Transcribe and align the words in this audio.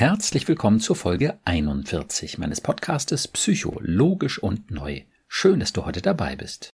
Herzlich 0.00 0.48
willkommen 0.48 0.80
zur 0.80 0.96
Folge 0.96 1.38
41 1.44 2.38
meines 2.38 2.62
Podcastes 2.62 3.28
Psychologisch 3.28 4.42
und 4.42 4.70
Neu. 4.70 5.02
Schön, 5.28 5.60
dass 5.60 5.74
du 5.74 5.84
heute 5.84 6.00
dabei 6.00 6.36
bist. 6.36 6.70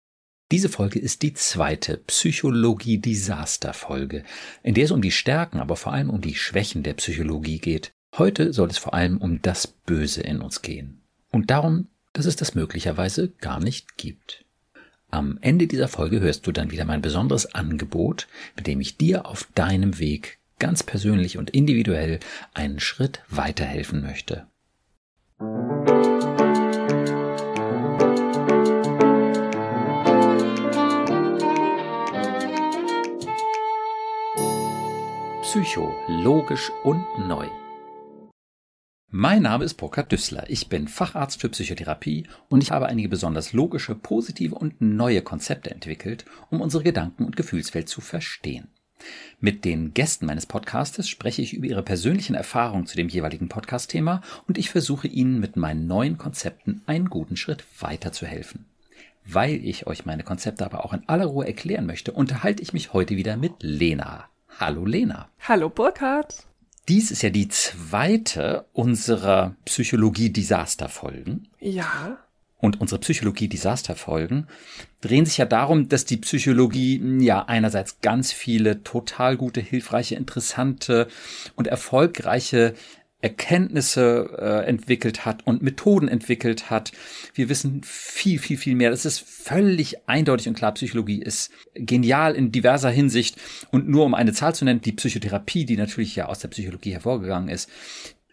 Diese 0.53 0.69
Folge 0.69 0.99
ist 0.99 1.23
die 1.23 1.33
zweite 1.33 1.97
Psychologie-Desaster-Folge, 1.97 4.25
in 4.63 4.75
der 4.75 4.85
es 4.85 4.91
um 4.91 5.01
die 5.01 5.11
Stärken, 5.11 5.59
aber 5.59 5.77
vor 5.77 5.95
allem 5.95 6.11
um 6.11 6.21
die 6.21 6.35
Schwächen 6.35 6.83
der 6.83 6.93
Psychologie 6.93 7.61
geht. 7.61 7.93
Heute 8.19 8.53
soll 8.53 8.69
es 8.69 8.77
vor 8.77 8.93
allem 8.93 9.17
um 9.17 9.41
das 9.41 9.69
Böse 9.69 10.21
in 10.21 10.43
uns 10.43 10.61
gehen. 10.61 11.01
Und 11.33 11.51
darum, 11.51 11.87
dass 12.13 12.27
es 12.27 12.37
das 12.37 12.55
möglicherweise 12.55 13.31
gar 13.41 13.59
nicht 13.59 13.97
gibt. 13.97 14.45
Am 15.11 15.39
Ende 15.41 15.67
dieser 15.67 15.89
Folge 15.89 16.21
hörst 16.21 16.47
du 16.47 16.53
dann 16.53 16.71
wieder 16.71 16.85
mein 16.85 17.01
besonderes 17.01 17.55
Angebot, 17.55 18.29
mit 18.55 18.67
dem 18.67 18.83
ich 18.83 18.99
dir 18.99 19.25
auf 19.25 19.49
deinem 19.55 19.99
Weg 19.99 20.41
ganz 20.59 20.83
persönlich 20.83 21.39
und 21.39 21.51
individuell 21.51 22.21
einen 22.53 22.81
Schritt 22.81 23.23
weiterhelfen 23.29 24.03
möchte. 24.03 24.47
Psycho, 35.43 35.95
logisch 36.09 36.73
und 36.83 37.05
neu. 37.29 37.47
Mein 39.17 39.43
Name 39.43 39.65
ist 39.65 39.75
Burkhard 39.75 40.11
Düssler. 40.11 40.51
Ich 40.51 40.69
bin 40.69 40.89
Facharzt 40.89 41.41
für 41.41 41.49
Psychotherapie 41.49 42.27
und 42.49 42.65
ich 42.65 42.73
habe 42.73 42.87
einige 42.87 43.09
besonders 43.09 43.53
logische, 43.53 43.95
positive 43.95 44.57
und 44.57 44.81
neue 44.81 45.23
Konzepte 45.23 45.71
entwickelt, 45.71 46.25
um 46.51 46.61
unsere 46.61 46.83
Gedanken- 46.83 47.25
und 47.25 47.37
Gefühlswelt 47.37 47.89
zu 47.89 48.01
verstehen. 48.01 48.74
Mit 49.41 49.65
den 49.65 49.95
Gästen 49.95 50.27
meines 50.27 50.47
Podcastes 50.47 51.09
spreche 51.09 51.43
ich 51.43 51.55
über 51.55 51.67
ihre 51.67 51.83
persönlichen 51.83 52.35
Erfahrungen 52.35 52.87
zu 52.87 52.97
dem 52.97 53.09
jeweiligen 53.09 53.49
Podcast-Thema 53.49 54.23
und 54.47 54.59
ich 54.59 54.71
versuche 54.71 55.09
Ihnen 55.09 55.41
mit 55.41 55.57
meinen 55.57 55.87
neuen 55.87 56.19
Konzepten 56.19 56.83
einen 56.87 57.11
guten 57.11 57.37
Schritt 57.37 57.65
weiterzuhelfen. 57.81 58.67
Weil 59.27 59.65
ich 59.65 59.87
euch 59.87 60.05
meine 60.05 60.23
Konzepte 60.23 60.65
aber 60.65 60.85
auch 60.85 60.93
in 60.93 61.09
aller 61.09 61.27
Ruhe 61.27 61.47
erklären 61.47 61.87
möchte, 61.87 62.13
unterhalte 62.13 62.63
ich 62.63 62.73
mich 62.73 62.93
heute 62.93 63.17
wieder 63.17 63.37
mit 63.37 63.53
Lena. 63.61 64.29
Hallo 64.61 64.85
Lena. 64.85 65.29
Hallo 65.41 65.69
Burkhard. 65.69 66.47
Dies 66.89 67.11
ist 67.11 67.23
ja 67.23 67.31
die 67.31 67.49
zweite 67.49 68.67
unserer 68.75 69.57
Psychologie-Desaster-Folgen. 69.65 71.49
Ja. 71.59 72.19
Und 72.65 72.81
unsere 72.81 72.99
Psychologie-Desaster-Folgen 72.99 74.47
drehen 75.03 75.27
sich 75.27 75.37
ja 75.37 75.45
darum, 75.45 75.91
dass 75.91 76.07
die 76.07 76.17
Psychologie 76.17 76.99
ja 77.21 77.45
einerseits 77.45 78.01
ganz 78.01 78.33
viele 78.33 78.83
total 78.83 79.37
gute, 79.37 79.61
hilfreiche, 79.61 80.15
interessante 80.15 81.09
und 81.57 81.67
erfolgreiche 81.67 82.73
Erkenntnisse 83.21 84.31
äh, 84.39 84.67
entwickelt 84.67 85.27
hat 85.27 85.47
und 85.47 85.63
Methoden 85.63 86.09
entwickelt 86.09 86.71
hat. 86.71 86.93
Wir 87.35 87.51
wissen 87.51 87.83
viel, 87.83 88.39
viel, 88.39 88.57
viel 88.57 88.75
mehr. 88.75 88.89
Das 88.89 89.05
ist 89.05 89.21
völlig 89.21 90.09
eindeutig 90.09 90.49
und 90.49 90.55
klar. 90.55 90.73
Psychologie 90.73 91.21
ist 91.23 91.51
genial 91.75 92.35
in 92.35 92.51
diverser 92.51 92.91
Hinsicht. 92.91 93.37
Und 93.73 93.89
nur 93.89 94.07
um 94.07 94.15
eine 94.15 94.33
Zahl 94.33 94.55
zu 94.55 94.65
nennen, 94.65 94.81
die 94.81 94.93
Psychotherapie, 94.93 95.67
die 95.67 95.77
natürlich 95.77 96.17
ja 96.17 96.27
aus 96.27 96.39
der 96.39 96.49
Psychologie 96.49 96.93
hervorgegangen 96.93 97.51
ist, 97.51 97.71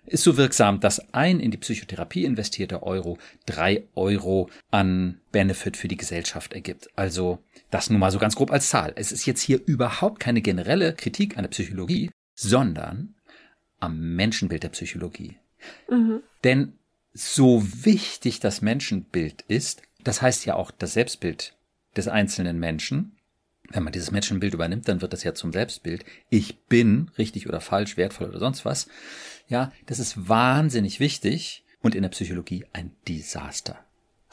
ist 0.05 0.23
so 0.23 0.37
wirksam, 0.37 0.79
dass 0.79 1.13
ein 1.13 1.39
in 1.39 1.51
die 1.51 1.57
Psychotherapie 1.57 2.25
investierter 2.25 2.83
Euro 2.83 3.17
drei 3.45 3.83
Euro 3.95 4.49
an 4.71 5.21
Benefit 5.31 5.77
für 5.77 5.87
die 5.87 5.97
Gesellschaft 5.97 6.53
ergibt. 6.53 6.89
Also 6.95 7.39
das 7.69 7.89
nun 7.89 7.99
mal 7.99 8.11
so 8.11 8.19
ganz 8.19 8.35
grob 8.35 8.51
als 8.51 8.69
Zahl. 8.69 8.93
Es 8.95 9.11
ist 9.11 9.25
jetzt 9.25 9.41
hier 9.41 9.61
überhaupt 9.65 10.19
keine 10.19 10.41
generelle 10.41 10.93
Kritik 10.93 11.37
an 11.37 11.43
der 11.43 11.49
Psychologie, 11.49 12.11
sondern 12.35 13.15
am 13.79 14.15
Menschenbild 14.15 14.63
der 14.63 14.69
Psychologie. 14.69 15.37
Mhm. 15.89 16.21
Denn 16.43 16.73
so 17.13 17.63
wichtig 17.83 18.39
das 18.39 18.61
Menschenbild 18.61 19.43
ist, 19.47 19.81
das 20.03 20.21
heißt 20.21 20.45
ja 20.45 20.55
auch 20.55 20.71
das 20.71 20.93
Selbstbild 20.93 21.55
des 21.95 22.07
einzelnen 22.07 22.59
Menschen, 22.59 23.17
wenn 23.69 23.83
man 23.83 23.93
dieses 23.93 24.11
Menschenbild 24.11 24.53
übernimmt, 24.53 24.87
dann 24.87 25.01
wird 25.01 25.13
das 25.13 25.23
ja 25.23 25.33
zum 25.33 25.53
Selbstbild. 25.53 26.03
Ich 26.29 26.59
bin 26.65 27.11
richtig 27.17 27.47
oder 27.47 27.61
falsch, 27.61 27.97
wertvoll 27.97 28.29
oder 28.29 28.39
sonst 28.39 28.65
was. 28.65 28.87
Ja, 29.51 29.73
das 29.85 29.99
ist 29.99 30.29
wahnsinnig 30.29 31.01
wichtig 31.01 31.65
und 31.81 31.93
in 31.93 32.03
der 32.03 32.09
Psychologie 32.09 32.63
ein 32.71 32.93
Desaster. 33.09 33.79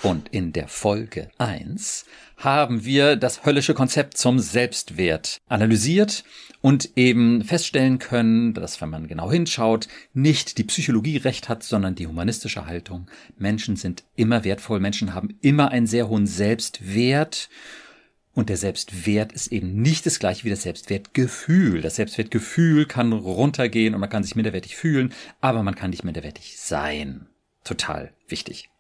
Und 0.01 0.29
in 0.29 0.53
der 0.53 0.69
Folge 0.69 1.29
eins 1.39 2.05
haben 2.37 2.85
wir 2.85 3.17
das 3.17 3.45
höllische 3.45 3.75
Konzept 3.75 4.17
zum 4.17 4.39
Selbstwert 4.39 5.39
analysiert 5.49 6.23
und 6.61 6.97
eben 6.97 7.43
feststellen 7.43 7.99
können, 7.99 8.55
dass 8.55 8.81
wenn 8.81 8.91
man 8.91 9.09
genau 9.09 9.29
hinschaut, 9.29 9.89
nicht 10.15 10.57
die 10.57 10.63
Psychologie 10.63 11.17
recht 11.17 11.49
hat, 11.49 11.65
sondern 11.65 11.97
die 11.97 12.07
humanistische 12.07 12.67
Haltung. 12.67 13.09
Menschen 13.37 13.75
sind 13.75 14.05
immer 14.15 14.45
wertvoll, 14.45 14.79
Menschen 14.79 15.15
haben 15.15 15.37
immer 15.41 15.73
einen 15.73 15.89
sehr 15.89 16.09
hohen 16.09 16.29
Selbstwert 16.29 17.49
und 18.39 18.51
der 18.51 18.57
Selbstwert 18.57 19.33
ist 19.33 19.49
eben 19.49 19.83
nicht 19.83 20.07
das 20.07 20.21
gleiche 20.21 20.45
wie 20.45 20.51
das 20.51 20.63
Selbstwertgefühl. 20.63 21.81
Das 21.81 21.97
Selbstwertgefühl 21.97 22.87
kann 22.87 23.13
runtergehen 23.13 23.95
und 23.95 24.01
man 24.01 24.11
kann 24.11 24.23
sich 24.23 24.37
minderwertig 24.37 24.77
fühlen, 24.77 25.13
aber 25.41 25.65
man 25.65 25.75
kann 25.75 25.91
nicht 25.91 26.05
minderwertig 26.05 26.57
sein. 26.57 27.27
Total 27.65 28.13
wichtig. 28.29 28.71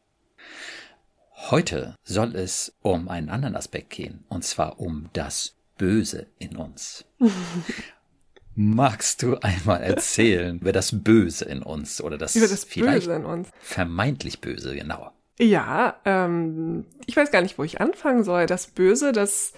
Heute 1.50 1.96
soll 2.04 2.36
es 2.36 2.76
um 2.82 3.08
einen 3.08 3.30
anderen 3.30 3.56
Aspekt 3.56 3.90
gehen, 3.90 4.22
und 4.28 4.44
zwar 4.44 4.78
um 4.78 5.10
das 5.12 5.56
Böse 5.76 6.28
in 6.38 6.54
uns. 6.56 7.04
Magst 8.54 9.24
du 9.24 9.38
einmal 9.38 9.82
erzählen 9.82 10.60
über 10.60 10.70
das 10.70 11.02
Böse 11.02 11.46
in 11.46 11.64
uns 11.64 12.00
oder 12.00 12.16
das, 12.16 12.36
über 12.36 12.46
das 12.46 12.62
vielleicht 12.62 13.06
Böse 13.06 13.16
in 13.16 13.24
uns. 13.24 13.48
vermeintlich 13.60 14.40
Böse, 14.40 14.76
genau. 14.76 15.10
Ja, 15.40 15.94
ähm, 16.04 16.84
ich 17.06 17.16
weiß 17.16 17.30
gar 17.30 17.42
nicht, 17.42 17.58
wo 17.58 17.64
ich 17.64 17.80
anfangen 17.80 18.24
soll. 18.24 18.46
Das 18.46 18.66
Böse, 18.66 19.12
das 19.12 19.52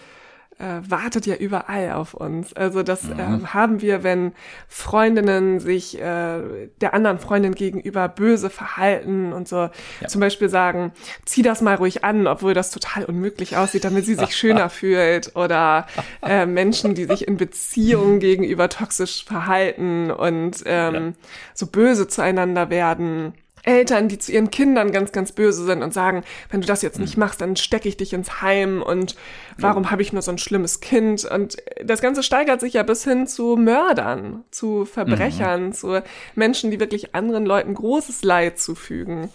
äh, 0.61 0.91
wartet 0.91 1.27
ja 1.27 1.37
überall 1.37 1.93
auf 1.93 2.13
uns. 2.13 2.53
Also 2.53 2.83
das 2.83 3.05
mhm. 3.05 3.19
ähm, 3.19 3.55
haben 3.55 3.81
wir, 3.81 4.03
wenn 4.03 4.33
Freundinnen 4.69 5.59
sich 5.59 5.99
äh, 5.99 6.69
der 6.81 6.93
anderen 6.93 7.19
Freundin 7.19 7.55
gegenüber 7.55 8.09
böse 8.09 8.51
verhalten 8.51 9.33
und 9.33 9.49
so 9.49 9.71
ja. 10.01 10.09
zum 10.09 10.21
Beispiel 10.21 10.51
sagen, 10.51 10.93
zieh 11.25 11.43
das 11.43 11.63
mal 11.63 11.77
ruhig 11.77 12.05
an, 12.05 12.27
obwohl 12.27 12.53
das 12.53 12.71
total 12.71 13.07
unmöglich 13.07 13.57
aussieht, 13.57 13.85
damit 13.85 14.05
sie 14.05 14.15
sich 14.15 14.37
schöner 14.37 14.69
fühlt. 14.71 15.35
Oder 15.35 15.87
äh, 16.23 16.45
Menschen, 16.45 16.95
die 16.95 17.07
sich 17.07 17.27
in 17.27 17.39
Beziehungen 17.39 18.21
gegenüber 18.21 18.69
toxisch 18.69 19.25
verhalten 19.25 20.11
und 20.11 20.63
ähm, 20.67 20.95
ja. 20.95 21.13
so 21.55 21.67
böse 21.69 22.07
zueinander 22.07 22.69
werden. 22.69 23.33
Eltern, 23.63 24.09
die 24.09 24.19
zu 24.19 24.33
ihren 24.33 24.51
Kindern 24.51 24.93
ganz, 24.93 25.13
ganz 25.13 25.33
böse 25.33 25.65
sind 25.65 25.83
und 25.83 25.93
sagen, 25.93 26.25
wenn 26.51 26.61
du 26.61 26.67
das 26.67 26.83
jetzt 26.83 26.99
nicht 26.99 27.17
mhm. 27.17 27.21
machst, 27.21 27.41
dann 27.41 27.57
stecke 27.57 27.89
ich 27.89 27.97
dich 27.97 28.13
ins 28.13 28.41
Heim 28.41 28.83
und 28.83 29.17
warum 29.59 29.85
ja. 29.85 29.91
habe 29.91 30.03
ich 30.03 30.13
nur 30.13 30.23
so 30.23 30.31
ein 30.31 30.39
schlimmes 30.39 30.81
Kind? 30.81 31.25
Und 31.25 31.57
das 31.85 32.01
Ganze 32.01 32.23
steigert 32.23 32.61
sich 32.61 32.75
ja 32.75 32.83
bis 32.83 33.05
hin 33.05 33.27
zu 33.27 33.57
Mördern, 33.57 34.45
zu 34.51 34.85
Verbrechern, 34.85 35.67
mhm. 35.67 35.73
zu 35.73 36.03
Menschen, 36.35 36.71
die 36.71 36.81
wirklich 36.81 37.15
anderen 37.15 37.47
Leuten 37.47 37.75
großes 37.75 38.25
Leid 38.25 38.59
zufügen. 38.59 39.31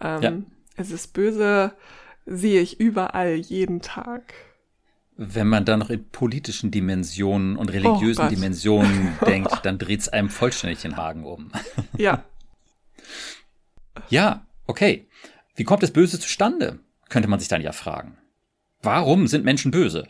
Ähm, 0.00 0.22
ja. 0.22 0.32
Es 0.76 0.90
ist 0.90 1.12
böse, 1.12 1.72
sehe 2.26 2.60
ich 2.60 2.80
überall 2.80 3.34
jeden 3.34 3.80
Tag. 3.80 4.34
Wenn 5.16 5.46
man 5.46 5.64
da 5.64 5.76
noch 5.76 5.90
in 5.90 6.08
politischen 6.08 6.72
Dimensionen 6.72 7.56
und 7.56 7.72
religiösen 7.72 8.26
oh 8.26 8.28
Dimensionen 8.28 9.12
denkt, 9.26 9.60
dann 9.62 9.78
dreht 9.78 10.00
es 10.00 10.08
einem 10.08 10.28
vollständig 10.28 10.82
den 10.82 10.96
Hagen 10.96 11.24
um. 11.24 11.52
Ja, 11.96 12.24
Ja, 14.08 14.46
okay. 14.66 15.06
Wie 15.54 15.64
kommt 15.64 15.82
das 15.82 15.92
Böse 15.92 16.18
zustande? 16.18 16.80
Könnte 17.08 17.28
man 17.28 17.38
sich 17.38 17.48
dann 17.48 17.62
ja 17.62 17.72
fragen. 17.72 18.18
Warum 18.82 19.26
sind 19.26 19.44
Menschen 19.44 19.70
böse? 19.70 20.08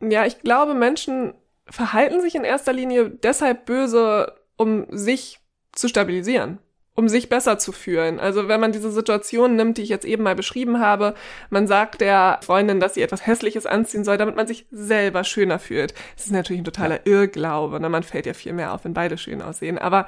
Ja, 0.00 0.24
ich 0.24 0.40
glaube, 0.40 0.74
Menschen 0.74 1.34
verhalten 1.66 2.20
sich 2.20 2.34
in 2.34 2.44
erster 2.44 2.72
Linie 2.72 3.10
deshalb 3.10 3.66
böse, 3.66 4.34
um 4.56 4.86
sich 4.90 5.40
zu 5.72 5.88
stabilisieren, 5.88 6.58
um 6.94 7.08
sich 7.08 7.28
besser 7.28 7.58
zu 7.58 7.72
fühlen. 7.72 8.20
Also 8.20 8.48
wenn 8.48 8.60
man 8.60 8.72
diese 8.72 8.90
Situation 8.90 9.56
nimmt, 9.56 9.78
die 9.78 9.82
ich 9.82 9.88
jetzt 9.88 10.04
eben 10.04 10.22
mal 10.22 10.36
beschrieben 10.36 10.78
habe, 10.78 11.14
man 11.50 11.66
sagt 11.66 12.00
der 12.00 12.38
Freundin, 12.42 12.80
dass 12.80 12.94
sie 12.94 13.02
etwas 13.02 13.26
Hässliches 13.26 13.66
anziehen 13.66 14.04
soll, 14.04 14.16
damit 14.16 14.36
man 14.36 14.46
sich 14.46 14.66
selber 14.70 15.24
schöner 15.24 15.58
fühlt. 15.58 15.94
Das 16.16 16.26
ist 16.26 16.32
natürlich 16.32 16.62
ein 16.62 16.66
totaler 16.66 17.06
Irrglaube, 17.06 17.80
ne? 17.80 17.88
man 17.88 18.02
fällt 18.02 18.26
ja 18.26 18.34
viel 18.34 18.52
mehr 18.52 18.72
auf, 18.72 18.84
wenn 18.84 18.94
beide 18.94 19.18
schön 19.18 19.42
aussehen. 19.42 19.78
Aber 19.78 20.06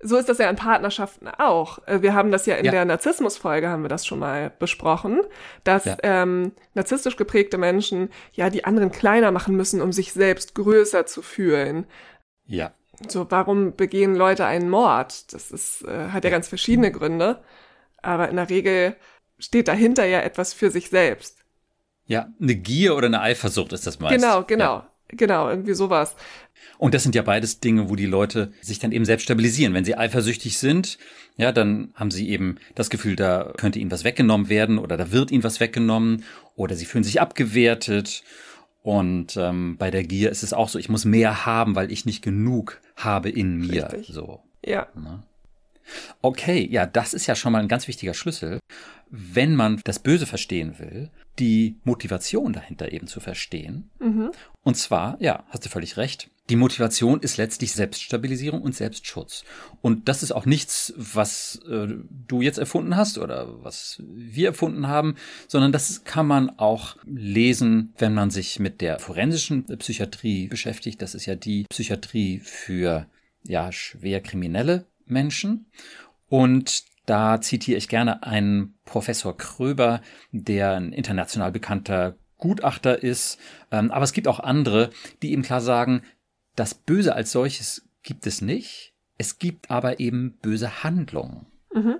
so 0.00 0.16
ist 0.16 0.28
das 0.28 0.38
ja 0.38 0.50
in 0.50 0.56
Partnerschaften 0.56 1.28
auch. 1.28 1.78
Äh, 1.86 2.02
wir 2.02 2.14
haben 2.14 2.30
das 2.30 2.46
ja 2.46 2.56
in 2.56 2.66
ja. 2.66 2.70
der 2.70 2.84
Narzissmus-Folge 2.84 3.68
haben 3.68 3.82
wir 3.82 3.88
das 3.88 4.06
schon 4.06 4.18
mal 4.18 4.52
besprochen, 4.58 5.20
dass 5.64 5.84
ja. 5.84 5.96
ähm, 6.02 6.52
narzisstisch 6.74 7.16
geprägte 7.16 7.58
Menschen 7.58 8.10
ja 8.32 8.50
die 8.50 8.64
anderen 8.64 8.92
kleiner 8.92 9.30
machen 9.30 9.56
müssen, 9.56 9.80
um 9.80 9.92
sich 9.92 10.12
selbst 10.12 10.54
größer 10.54 11.06
zu 11.06 11.22
fühlen. 11.22 11.86
Ja. 12.46 12.72
So, 13.08 13.30
warum 13.30 13.74
begehen 13.76 14.14
Leute 14.14 14.46
einen 14.46 14.70
Mord? 14.70 15.32
Das 15.32 15.50
ist, 15.50 15.82
äh, 15.82 16.08
hat 16.10 16.24
ja 16.24 16.30
ganz 16.30 16.48
verschiedene 16.48 16.90
Gründe, 16.90 17.42
aber 18.02 18.28
in 18.28 18.36
der 18.36 18.48
Regel 18.48 18.96
steht 19.38 19.68
dahinter 19.68 20.04
ja 20.06 20.20
etwas 20.20 20.52
für 20.54 20.70
sich 20.70 20.88
selbst. 20.88 21.44
Ja, 22.06 22.28
eine 22.40 22.54
Gier 22.54 22.96
oder 22.96 23.06
eine 23.06 23.20
Eifersucht 23.20 23.72
ist 23.72 23.86
das 23.86 23.98
meist. 23.98 24.14
Genau, 24.14 24.44
genau. 24.44 24.74
Ja. 24.76 24.90
Genau, 25.08 25.48
irgendwie 25.48 25.74
sowas. 25.74 26.16
Und 26.78 26.94
das 26.94 27.02
sind 27.02 27.14
ja 27.14 27.22
beides 27.22 27.60
Dinge, 27.60 27.88
wo 27.88 27.96
die 27.96 28.06
Leute 28.06 28.52
sich 28.60 28.78
dann 28.78 28.92
eben 28.92 29.04
selbst 29.04 29.24
stabilisieren. 29.24 29.74
Wenn 29.74 29.84
sie 29.84 29.96
eifersüchtig 29.96 30.58
sind, 30.58 30.98
ja, 31.36 31.52
dann 31.52 31.92
haben 31.94 32.10
sie 32.10 32.28
eben 32.28 32.56
das 32.74 32.90
Gefühl, 32.90 33.16
da 33.16 33.52
könnte 33.56 33.78
ihnen 33.78 33.90
was 33.90 34.04
weggenommen 34.04 34.48
werden 34.48 34.78
oder 34.78 34.96
da 34.96 35.12
wird 35.12 35.30
ihnen 35.30 35.44
was 35.44 35.60
weggenommen 35.60 36.24
oder 36.54 36.76
sie 36.76 36.84
fühlen 36.84 37.04
sich 37.04 37.20
abgewertet. 37.20 38.22
Und 38.82 39.36
ähm, 39.36 39.76
bei 39.78 39.90
der 39.90 40.04
Gier 40.04 40.30
ist 40.30 40.42
es 40.42 40.52
auch 40.52 40.68
so, 40.68 40.78
ich 40.78 40.88
muss 40.88 41.04
mehr 41.04 41.44
haben, 41.44 41.74
weil 41.74 41.90
ich 41.90 42.06
nicht 42.06 42.22
genug 42.22 42.80
habe 42.94 43.30
in 43.30 43.56
mir. 43.56 43.92
Richtig. 43.92 44.14
So. 44.14 44.40
Ja. 44.64 44.86
Ne? 44.94 45.22
Okay, 46.22 46.66
ja, 46.70 46.86
das 46.86 47.14
ist 47.14 47.26
ja 47.26 47.34
schon 47.34 47.52
mal 47.52 47.60
ein 47.60 47.68
ganz 47.68 47.88
wichtiger 47.88 48.14
Schlüssel, 48.14 48.60
wenn 49.10 49.54
man 49.54 49.80
das 49.84 49.98
Böse 49.98 50.26
verstehen 50.26 50.78
will, 50.78 51.10
die 51.38 51.76
Motivation 51.84 52.52
dahinter 52.52 52.92
eben 52.92 53.06
zu 53.06 53.20
verstehen. 53.20 53.90
Mhm. 53.98 54.30
Und 54.62 54.76
zwar, 54.76 55.16
ja, 55.20 55.44
hast 55.48 55.64
du 55.64 55.68
völlig 55.68 55.96
recht, 55.96 56.30
die 56.48 56.56
Motivation 56.56 57.20
ist 57.20 57.38
letztlich 57.38 57.72
Selbststabilisierung 57.72 58.62
und 58.62 58.74
Selbstschutz. 58.74 59.44
Und 59.82 60.08
das 60.08 60.22
ist 60.22 60.30
auch 60.30 60.46
nichts, 60.46 60.94
was 60.96 61.60
äh, 61.68 61.88
du 62.28 62.40
jetzt 62.40 62.58
erfunden 62.58 62.96
hast 62.96 63.18
oder 63.18 63.64
was 63.64 64.00
wir 64.06 64.48
erfunden 64.48 64.86
haben, 64.86 65.16
sondern 65.48 65.72
das 65.72 66.04
kann 66.04 66.26
man 66.26 66.50
auch 66.50 66.96
lesen, 67.04 67.92
wenn 67.98 68.14
man 68.14 68.30
sich 68.30 68.60
mit 68.60 68.80
der 68.80 69.00
forensischen 69.00 69.64
Psychiatrie 69.78 70.46
beschäftigt. 70.46 71.02
Das 71.02 71.16
ist 71.16 71.26
ja 71.26 71.34
die 71.34 71.64
Psychiatrie 71.64 72.38
für 72.38 73.06
ja 73.42 73.72
schwer 73.72 74.20
kriminelle 74.20 74.86
Menschen. 75.04 75.66
Und 76.28 76.84
da 77.06 77.40
zitiere 77.40 77.78
ich 77.78 77.88
gerne 77.88 78.24
einen 78.24 78.74
Professor 78.84 79.36
Kröber, 79.36 80.02
der 80.32 80.74
ein 80.74 80.92
international 80.92 81.52
bekannter 81.52 82.16
Gutachter 82.36 83.02
ist. 83.02 83.38
Ähm, 83.70 83.90
aber 83.90 84.04
es 84.04 84.12
gibt 84.12 84.28
auch 84.28 84.40
andere, 84.40 84.90
die 85.22 85.32
eben 85.32 85.42
klar 85.42 85.60
sagen, 85.60 86.02
das 86.56 86.74
Böse 86.74 87.14
als 87.14 87.32
solches 87.32 87.88
gibt 88.02 88.26
es 88.26 88.40
nicht. 88.40 88.92
Es 89.18 89.38
gibt 89.38 89.70
aber 89.70 90.00
eben 90.00 90.36
böse 90.42 90.82
Handlungen. 90.82 91.46
Mhm. 91.72 91.96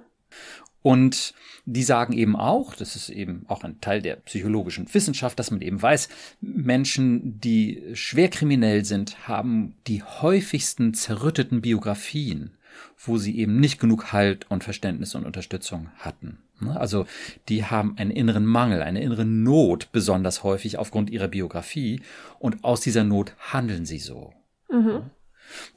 Und 0.83 1.35
die 1.65 1.83
sagen 1.83 2.13
eben 2.13 2.37
auch, 2.37 2.75
das 2.75 2.95
ist 2.95 3.09
eben 3.09 3.45
auch 3.49 3.65
ein 3.65 3.81
Teil 3.81 4.03
der 4.03 4.17
psychologischen 4.17 4.93
Wissenschaft, 4.95 5.39
dass 5.39 5.51
man 5.51 5.61
eben 5.61 5.83
weiß, 5.83 6.09
Menschen, 6.41 7.41
die 7.41 7.83
schwer 7.95 8.29
kriminell 8.29 8.85
sind, 8.85 9.27
haben 9.27 9.75
die 9.89 10.05
häufigsten 10.05 10.95
zerrütteten 10.95 11.61
Biografien 11.61 12.56
wo 12.99 13.19
sie 13.19 13.39
eben 13.39 13.61
nicht 13.61 13.81
genug 13.81 14.13
Halt 14.13 14.51
und 14.51 14.65
Verständnis 14.65 15.15
und 15.15 15.25
Unterstützung 15.25 15.89
hatten. 15.99 16.39
Ne? 16.61 16.79
Also 16.79 17.07
die 17.49 17.65
haben 17.65 17.97
einen 17.99 18.11
inneren 18.11 18.47
Mangel, 18.47 18.83
eine 18.83 19.03
innere 19.03 19.25
Not 19.25 19.93
besonders 19.93 20.43
häufig 20.43 20.79
aufgrund 20.79 21.11
ihrer 21.11 21.29
Biografie 21.29 22.01
und 22.39 22.65
aus 22.65 22.81
dieser 22.81 23.05
Not 23.05 23.35
handeln 23.53 23.87
sie 23.87 23.99
so. 23.99 24.33
Mhm. 24.71 25.11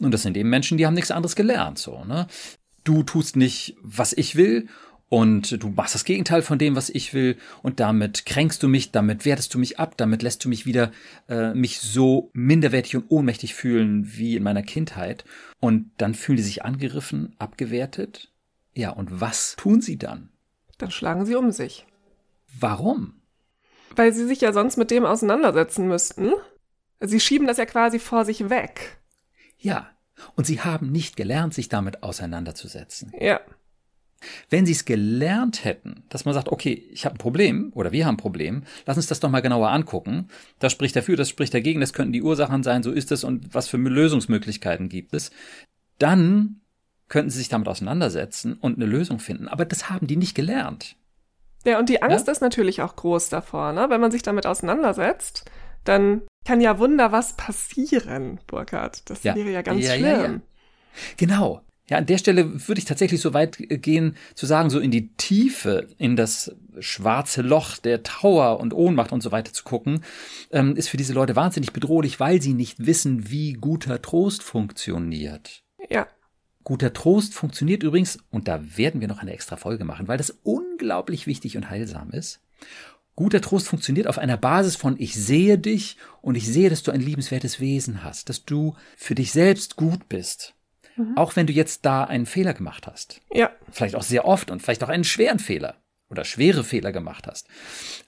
Und 0.01 0.13
das 0.13 0.23
sind 0.23 0.35
eben 0.37 0.49
Menschen, 0.49 0.77
die 0.77 0.85
haben 0.85 0.95
nichts 0.95 1.11
anderes 1.11 1.35
gelernt, 1.35 1.77
so, 1.77 2.03
ne? 2.05 2.27
Du 2.85 3.03
tust 3.03 3.35
nicht, 3.35 3.75
was 3.83 4.13
ich 4.13 4.35
will 4.35 4.67
und 5.09 5.61
du 5.61 5.69
machst 5.69 5.95
das 5.95 6.05
Gegenteil 6.05 6.43
von 6.43 6.59
dem, 6.59 6.75
was 6.75 6.89
ich 6.89 7.13
will 7.13 7.37
und 7.63 7.79
damit 7.79 8.25
kränkst 8.25 8.61
du 8.61 8.67
mich, 8.67 8.91
damit 8.91 9.25
wertest 9.25 9.53
du 9.53 9.59
mich 9.59 9.79
ab, 9.79 9.97
damit 9.97 10.21
lässt 10.21 10.45
du 10.45 10.49
mich 10.49 10.65
wieder 10.65 10.91
äh, 11.27 11.53
mich 11.53 11.79
so 11.79 12.29
minderwertig 12.33 12.95
und 12.95 13.05
ohnmächtig 13.09 13.55
fühlen 13.55 14.15
wie 14.15 14.35
in 14.35 14.43
meiner 14.43 14.63
Kindheit 14.63 15.25
und 15.59 15.91
dann 15.97 16.13
fühlen 16.13 16.37
die 16.37 16.43
sich 16.43 16.63
angegriffen, 16.63 17.35
abgewertet. 17.39 18.31
Ja, 18.75 18.91
und 18.91 19.19
was 19.19 19.55
tun 19.57 19.81
sie 19.81 19.97
dann? 19.97 20.29
Dann 20.77 20.91
schlagen 20.91 21.25
sie 21.25 21.35
um 21.35 21.51
sich. 21.51 21.85
Warum? 22.59 23.15
Weil 23.95 24.13
sie 24.13 24.27
sich 24.27 24.41
ja 24.41 24.53
sonst 24.53 24.77
mit 24.77 24.91
dem 24.91 25.05
auseinandersetzen 25.05 25.87
müssten. 25.87 26.31
Sie 26.99 27.19
schieben 27.19 27.47
das 27.47 27.57
ja 27.57 27.65
quasi 27.65 27.97
vor 27.97 28.25
sich 28.25 28.49
weg. 28.49 28.99
Ja, 29.57 29.89
und 30.35 30.45
sie 30.45 30.61
haben 30.61 30.91
nicht 30.91 31.15
gelernt, 31.15 31.53
sich 31.53 31.69
damit 31.69 32.03
auseinanderzusetzen. 32.03 33.11
Ja. 33.19 33.39
Wenn 34.49 34.65
sie 34.65 34.73
es 34.73 34.85
gelernt 34.85 35.63
hätten, 35.63 36.03
dass 36.09 36.25
man 36.25 36.33
sagt, 36.33 36.49
okay, 36.49 36.87
ich 36.91 37.05
habe 37.05 37.15
ein 37.15 37.19
Problem 37.19 37.71
oder 37.75 37.91
wir 37.91 38.05
haben 38.05 38.15
ein 38.15 38.17
Problem, 38.17 38.63
lass 38.85 38.97
uns 38.97 39.07
das 39.07 39.19
doch 39.19 39.29
mal 39.29 39.41
genauer 39.41 39.69
angucken. 39.69 40.27
Das 40.59 40.71
spricht 40.71 40.95
dafür, 40.95 41.15
das 41.15 41.29
spricht 41.29 41.53
dagegen, 41.53 41.79
das 41.79 41.93
könnten 41.93 42.13
die 42.13 42.21
Ursachen 42.21 42.63
sein, 42.63 42.83
so 42.83 42.91
ist 42.91 43.11
es 43.11 43.23
und 43.23 43.53
was 43.53 43.67
für 43.67 43.77
Lösungsmöglichkeiten 43.77 44.89
gibt 44.89 45.13
es. 45.13 45.31
Dann 45.97 46.61
könnten 47.07 47.29
sie 47.31 47.39
sich 47.39 47.49
damit 47.49 47.67
auseinandersetzen 47.67 48.53
und 48.53 48.75
eine 48.75 48.85
Lösung 48.85 49.19
finden. 49.19 49.47
Aber 49.47 49.65
das 49.65 49.89
haben 49.89 50.07
die 50.07 50.15
nicht 50.15 50.35
gelernt. 50.35 50.95
Ja, 51.65 51.79
und 51.79 51.89
die 51.89 52.01
Angst 52.01 52.27
Ja? 52.27 52.31
ist 52.31 52.41
natürlich 52.41 52.81
auch 52.81 52.95
groß 52.95 53.29
davor, 53.29 53.73
ne? 53.73 53.87
Wenn 53.89 53.99
man 53.99 54.11
sich 54.11 54.21
damit 54.21 54.45
auseinandersetzt, 54.45 55.49
dann 55.83 56.21
kann 56.45 56.61
ja 56.61 56.79
wunder 56.79 57.11
was 57.11 57.33
passieren, 57.35 58.39
Burkhard. 58.47 59.09
Das 59.09 59.23
Ja. 59.23 59.35
wäre 59.35 59.49
ja 59.49 59.61
ganz 59.61 59.85
Ja, 59.85 59.93
schlimm. 59.95 60.41
Genau. 61.17 61.61
Ja, 61.89 61.97
an 61.97 62.05
der 62.05 62.19
Stelle 62.19 62.67
würde 62.67 62.79
ich 62.79 62.85
tatsächlich 62.85 63.19
so 63.19 63.33
weit 63.33 63.57
gehen, 63.57 64.15
zu 64.35 64.45
sagen, 64.45 64.69
so 64.69 64.79
in 64.79 64.91
die 64.91 65.09
Tiefe, 65.15 65.87
in 65.97 66.15
das 66.15 66.55
schwarze 66.79 67.41
Loch 67.41 67.77
der 67.77 68.03
Trauer 68.03 68.59
und 68.59 68.73
Ohnmacht 68.73 69.11
und 69.11 69.21
so 69.21 69.31
weiter 69.31 69.51
zu 69.53 69.63
gucken, 69.63 70.01
ähm, 70.51 70.75
ist 70.75 70.89
für 70.89 70.97
diese 70.97 71.13
Leute 71.13 71.35
wahnsinnig 71.35 71.73
bedrohlich, 71.73 72.19
weil 72.19 72.41
sie 72.41 72.53
nicht 72.53 72.85
wissen, 72.85 73.31
wie 73.31 73.53
guter 73.53 74.01
Trost 74.01 74.43
funktioniert. 74.43 75.63
ja. 75.89 76.07
Guter 76.65 76.93
Trost 76.93 77.33
funktioniert 77.33 77.81
übrigens, 77.81 78.19
und 78.29 78.47
da 78.47 78.77
werden 78.77 79.01
wir 79.01 79.07
noch 79.07 79.19
eine 79.19 79.33
extra 79.33 79.55
Folge 79.55 79.85
machen, 79.85 80.07
weil 80.07 80.17
das 80.19 80.37
unglaublich 80.43 81.25
wichtig 81.25 81.57
und 81.57 81.69
heilsam 81.69 82.11
ist. 82.11 82.41
Guter 83.15 83.41
Trost 83.41 83.67
funktioniert 83.67 84.05
auf 84.05 84.19
einer 84.19 84.37
Basis 84.37 84.75
von 84.75 84.95
ich 84.99 85.15
sehe 85.15 85.57
dich 85.57 85.97
und 86.21 86.35
ich 86.35 86.47
sehe, 86.47 86.69
dass 86.69 86.83
du 86.83 86.91
ein 86.91 87.01
liebenswertes 87.01 87.59
Wesen 87.59 88.03
hast, 88.03 88.29
dass 88.29 88.45
du 88.45 88.75
für 88.95 89.15
dich 89.15 89.31
selbst 89.31 89.77
gut 89.77 90.07
bist. 90.09 90.53
Auch 91.15 91.35
wenn 91.35 91.47
du 91.47 91.53
jetzt 91.53 91.85
da 91.85 92.03
einen 92.03 92.25
Fehler 92.25 92.53
gemacht 92.53 92.87
hast. 92.87 93.21
Ja. 93.31 93.51
Vielleicht 93.71 93.95
auch 93.95 94.03
sehr 94.03 94.25
oft 94.25 94.51
und 94.51 94.61
vielleicht 94.61 94.83
auch 94.83 94.89
einen 94.89 95.03
schweren 95.03 95.39
Fehler 95.39 95.75
oder 96.09 96.25
schwere 96.25 96.63
Fehler 96.63 96.91
gemacht 96.91 97.27
hast. 97.27 97.47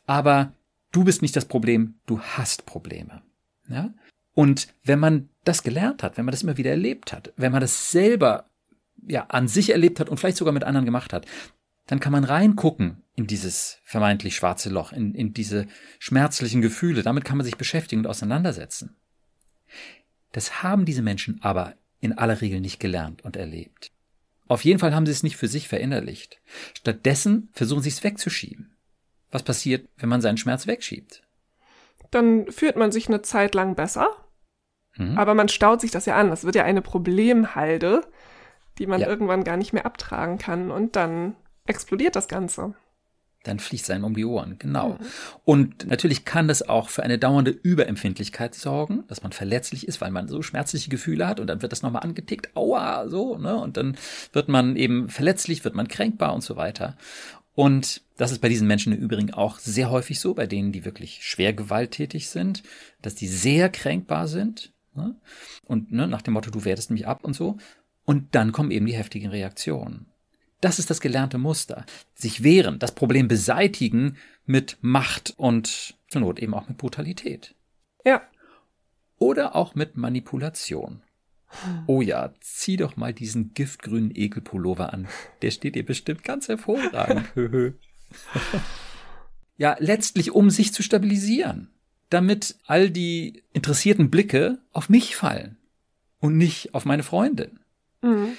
Aber 0.05 0.53
du 0.91 1.03
bist 1.03 1.21
nicht 1.21 1.35
das 1.35 1.45
Problem, 1.45 1.95
du 2.05 2.19
hast 2.21 2.65
Probleme. 2.65 3.21
Ja? 3.69 3.93
Und 4.33 4.67
wenn 4.83 4.99
man 4.99 5.29
das 5.43 5.63
gelernt 5.63 6.03
hat, 6.03 6.17
wenn 6.17 6.25
man 6.25 6.31
das 6.31 6.43
immer 6.43 6.57
wieder 6.57 6.71
erlebt 6.71 7.13
hat, 7.13 7.33
wenn 7.38 7.51
man 7.51 7.61
das 7.61 7.91
selber 7.91 8.49
ja 9.07 9.25
an 9.29 9.47
sich 9.47 9.71
erlebt 9.71 9.99
hat 9.99 10.09
und 10.09 10.17
vielleicht 10.17 10.38
sogar 10.38 10.53
mit 10.53 10.63
anderen 10.63 10.85
gemacht 10.85 11.13
hat, 11.13 11.25
dann 11.88 11.99
kann 11.99 12.11
man 12.11 12.23
reingucken 12.23 13.03
in 13.15 13.27
dieses 13.27 13.79
vermeintlich 13.83 14.35
schwarze 14.35 14.69
Loch, 14.69 14.93
in, 14.93 15.13
in 15.13 15.33
diese 15.33 15.67
schmerzlichen 15.99 16.61
Gefühle. 16.61 17.03
Damit 17.03 17.25
kann 17.25 17.38
man 17.38 17.45
sich 17.45 17.57
beschäftigen 17.57 18.01
und 18.01 18.07
auseinandersetzen. 18.07 18.95
Das 20.31 20.63
haben 20.63 20.85
diese 20.85 21.01
Menschen 21.01 21.41
aber 21.41 21.75
in 22.01 22.18
aller 22.18 22.42
Regel 22.42 22.59
nicht 22.59 22.80
gelernt 22.80 23.24
und 23.24 23.38
erlebt. 23.38 23.92
Auf 24.48 24.65
jeden 24.65 24.80
Fall 24.80 24.94
haben 24.94 25.05
sie 25.05 25.12
es 25.13 25.24
nicht 25.24 25.38
für 25.38 25.48
sich 25.48 25.70
verinnerlicht. 25.70 26.41
Stattdessen 26.77 27.50
versuchen 27.53 27.81
sie 27.84 27.89
es 27.89 28.03
wegzuschieben. 28.03 28.75
Was 29.29 29.43
passiert, 29.43 29.88
wenn 29.98 30.10
man 30.10 30.20
seinen 30.22 30.38
Schmerz 30.38 30.67
wegschiebt? 30.67 31.22
Dann 32.10 32.51
fühlt 32.51 32.75
man 32.75 32.91
sich 32.91 33.08
eine 33.08 33.22
Zeit 33.22 33.55
lang 33.55 33.75
besser, 33.75 34.10
Mhm. 34.98 35.17
aber 35.17 35.34
man 35.36 35.48
staut 35.48 35.79
sich 35.79 35.91
das 35.91 36.05
ja 36.05 36.17
an. 36.17 36.29
Das 36.29 36.43
wird 36.43 36.55
ja 36.55 36.65
eine 36.65 36.81
Problemhalde, 36.81 38.01
die 38.77 38.88
man 38.88 39.00
Ja. 39.00 39.08
irgendwann 39.08 39.46
gar 39.46 39.55
nicht 39.55 39.72
mehr 39.72 39.86
abtragen 39.86 40.38
kann 40.38 40.70
und 40.70 40.98
dann 40.98 41.36
explodiert 41.65 42.17
das 42.17 42.27
Ganze. 42.27 42.74
Dann 43.43 43.60
fließt 43.60 43.86
es 43.86 43.89
einem 43.89 44.03
um 44.03 44.15
die 44.15 44.25
Ohren, 44.25 44.57
genau. 44.60 45.00
Und 45.45 45.88
natürlich 45.88 46.25
kann 46.25 46.48
das 46.48 46.67
auch 46.67 46.89
für 46.89 47.01
eine 47.01 47.17
dauernde 47.17 47.51
Überempfindlichkeit 47.51 48.53
sorgen, 48.53 49.03
dass 49.07 49.24
man 49.24 49.31
verletzlich 49.31 49.88
ist, 49.88 50.00
weil 50.00 50.12
man 50.12 50.27
so 50.27 50.43
schmerzliche 50.43 50.91
Gefühle 50.91 51.27
hat 51.27 51.39
und 51.39 51.48
dann 51.48 51.63
wird 51.63 51.71
das 51.71 51.81
nochmal 51.81 52.03
angetickt, 52.03 52.55
aua, 52.55 53.07
so, 53.07 53.38
ne? 53.38 53.55
Und 53.55 53.77
dann 53.77 53.98
wird 54.31 54.48
man 54.48 54.75
eben 54.75 55.10
verletzlich, 55.10 55.63
wird 55.63 55.74
man 55.74 55.88
kränkbar 55.88 56.36
und 56.36 56.43
so 56.43 56.55
weiter. 56.55 56.98
Und 57.53 58.01
das 58.17 58.31
ist 58.31 58.39
bei 58.39 58.50
diesen 58.50 58.67
Menschen 58.67 58.93
im 58.93 59.00
Übrigen 59.00 59.33
auch 59.33 59.60
sehr 59.60 59.89
häufig 59.89 60.19
so, 60.19 60.33
bei 60.33 60.48
denen, 60.48 60.71
die 60.71 60.86
wirklich 60.86 61.25
schwer 61.25 61.53
gewalttätig 61.53 62.29
sind, 62.29 62.63
dass 63.01 63.15
die 63.15 63.27
sehr 63.27 63.69
kränkbar 63.69 64.27
sind. 64.27 64.71
Ne? 64.93 65.15
Und 65.65 65.91
ne, 65.91 66.07
nach 66.07 66.21
dem 66.21 66.36
Motto, 66.36 66.51
du 66.51 66.63
wertest 66.63 66.91
mich 66.91 67.07
ab 67.07 67.24
und 67.24 67.36
so. 67.36 67.57
Und 68.05 68.36
dann 68.36 68.51
kommen 68.51 68.71
eben 68.71 68.86
die 68.86 68.95
heftigen 68.95 69.29
Reaktionen. 69.29 70.11
Das 70.62 70.80
ist 70.80 70.89
das 70.89 71.01
gelernte 71.01 71.38
Muster. 71.38 71.86
Sich 72.13 72.44
wehren, 72.44 72.80
das 72.80 72.94
Problem 72.94 73.27
beseitigen 73.27 74.18
mit 74.46 74.77
Macht 74.82 75.34
und 75.38 75.96
zur 76.08 76.22
Not 76.22 76.39
eben 76.39 76.53
auch 76.53 76.70
mit 76.70 76.77
Brutalität. 76.77 77.56
Ja. 78.06 78.22
Oder 79.18 79.56
auch 79.56 79.75
mit 79.75 79.98
Manipulation. 79.98 81.01
Oh 81.86 82.01
ja, 82.01 82.34
zieh 82.39 82.77
doch 82.77 82.96
mal 82.96 83.13
diesen 83.13 83.53
giftgrünen 83.53 84.12
Ekelpullover 84.15 84.94
an. 84.94 85.08
Der 85.41 85.51
steht 85.51 85.75
dir 85.75 85.86
bestimmt 85.86 86.24
ganz 86.24 86.48
hervorragend. 86.48 87.27
ja, 89.58 89.75
letztlich 89.80 90.32
um 90.32 90.50
sich 90.50 90.74
zu 90.74 90.82
stabilisieren. 90.82 91.70
Damit 92.10 92.58
all 92.65 92.89
die 92.89 93.44
interessierten 93.51 94.10
Blicke 94.10 94.60
auf 94.72 94.89
mich 94.89 95.15
fallen 95.15 95.58
und 96.20 96.38
nicht 96.38 96.74
auf 96.74 96.86
meine 96.86 97.03
Freundin 97.03 97.62
Mhm. 98.01 98.34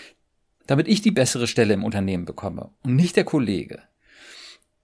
Damit 0.67 0.89
ich 0.89 1.03
die 1.03 1.11
bessere 1.11 1.47
Stelle 1.47 1.75
im 1.75 1.85
Unternehmen 1.85 2.25
bekomme 2.25 2.71
und 2.83 2.97
nicht 2.97 3.17
der 3.17 3.25
Kollege. 3.25 3.81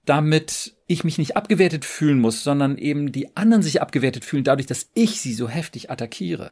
damit 0.08 0.75
ich 0.87 1.04
mich 1.04 1.18
nicht 1.18 1.37
abgewertet 1.37 1.85
fühlen 1.85 2.18
muss, 2.18 2.42
sondern 2.42 2.78
eben 2.78 3.12
die 3.12 3.37
anderen 3.37 3.62
sich 3.62 3.82
abgewertet 3.82 4.25
fühlen, 4.25 4.42
dadurch, 4.42 4.66
dass 4.66 4.88
ich 4.94 5.20
sie 5.20 5.35
so 5.35 5.49
heftig 5.50 5.90
attackiere. 5.90 6.50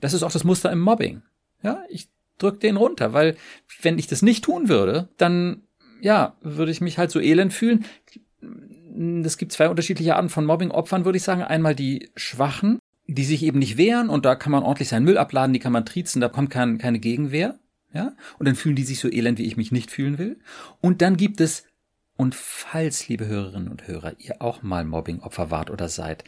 Das 0.00 0.14
ist 0.14 0.22
auch 0.22 0.32
das 0.32 0.44
Muster 0.44 0.72
im 0.72 0.80
Mobbing. 0.80 1.20
Ja, 1.62 1.82
ich 1.90 2.08
drück 2.38 2.58
den 2.60 2.76
runter, 2.76 3.12
weil 3.12 3.36
wenn 3.82 3.98
ich 3.98 4.06
das 4.06 4.22
nicht 4.22 4.44
tun 4.44 4.70
würde, 4.70 5.10
dann 5.18 5.62
ja, 6.00 6.36
würde 6.40 6.72
ich 6.72 6.80
mich 6.80 6.96
halt 6.96 7.10
so 7.10 7.20
elend 7.20 7.52
fühlen. 7.52 7.84
Es 9.24 9.36
gibt 9.36 9.52
zwei 9.52 9.68
unterschiedliche 9.68 10.16
Arten 10.16 10.30
von 10.30 10.46
Mobbing-Opfern, 10.46 11.04
würde 11.04 11.18
ich 11.18 11.24
sagen. 11.24 11.42
Einmal 11.42 11.74
die 11.74 12.08
Schwachen, 12.16 12.78
die 13.06 13.24
sich 13.24 13.42
eben 13.42 13.58
nicht 13.58 13.76
wehren 13.76 14.08
und 14.08 14.24
da 14.24 14.36
kann 14.36 14.52
man 14.52 14.62
ordentlich 14.62 14.88
seinen 14.88 15.04
Müll 15.04 15.18
abladen, 15.18 15.52
die 15.52 15.58
kann 15.58 15.72
man 15.72 15.84
triezen, 15.84 16.20
da 16.22 16.30
kommt 16.30 16.48
kein, 16.48 16.78
keine 16.78 16.98
Gegenwehr. 16.98 17.58
Ja, 17.96 18.14
und 18.38 18.46
dann 18.46 18.56
fühlen 18.56 18.76
die 18.76 18.84
sich 18.84 19.00
so 19.00 19.10
elend, 19.10 19.38
wie 19.38 19.46
ich 19.46 19.56
mich 19.56 19.72
nicht 19.72 19.90
fühlen 19.90 20.18
will. 20.18 20.38
Und 20.82 21.00
dann 21.00 21.16
gibt 21.16 21.40
es 21.40 21.64
und 22.18 22.34
falls, 22.34 23.08
liebe 23.08 23.26
Hörerinnen 23.26 23.68
und 23.68 23.86
Hörer, 23.88 24.14
ihr 24.18 24.42
auch 24.42 24.62
mal 24.62 24.84
Mobbing-Opfer 24.84 25.50
wart 25.50 25.70
oder 25.70 25.88
seid, 25.88 26.24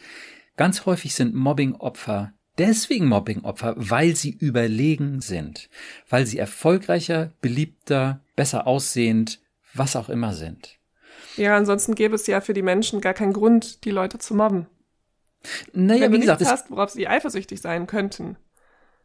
ganz 0.57 0.85
häufig 0.85 1.13
sind 1.13 1.35
Mobbing-Opfer 1.35 2.33
deswegen 2.59 3.07
Mobbing-Opfer, 3.07 3.73
weil 3.77 4.15
sie 4.15 4.31
überlegen 4.31 5.21
sind, 5.21 5.69
weil 6.09 6.25
sie 6.25 6.37
erfolgreicher, 6.37 7.31
beliebter, 7.41 8.21
besser 8.35 8.67
aussehend, 8.67 9.39
was 9.73 9.95
auch 9.95 10.09
immer 10.09 10.33
sind. 10.33 10.77
Ja, 11.37 11.55
ansonsten 11.55 11.95
gäbe 11.95 12.15
es 12.15 12.27
ja 12.27 12.41
für 12.41 12.53
die 12.53 12.61
Menschen 12.61 13.01
gar 13.01 13.13
keinen 13.13 13.33
Grund, 13.33 13.85
die 13.85 13.91
Leute 13.91 14.17
zu 14.17 14.35
mobben. 14.35 14.67
Naja, 15.73 16.01
Wenn 16.01 16.11
wie 16.11 16.15
du 16.15 16.21
gesagt, 16.21 16.41
nichts 16.41 16.51
hast, 16.51 16.71
worauf 16.71 16.89
sie 16.89 17.07
eifersüchtig 17.07 17.61
sein 17.61 17.87
könnten, 17.87 18.35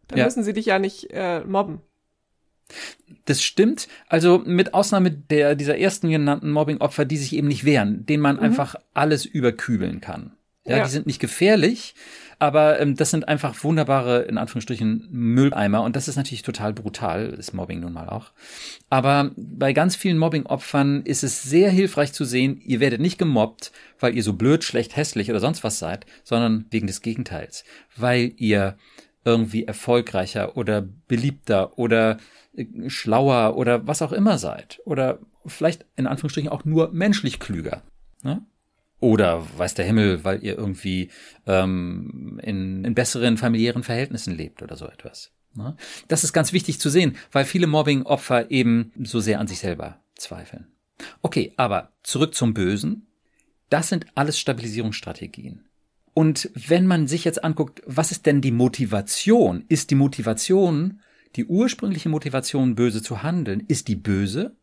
dann 0.09 0.19
Ja. 0.19 0.25
müssen 0.25 0.43
sie 0.43 0.53
dich 0.53 0.67
ja 0.67 0.79
nicht 0.79 1.09
äh, 1.11 1.41
mobben. 1.45 1.81
Das 3.27 3.43
stimmt. 3.43 3.89
Also 4.09 4.43
mit 4.45 4.75
Ausnahme 4.75 5.11
der 5.11 5.55
dieser 5.55 5.79
ersten 5.79 6.11
genannten 6.11 6.51
Mobbing-Opfer, 6.51 7.05
die 7.05 7.17
sich 7.17 7.35
eben 7.35 7.49
nicht 7.49 7.65
wehren, 7.65 8.07
denen 8.07 8.23
man 8.23 8.39
einfach 8.39 8.75
alles 8.93 9.25
überkübeln 9.25 10.01
kann. 10.01 10.33
Ja, 10.67 10.79
Ja. 10.79 10.85
die 10.85 10.91
sind 10.91 11.07
nicht 11.07 11.21
gefährlich, 11.21 11.95
aber 12.39 12.81
ähm, 12.81 12.97
das 12.97 13.11
sind 13.11 13.29
einfach 13.29 13.63
wunderbare, 13.65 14.23
in 14.23 14.39
Anführungsstrichen, 14.39 15.09
Mülleimer. 15.11 15.83
Und 15.83 15.95
das 15.95 16.09
ist 16.09 16.17
natürlich 16.17 16.43
total 16.43 16.73
brutal, 16.73 17.27
ist 17.39 17.53
Mobbing 17.53 17.81
nun 17.81 17.93
mal 17.93 18.09
auch. 18.09 18.33
Aber 18.89 19.31
bei 19.37 19.73
ganz 19.75 19.95
vielen 19.95 20.17
Mobbing-Opfern 20.19 21.03
ist 21.03 21.23
es 21.23 21.43
sehr 21.43 21.71
hilfreich 21.71 22.13
zu 22.15 22.25
sehen, 22.25 22.61
ihr 22.65 22.81
werdet 22.81 23.01
nicht 23.01 23.19
gemobbt, 23.19 23.73
weil 24.01 24.17
ihr 24.17 24.23
so 24.23 24.33
blöd, 24.33 24.65
schlecht, 24.65 24.97
hässlich 24.97 25.29
oder 25.31 25.41
sonst 25.41 25.65
was 25.65 25.79
seid, 25.79 26.07
sondern 26.25 26.65
wegen 26.71 26.87
des 26.87 27.03
Gegenteils. 27.03 27.65
Weil 27.97 28.33
ihr 28.39 28.77
irgendwie 29.25 29.65
erfolgreicher 29.65 30.57
oder 30.57 30.83
beliebter 30.83 31.79
oder 31.79 32.19
äh, 32.57 32.67
schlauer 32.89 33.57
oder 33.57 33.87
was 33.87 34.03
auch 34.03 34.13
immer 34.13 34.39
seid. 34.39 34.81
Oder 34.85 35.19
vielleicht 35.47 35.87
in 35.97 36.07
Anführungsstrichen 36.07 36.51
auch 36.51 36.65
nur 36.65 36.93
menschlich 36.93 37.41
klüger. 37.41 37.83
Ne? 38.23 38.45
Oder 39.01 39.47
weiß 39.59 39.75
der 39.75 39.85
Himmel, 39.85 40.25
weil 40.25 40.43
ihr 40.43 40.57
irgendwie 40.57 41.11
ähm, 41.47 42.41
in, 42.43 42.85
in 42.85 42.95
besseren 42.95 43.37
familiären 43.37 43.83
Verhältnissen 43.83 44.35
lebt 44.35 44.63
oder 44.63 44.77
so 44.77 44.87
etwas. 44.87 45.33
Ne? 45.55 45.77
Das 46.09 46.25
ist 46.25 46.33
ganz 46.33 46.53
wichtig 46.53 46.81
zu 46.81 46.91
sehen, 46.91 47.17
weil 47.33 47.45
viele 47.45 47.67
Mobbing-Opfer 47.67 48.51
eben 48.51 48.93
so 49.03 49.21
sehr 49.21 49.41
an 49.41 49.47
sich 49.47 49.59
selber 49.59 50.01
zweifeln. 50.17 50.69
Okay, 51.23 51.53
aber 51.57 51.93
zurück 52.03 52.35
zum 52.35 52.55
Bösen. 52.55 53.09
Das 53.69 53.89
sind 53.89 54.07
alles 54.15 54.39
Stabilisierungsstrategien. 54.39 55.65
Und 56.15 56.51
wenn 56.55 56.87
man 56.87 57.07
sich 57.09 57.25
jetzt 57.25 57.43
anguckt, 57.43 57.83
was 57.87 58.13
ist 58.13 58.25
denn 58.27 58.41
die 58.41 58.53
Motivation? 58.53 59.65
Ist 59.69 59.91
die 59.91 59.97
Motivation, 59.97 61.01
die 61.37 61.45
ursprüngliche 61.45 62.09
Motivation, 62.09 62.77
böse 62.77 63.03
zu 63.03 63.23
handeln, 63.25 63.65
ist 63.67 63.89
die 63.89 63.97
böse 63.97 64.57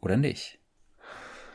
oder 0.00 0.16
nicht? 0.16 0.58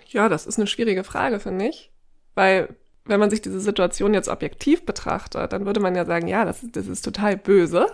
Ja, 0.07 0.29
das 0.29 0.45
ist 0.45 0.57
eine 0.60 0.67
schwierige 0.67 1.03
Frage, 1.03 1.39
finde 1.39 1.67
ich. 1.67 1.91
Weil, 2.36 2.75
wenn 3.05 3.19
man 3.19 3.29
sich 3.31 3.41
diese 3.41 3.60
Situation 3.60 4.13
jetzt 4.13 4.27
objektiv 4.29 4.86
betrachtet, 4.86 5.51
dann 5.53 5.65
würde 5.65 5.79
man 5.79 5.95
ja 5.95 6.05
sagen, 6.05 6.27
ja, 6.27 6.45
das 6.45 6.62
ist, 6.63 6.75
das 6.75 6.88
ist 6.88 7.01
total 7.01 7.36
böse. 7.38 7.88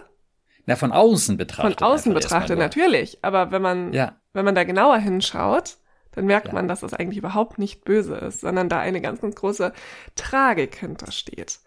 Na, 0.66 0.76
von 0.76 0.92
außen 0.92 1.34
Von 1.34 1.38
betrachtet. 1.38 1.82
außen 1.82 2.12
einfach 2.12 2.24
erstmal 2.24 2.42
betrachtet 2.42 2.60
natürlich. 2.60 3.20
Aber 3.24 3.52
wenn 3.52 3.62
man, 3.62 3.94
Ja. 3.94 4.20
wenn 4.34 4.44
man 4.44 4.56
da 4.56 4.66
genauer 4.66 4.98
hinschaut, 4.98 5.78
dann 6.18 6.26
merkt 6.26 6.48
Ja. 6.48 6.54
man, 6.54 6.68
dass 6.68 6.82
das 6.82 6.94
eigentlich 6.94 7.20
überhaupt 7.20 7.60
nicht 7.60 7.86
böse 7.86 8.16
ist, 8.16 8.42
sondern 8.42 8.70
da 8.70 8.80
eine 8.80 9.02
ganz, 9.02 9.22
ganz 9.22 9.36
große 9.36 9.72
Tragik 10.16 10.76
hintersteht. 10.76 11.60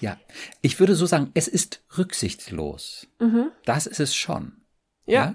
Ja, 0.00 0.18
ich 0.60 0.78
würde 0.78 0.94
so 0.94 1.06
sagen, 1.06 1.30
es 1.32 1.48
ist 1.48 1.82
rücksichtslos. 1.96 3.06
Mhm. 3.18 3.48
Das 3.64 3.86
ist 3.86 3.98
es 3.98 4.14
schon. 4.14 4.52
Ja. 5.06 5.34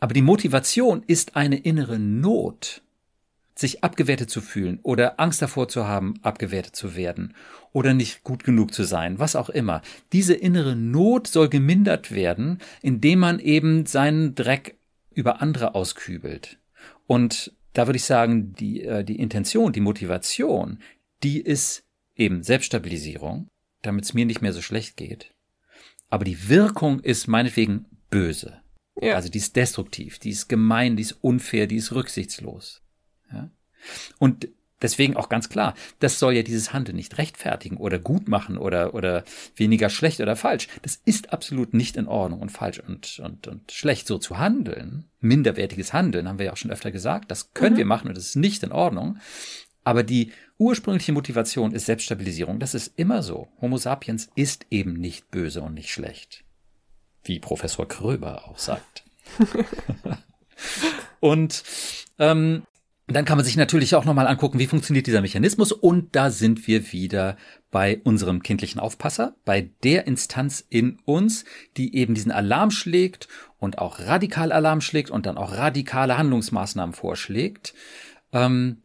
Aber 0.00 0.14
die 0.14 0.22
Motivation 0.22 1.02
ist 1.06 1.36
eine 1.36 1.58
innere 1.58 1.98
Not, 1.98 2.80
sich 3.54 3.84
abgewertet 3.84 4.30
zu 4.30 4.40
fühlen 4.40 4.80
oder 4.82 5.20
Angst 5.20 5.42
davor 5.42 5.68
zu 5.68 5.86
haben, 5.86 6.14
abgewertet 6.22 6.74
zu 6.74 6.96
werden 6.96 7.34
oder 7.72 7.92
nicht 7.92 8.24
gut 8.24 8.42
genug 8.44 8.72
zu 8.72 8.84
sein, 8.84 9.18
was 9.18 9.36
auch 9.36 9.50
immer. 9.50 9.82
Diese 10.12 10.32
innere 10.34 10.74
Not 10.74 11.26
soll 11.26 11.50
gemindert 11.50 12.10
werden, 12.12 12.58
indem 12.80 13.18
man 13.18 13.38
eben 13.38 13.84
seinen 13.84 14.34
Dreck 14.34 14.78
über 15.10 15.42
andere 15.42 15.74
auskübelt. 15.74 16.58
Und 17.06 17.52
da 17.72 17.86
würde 17.86 17.96
ich 17.96 18.04
sagen, 18.04 18.52
die, 18.54 18.82
äh, 18.82 19.04
die 19.04 19.18
Intention, 19.18 19.72
die 19.72 19.80
Motivation, 19.80 20.78
die 21.22 21.40
ist 21.40 21.84
eben 22.16 22.42
Selbststabilisierung, 22.42 23.48
damit 23.82 24.04
es 24.04 24.14
mir 24.14 24.26
nicht 24.26 24.42
mehr 24.42 24.52
so 24.52 24.62
schlecht 24.62 24.96
geht. 24.96 25.32
Aber 26.10 26.24
die 26.24 26.48
Wirkung 26.48 27.00
ist 27.00 27.26
meinetwegen 27.26 27.86
böse. 28.10 28.60
Ja. 29.00 29.14
Also 29.14 29.28
die 29.28 29.38
ist 29.38 29.56
destruktiv, 29.56 30.18
die 30.18 30.30
ist 30.30 30.48
gemein, 30.48 30.96
die 30.96 31.02
ist 31.02 31.16
unfair, 31.22 31.66
die 31.66 31.76
ist 31.76 31.92
rücksichtslos. 31.92 32.82
Ja? 33.32 33.50
Und 34.18 34.48
deswegen 34.82 35.16
auch 35.16 35.28
ganz 35.28 35.48
klar, 35.48 35.74
das 36.00 36.18
soll 36.18 36.34
ja 36.34 36.42
dieses 36.42 36.72
Handeln 36.72 36.96
nicht 36.96 37.18
rechtfertigen 37.18 37.76
oder 37.76 37.98
gut 37.98 38.28
machen 38.28 38.58
oder, 38.58 38.94
oder 38.94 39.24
weniger 39.56 39.88
schlecht 39.88 40.20
oder 40.20 40.36
falsch. 40.36 40.68
Das 40.82 41.00
ist 41.04 41.32
absolut 41.32 41.74
nicht 41.74 41.96
in 41.96 42.06
Ordnung 42.06 42.40
und 42.40 42.50
falsch 42.50 42.80
und, 42.80 43.20
und, 43.20 43.46
und 43.46 43.72
schlecht 43.72 44.06
so 44.06 44.18
zu 44.18 44.38
handeln. 44.38 45.04
Minderwertiges 45.20 45.92
Handeln, 45.92 46.28
haben 46.28 46.38
wir 46.38 46.46
ja 46.46 46.52
auch 46.52 46.56
schon 46.56 46.72
öfter 46.72 46.90
gesagt. 46.90 47.30
Das 47.30 47.54
können 47.54 47.76
wir 47.76 47.86
machen 47.86 48.08
und 48.08 48.16
das 48.16 48.26
ist 48.26 48.36
nicht 48.36 48.62
in 48.62 48.72
Ordnung. 48.72 49.18
Aber 49.84 50.02
die 50.02 50.32
ursprüngliche 50.58 51.12
Motivation 51.12 51.72
ist 51.72 51.86
Selbststabilisierung. 51.86 52.58
Das 52.58 52.74
ist 52.74 52.92
immer 52.96 53.22
so. 53.22 53.48
Homo 53.60 53.78
sapiens 53.78 54.30
ist 54.34 54.66
eben 54.70 54.94
nicht 54.94 55.30
böse 55.30 55.62
und 55.62 55.74
nicht 55.74 55.90
schlecht. 55.90 56.44
Wie 57.24 57.40
Professor 57.40 57.86
Kröber 57.86 58.48
auch 58.48 58.58
sagt. 58.58 59.04
und 61.20 61.64
ähm, 62.18 62.62
dann 63.14 63.24
kann 63.24 63.36
man 63.36 63.44
sich 63.44 63.56
natürlich 63.56 63.94
auch 63.94 64.04
nochmal 64.04 64.26
angucken, 64.26 64.58
wie 64.58 64.66
funktioniert 64.66 65.06
dieser 65.06 65.20
Mechanismus. 65.20 65.72
Und 65.72 66.14
da 66.14 66.30
sind 66.30 66.66
wir 66.66 66.92
wieder 66.92 67.36
bei 67.70 68.00
unserem 68.04 68.42
kindlichen 68.42 68.80
Aufpasser, 68.80 69.34
bei 69.44 69.70
der 69.82 70.06
Instanz 70.06 70.64
in 70.68 70.98
uns, 71.04 71.44
die 71.76 71.96
eben 71.96 72.14
diesen 72.14 72.32
Alarm 72.32 72.70
schlägt 72.70 73.28
und 73.58 73.78
auch 73.78 74.00
radikal 74.00 74.52
Alarm 74.52 74.80
schlägt 74.80 75.10
und 75.10 75.26
dann 75.26 75.38
auch 75.38 75.52
radikale 75.52 76.18
Handlungsmaßnahmen 76.18 76.94
vorschlägt. 76.94 77.74
Ähm, 78.32 78.82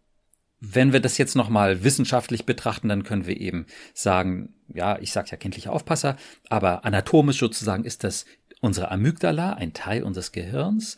wenn 0.59 0.93
wir 0.93 0.99
das 0.99 1.17
jetzt 1.17 1.35
nochmal 1.35 1.83
wissenschaftlich 1.83 2.45
betrachten, 2.45 2.89
dann 2.89 3.03
können 3.03 3.27
wir 3.27 3.39
eben 3.39 3.67
sagen, 3.93 4.55
ja, 4.73 4.97
ich 4.99 5.11
sage 5.11 5.29
ja 5.31 5.37
kindlicher 5.37 5.71
Aufpasser, 5.71 6.17
aber 6.49 6.83
anatomisch 6.83 7.39
sozusagen 7.39 7.83
ist 7.83 8.03
das 8.03 8.25
unsere 8.61 8.89
Amygdala, 8.89 9.53
ein 9.53 9.73
Teil 9.73 10.03
unseres 10.03 10.31
Gehirns, 10.31 10.95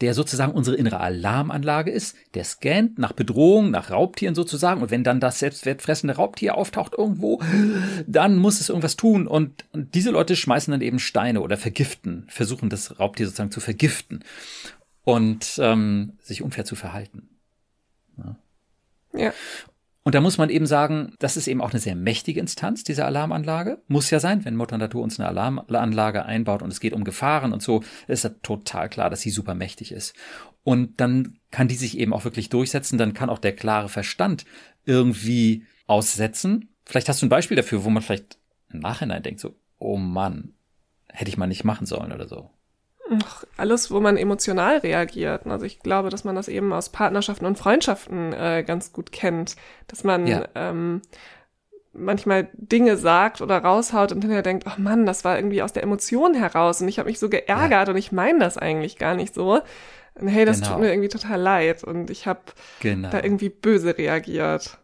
der 0.00 0.14
sozusagen 0.14 0.52
unsere 0.52 0.76
innere 0.76 1.00
Alarmanlage 1.00 1.90
ist, 1.90 2.16
der 2.34 2.44
scannt 2.44 2.98
nach 2.98 3.12
Bedrohung, 3.12 3.70
nach 3.70 3.90
Raubtieren 3.90 4.34
sozusagen. 4.34 4.80
Und 4.80 4.90
wenn 4.90 5.02
dann 5.02 5.20
das 5.20 5.40
selbstwertfressende 5.40 6.16
Raubtier 6.16 6.56
auftaucht 6.56 6.94
irgendwo, 6.96 7.42
dann 8.06 8.36
muss 8.36 8.60
es 8.60 8.68
irgendwas 8.68 8.96
tun. 8.96 9.26
Und, 9.26 9.64
und 9.72 9.94
diese 9.94 10.10
Leute 10.10 10.36
schmeißen 10.36 10.70
dann 10.70 10.82
eben 10.82 11.00
Steine 11.00 11.40
oder 11.40 11.56
vergiften, 11.56 12.26
versuchen 12.28 12.68
das 12.70 13.00
Raubtier 13.00 13.26
sozusagen 13.26 13.50
zu 13.50 13.60
vergiften 13.60 14.24
und 15.04 15.58
ähm, 15.60 16.12
sich 16.22 16.42
unfair 16.42 16.64
zu 16.64 16.76
verhalten. 16.76 17.28
Ja. 18.18 18.36
Und 20.08 20.14
da 20.14 20.22
muss 20.22 20.38
man 20.38 20.48
eben 20.48 20.64
sagen, 20.64 21.12
das 21.18 21.36
ist 21.36 21.48
eben 21.48 21.60
auch 21.60 21.72
eine 21.72 21.80
sehr 21.80 21.94
mächtige 21.94 22.40
Instanz, 22.40 22.82
diese 22.82 23.04
Alarmanlage. 23.04 23.82
Muss 23.88 24.08
ja 24.08 24.20
sein, 24.20 24.42
wenn 24.46 24.56
Mutter 24.56 24.78
Natur 24.78 25.02
uns 25.02 25.20
eine 25.20 25.28
Alarmanlage 25.28 26.24
einbaut 26.24 26.62
und 26.62 26.72
es 26.72 26.80
geht 26.80 26.94
um 26.94 27.04
Gefahren 27.04 27.52
und 27.52 27.62
so, 27.62 27.82
ist 28.06 28.24
ja 28.24 28.30
total 28.42 28.88
klar, 28.88 29.10
dass 29.10 29.20
sie 29.20 29.28
super 29.28 29.54
mächtig 29.54 29.92
ist. 29.92 30.14
Und 30.64 30.98
dann 30.98 31.36
kann 31.50 31.68
die 31.68 31.74
sich 31.74 31.98
eben 31.98 32.14
auch 32.14 32.24
wirklich 32.24 32.48
durchsetzen, 32.48 32.96
dann 32.96 33.12
kann 33.12 33.28
auch 33.28 33.38
der 33.38 33.54
klare 33.54 33.90
Verstand 33.90 34.46
irgendwie 34.86 35.66
aussetzen. 35.86 36.70
Vielleicht 36.86 37.10
hast 37.10 37.20
du 37.20 37.26
ein 37.26 37.28
Beispiel 37.28 37.58
dafür, 37.58 37.84
wo 37.84 37.90
man 37.90 38.02
vielleicht 38.02 38.38
im 38.72 38.80
Nachhinein 38.80 39.22
denkt, 39.22 39.40
so, 39.40 39.56
oh 39.78 39.98
Mann, 39.98 40.54
hätte 41.12 41.28
ich 41.28 41.36
mal 41.36 41.48
nicht 41.48 41.64
machen 41.64 41.84
sollen 41.84 42.12
oder 42.12 42.28
so. 42.28 42.48
Alles, 43.56 43.90
wo 43.90 44.00
man 44.00 44.16
emotional 44.16 44.78
reagiert. 44.78 45.46
Also 45.46 45.64
ich 45.64 45.80
glaube, 45.80 46.10
dass 46.10 46.24
man 46.24 46.36
das 46.36 46.48
eben 46.48 46.72
aus 46.72 46.90
Partnerschaften 46.90 47.46
und 47.46 47.58
Freundschaften 47.58 48.32
äh, 48.32 48.64
ganz 48.66 48.92
gut 48.92 49.12
kennt, 49.12 49.56
dass 49.86 50.04
man 50.04 50.26
Ja. 50.26 50.44
ähm, 50.54 51.02
manchmal 51.92 52.48
Dinge 52.52 52.96
sagt 52.96 53.40
oder 53.40 53.58
raushaut 53.58 54.12
und 54.12 54.20
hinterher 54.20 54.42
denkt, 54.42 54.64
oh 54.66 54.80
Mann, 54.80 55.06
das 55.06 55.24
war 55.24 55.36
irgendwie 55.36 55.62
aus 55.62 55.72
der 55.72 55.82
Emotion 55.82 56.34
heraus 56.34 56.80
und 56.80 56.88
ich 56.88 56.98
habe 56.98 57.08
mich 57.08 57.18
so 57.18 57.28
geärgert 57.28 57.88
ja. 57.88 57.92
und 57.92 57.96
ich 57.96 58.12
meine 58.12 58.38
das 58.38 58.56
eigentlich 58.56 58.98
gar 58.98 59.14
nicht 59.14 59.34
so. 59.34 59.60
Und 60.14 60.28
hey, 60.28 60.44
das 60.44 60.60
genau. 60.60 60.72
tut 60.72 60.80
mir 60.80 60.90
irgendwie 60.90 61.08
total 61.08 61.40
leid 61.40 61.84
und 61.84 62.10
ich 62.10 62.26
habe 62.26 62.40
genau. 62.80 63.10
da 63.10 63.22
irgendwie 63.22 63.48
böse 63.50 63.96
reagiert. 63.96 64.78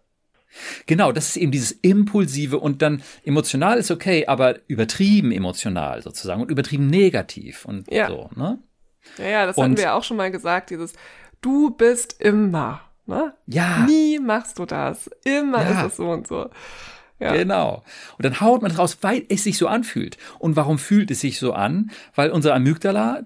Genau, 0.87 1.13
das 1.13 1.29
ist 1.29 1.37
eben 1.37 1.53
dieses 1.53 1.73
impulsive 1.73 2.59
und 2.59 2.83
dann 2.83 3.03
emotional 3.25 3.79
ist 3.79 3.91
okay, 3.91 4.27
aber 4.27 4.59
übertrieben 4.69 5.33
emotional 5.33 6.03
sozusagen 6.03 6.43
und 6.43 6.51
übertrieben 6.51 6.87
negativ 6.87 7.65
und 7.65 7.91
ja. 7.91 8.09
so, 8.09 8.31
ne? 8.37 8.59
Ja, 9.19 9.27
ja, 9.27 9.47
das 9.47 9.57
und, 9.57 9.65
hatten 9.65 9.77
wir 9.77 9.85
ja 9.85 9.95
auch 9.95 10.05
schon 10.05 10.17
mal 10.17 10.31
gesagt, 10.31 10.71
dieses 10.71 10.95
du 11.45 11.71
bist 11.71 12.21
immer, 12.21 12.81
ne? 13.07 13.35
Ja. 13.47 13.85
Nie 13.87 14.19
machst 14.19 14.59
du 14.59 14.65
das. 14.65 15.11
Immer 15.25 15.63
ja. 15.63 15.81
ist 15.81 15.93
es 15.93 15.97
so 15.97 16.11
und 16.11 16.27
so. 16.27 16.49
Ja. 17.21 17.33
Genau. 17.33 17.85
Und 18.19 18.25
dann 18.25 18.41
haut 18.41 18.63
man 18.63 18.73
raus, 18.73 18.99
weil 19.03 19.25
es 19.29 19.45
sich 19.45 19.57
so 19.57 19.69
anfühlt. 19.69 20.19
Und 20.39 20.57
warum 20.57 20.79
fühlt 20.79 21.11
es 21.11 21.21
sich 21.21 21.39
so 21.39 21.53
an? 21.53 21.91
Weil 22.15 22.31
unser 22.31 22.55
Amygdala, 22.55 23.23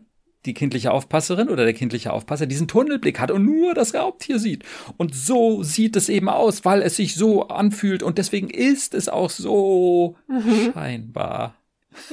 die 0.47 0.54
kindliche 0.54 0.92
Aufpasserin 0.92 1.49
oder 1.49 1.64
der 1.64 1.75
kindliche 1.75 2.12
Aufpasser 2.12 2.47
diesen 2.47 2.68
Tunnelblick 2.68 3.18
hat 3.18 3.30
und 3.30 3.45
nur 3.45 3.75
das 3.75 3.95
Raubtier 3.95 4.38
sieht. 4.38 4.64
Und 4.97 5.14
so 5.14 5.62
sieht 5.62 5.97
es 5.97 6.09
eben 6.09 6.28
aus, 6.28 6.64
weil 6.64 6.83
es 6.83 6.97
sich 6.97 7.14
so 7.14 7.49
anfühlt 7.49 8.02
und 8.02 8.18
deswegen 8.18 8.49
ist 8.49 8.95
es 8.95 9.09
auch 9.09 9.30
so 9.30 10.16
mhm. 10.28 10.73
scheinbar. 10.73 11.54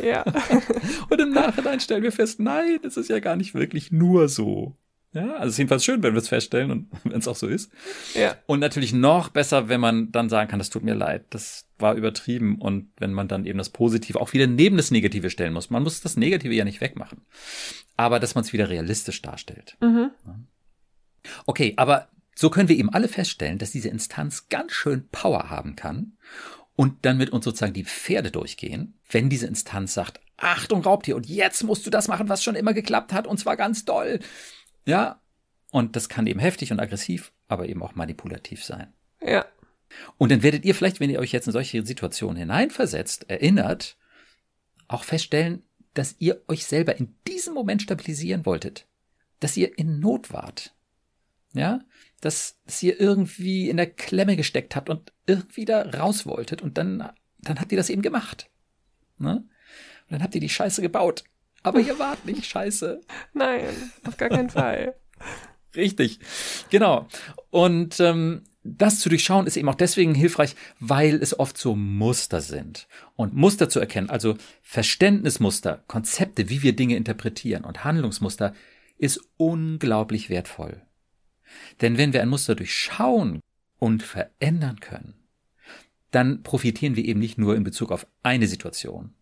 Ja. 0.01 0.23
und 1.09 1.21
im 1.21 1.31
Nachhinein 1.31 1.79
stellen 1.79 2.03
wir 2.03 2.11
fest, 2.11 2.39
nein, 2.39 2.79
es 2.83 2.97
ist 2.97 3.09
ja 3.09 3.19
gar 3.19 3.35
nicht 3.35 3.53
wirklich 3.53 3.91
nur 3.91 4.27
so. 4.27 4.75
Ja, 5.15 5.35
also 5.35 5.45
es 5.47 5.53
ist 5.53 5.57
jedenfalls 5.59 5.85
schön, 5.85 6.03
wenn 6.03 6.13
wir 6.13 6.21
es 6.21 6.27
feststellen 6.27 6.71
und 6.71 6.87
wenn 7.05 7.19
es 7.19 7.27
auch 7.27 7.37
so 7.37 7.47
ist. 7.47 7.71
Ja. 8.13 8.35
Und 8.45 8.59
natürlich 8.59 8.93
noch 8.93 9.29
besser, 9.29 9.69
wenn 9.69 9.79
man 9.79 10.11
dann 10.11 10.29
sagen 10.29 10.49
kann, 10.49 10.59
das 10.59 10.69
tut 10.69 10.83
mir 10.83 10.93
leid, 10.93 11.25
das 11.29 11.67
war 11.79 11.95
übertrieben 11.95 12.57
und 12.59 12.89
wenn 12.97 13.13
man 13.13 13.27
dann 13.27 13.45
eben 13.45 13.57
das 13.57 13.69
Positive 13.69 14.19
auch 14.19 14.33
wieder 14.33 14.45
neben 14.45 14.77
das 14.77 14.91
Negative 14.91 15.29
stellen 15.29 15.53
muss. 15.53 15.69
Man 15.69 15.83
muss 15.83 16.01
das 16.01 16.17
Negative 16.17 16.53
ja 16.53 16.65
nicht 16.65 16.81
wegmachen, 16.81 17.21
aber 17.97 18.19
dass 18.19 18.35
man 18.35 18.43
es 18.43 18.53
wieder 18.53 18.69
realistisch 18.69 19.21
darstellt. 19.21 19.77
Mhm. 19.81 20.11
Okay, 21.45 21.73
aber 21.77 22.09
so 22.35 22.49
können 22.49 22.69
wir 22.69 22.77
eben 22.77 22.89
alle 22.89 23.07
feststellen, 23.07 23.57
dass 23.57 23.71
diese 23.71 23.89
Instanz 23.89 24.49
ganz 24.49 24.73
schön 24.73 25.07
Power 25.09 25.49
haben 25.49 25.77
kann 25.77 26.17
und 26.75 27.05
dann 27.05 27.17
mit 27.17 27.29
uns 27.29 27.45
sozusagen 27.45 27.73
die 27.73 27.85
Pferde 27.85 28.31
durchgehen, 28.31 28.99
wenn 29.09 29.29
diese 29.29 29.47
Instanz 29.47 29.93
sagt, 29.93 30.19
Achtung, 30.37 30.81
Raubtier, 30.81 31.15
und 31.15 31.27
jetzt 31.27 31.63
musst 31.63 31.85
du 31.85 31.89
das 31.89 32.09
machen, 32.09 32.27
was 32.27 32.43
schon 32.43 32.55
immer 32.55 32.73
geklappt 32.73 33.13
hat, 33.13 33.25
und 33.27 33.39
zwar 33.39 33.55
ganz 33.55 33.85
doll. 33.85 34.19
Ja, 34.85 35.21
und 35.71 35.95
das 35.95 36.09
kann 36.09 36.27
eben 36.27 36.39
heftig 36.39 36.71
und 36.71 36.79
aggressiv, 36.79 37.33
aber 37.47 37.67
eben 37.67 37.83
auch 37.83 37.95
manipulativ 37.95 38.63
sein. 38.63 38.93
Ja. 39.21 39.45
Und 40.17 40.31
dann 40.31 40.43
werdet 40.43 40.65
ihr 40.65 40.75
vielleicht, 40.75 40.99
wenn 40.99 41.09
ihr 41.09 41.19
euch 41.19 41.31
jetzt 41.31 41.47
in 41.47 41.53
solche 41.53 41.85
Situationen 41.85 42.37
hineinversetzt, 42.37 43.29
erinnert, 43.29 43.97
auch 44.87 45.03
feststellen, 45.03 45.63
dass 45.93 46.15
ihr 46.19 46.41
euch 46.47 46.65
selber 46.65 46.97
in 46.97 47.15
diesem 47.27 47.53
Moment 47.53 47.81
stabilisieren 47.81 48.45
wolltet. 48.45 48.87
Dass 49.39 49.57
ihr 49.57 49.77
in 49.77 49.99
Not 49.99 50.31
wart. 50.31 50.73
Ja? 51.53 51.81
Dass, 52.21 52.59
dass 52.65 52.83
ihr 52.83 52.99
irgendwie 52.99 53.69
in 53.69 53.77
der 53.77 53.89
Klemme 53.89 54.35
gesteckt 54.35 54.75
habt 54.75 54.89
und 54.89 55.11
irgendwie 55.25 55.65
da 55.65 55.81
raus 55.81 56.25
wolltet 56.25 56.61
und 56.61 56.77
dann, 56.77 57.11
dann 57.39 57.59
habt 57.59 57.71
ihr 57.71 57.77
das 57.77 57.89
eben 57.89 58.01
gemacht. 58.01 58.49
Ne? 59.17 59.37
Und 59.37 60.11
dann 60.11 60.23
habt 60.23 60.35
ihr 60.35 60.41
die 60.41 60.49
Scheiße 60.49 60.81
gebaut. 60.81 61.23
Aber 61.65 61.79
ihr 61.79 61.97
wart 61.97 62.25
nicht 62.25 62.45
scheiße. 62.45 63.01
Nein, 63.33 63.91
auf 64.07 64.17
gar 64.17 64.29
keinen 64.29 64.51
Fall. 64.51 64.95
Richtig, 65.75 66.19
genau. 66.69 67.07
Und 67.49 67.99
ähm, 67.99 68.43
das 68.63 68.99
zu 68.99 69.09
durchschauen 69.09 69.47
ist 69.47 69.57
eben 69.57 69.67
auch 69.67 69.75
deswegen 69.75 70.15
hilfreich, 70.15 70.55
weil 70.79 71.15
es 71.15 71.37
oft 71.37 71.57
so 71.57 71.75
Muster 71.75 72.39
sind. 72.41 72.87
Und 73.15 73.33
Muster 73.33 73.67
zu 73.67 73.79
erkennen, 73.79 74.09
also 74.09 74.37
Verständnismuster, 74.61 75.83
Konzepte, 75.87 76.49
wie 76.49 76.61
wir 76.61 76.75
Dinge 76.75 76.95
interpretieren 76.95 77.65
und 77.65 77.83
Handlungsmuster, 77.83 78.53
ist 78.97 79.19
unglaublich 79.37 80.29
wertvoll. 80.29 80.81
Denn 81.81 81.97
wenn 81.97 82.13
wir 82.13 82.21
ein 82.21 82.29
Muster 82.29 82.55
durchschauen 82.55 83.41
und 83.79 84.03
verändern 84.03 84.79
können, 84.79 85.15
dann 86.11 86.43
profitieren 86.43 86.95
wir 86.95 87.05
eben 87.05 87.19
nicht 87.19 87.37
nur 87.37 87.55
in 87.55 87.63
Bezug 87.63 87.91
auf 87.91 88.07
eine 88.23 88.47
Situation, 88.47 89.13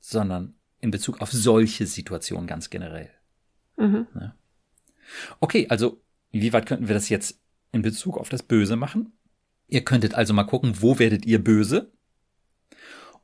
sondern 0.00 0.54
in 0.80 0.90
Bezug 0.90 1.20
auf 1.20 1.30
solche 1.32 1.86
Situationen 1.86 2.46
ganz 2.46 2.70
generell. 2.70 3.10
Mhm. 3.76 4.06
Ja. 4.14 4.34
Okay, 5.40 5.66
also 5.68 6.02
wie 6.30 6.52
weit 6.52 6.66
könnten 6.66 6.88
wir 6.88 6.94
das 6.94 7.08
jetzt 7.08 7.40
in 7.72 7.82
Bezug 7.82 8.18
auf 8.18 8.28
das 8.28 8.42
Böse 8.42 8.76
machen? 8.76 9.12
Ihr 9.68 9.84
könntet 9.84 10.14
also 10.14 10.34
mal 10.34 10.44
gucken, 10.44 10.74
wo 10.80 10.98
werdet 10.98 11.26
ihr 11.26 11.42
böse? 11.42 11.92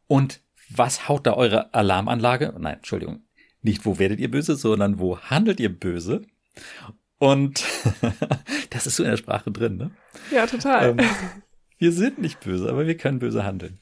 Und 0.06 0.40
was 0.68 1.08
haut 1.08 1.26
da 1.26 1.34
eure 1.34 1.74
Alarmanlage? 1.74 2.54
Nein, 2.58 2.76
Entschuldigung, 2.76 3.22
nicht 3.62 3.84
wo 3.84 3.98
werdet 3.98 4.20
ihr 4.20 4.30
böse, 4.30 4.56
sondern 4.56 4.98
wo 4.98 5.18
handelt 5.18 5.60
ihr 5.60 5.68
böse? 5.68 6.22
Und 7.18 7.64
das 8.70 8.86
ist 8.86 8.96
so 8.96 9.02
in 9.02 9.10
der 9.10 9.16
Sprache 9.16 9.50
drin, 9.50 9.76
ne? 9.76 9.90
Ja, 10.30 10.46
total. 10.46 10.90
Ähm, 10.90 10.98
wir 11.78 11.92
sind 11.92 12.18
nicht 12.18 12.40
böse, 12.40 12.68
aber 12.68 12.86
wir 12.86 12.96
können 12.96 13.18
böse 13.18 13.44
handeln. 13.44 13.80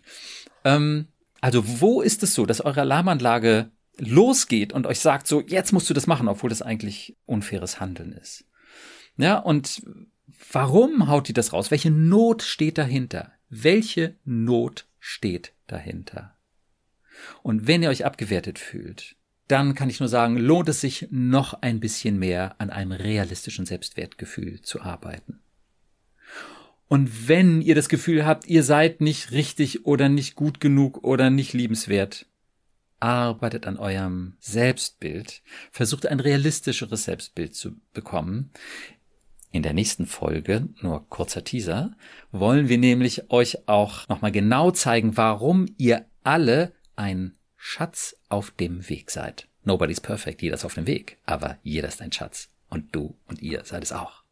Ähm, 0.65 1.09
also 1.45 1.79
wo 1.79 2.01
ist 2.01 2.23
es 2.23 2.33
so, 2.33 2.47
dass 2.47 2.63
eure 2.63 2.81
Alarmanlage 2.81 3.71
losgeht 3.99 4.73
und 4.73 4.87
euch 4.87 5.01
sagt 5.01 5.27
so, 5.27 5.43
jetzt 5.43 5.75
musst 5.75 5.91
du 5.91 5.93
das 5.93 6.07
machen, 6.07 6.27
obwohl 6.27 6.49
das 6.49 6.63
eigentlich 6.63 7.19
unfaires 7.27 7.81
Handeln 7.81 8.13
ist? 8.13 8.47
Ja, 9.19 9.41
und 9.41 9.83
warum 10.53 11.07
haut 11.07 11.29
die 11.29 11.35
das 11.35 11.53
raus? 11.53 11.71
Welche 11.71 11.91
Not 11.91 12.41
steht 12.41 12.79
dahinter? 12.79 13.31
Welche 13.51 14.17
Not 14.25 14.87
steht 15.01 15.53
dahinter? 15.67 16.35
Und 17.43 17.67
wenn 17.67 17.83
ihr 17.83 17.91
euch 17.91 18.07
abgewertet 18.07 18.59
fühlt, 18.59 19.15
dann 19.47 19.75
kann 19.75 19.91
ich 19.91 20.01
nur 20.01 20.09
sagen, 20.09 20.39
lohnt 20.39 20.71
es 20.71 20.81
sich 20.81 21.09
noch 21.11 21.61
ein 21.61 21.79
bisschen 21.79 22.19
mehr 22.19 22.55
an 22.57 22.71
einem 22.71 22.93
realistischen 22.93 23.67
Selbstwertgefühl 23.67 24.63
zu 24.63 24.81
arbeiten. 24.81 25.44
Und 26.89 27.29
wenn 27.29 27.63
ihr 27.63 27.75
das 27.75 27.89
Gefühl 27.89 28.27
habt, 28.27 28.47
ihr 28.47 28.63
seid 28.63 29.01
nicht 29.01 29.33
richtig 29.33 29.87
oder 29.87 30.09
nicht 30.09 30.35
gut 30.35 30.61
genug 30.61 31.03
oder 31.03 31.31
nicht 31.31 31.53
liebenswert, 31.53 32.27
arbeitet 33.01 33.67
an 33.67 33.77
eurem 33.77 34.35
Selbstbild, 34.41 35.43
versucht 35.71 36.07
ein 36.07 36.21
realistischeres 36.21 37.05
Selbstbild 37.05 37.55
zu 37.55 37.77
bekommen. 37.93 38.51
In 39.51 39.63
der 39.63 39.73
nächsten 39.73 40.07
Folge, 40.07 40.69
nur 40.81 41.09
kurzer 41.09 41.45
Teaser, 41.45 41.97
wollen 42.33 42.69
wir 42.69 42.79
nämlich 42.79 43.31
euch 43.31 43.69
auch 43.69 44.09
nochmal 44.09 44.33
genau 44.33 44.71
zeigen, 44.71 45.17
warum 45.17 45.67
ihr 45.77 46.07
alle 46.23 46.73
ein 46.97 47.35
Schatz 47.57 48.17
auf 48.29 48.51
dem 48.51 48.89
Weg 48.89 49.11
seid. 49.11 49.49
Nobody's 49.65 50.01
perfect, 50.01 50.43
jeder 50.43 50.57
ist 50.57 50.65
auf 50.65 50.75
dem 50.75 50.87
Weg, 50.87 51.19
aber 51.25 51.59
jeder 51.63 51.89
ist 51.89 52.03
ein 52.03 52.13
Schatz. 52.13 52.51
Und 52.69 52.95
du 52.95 53.17
und 53.27 53.41
ihr 53.41 53.65
seid 53.65 53.83
es 53.83 53.93
auch. 53.93 54.24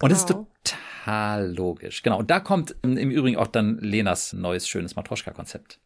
Und 0.00 0.10
es 0.10 0.18
ist 0.18 0.28
genau. 0.28 0.48
total 0.62 1.54
logisch. 1.54 2.02
Genau. 2.02 2.18
Und 2.18 2.30
da 2.30 2.40
kommt 2.40 2.76
im 2.82 3.10
Übrigen 3.10 3.36
auch 3.36 3.46
dann 3.46 3.78
Lenas 3.78 4.32
neues, 4.32 4.68
schönes 4.68 4.96
Matroschka-Konzept. 4.96 5.78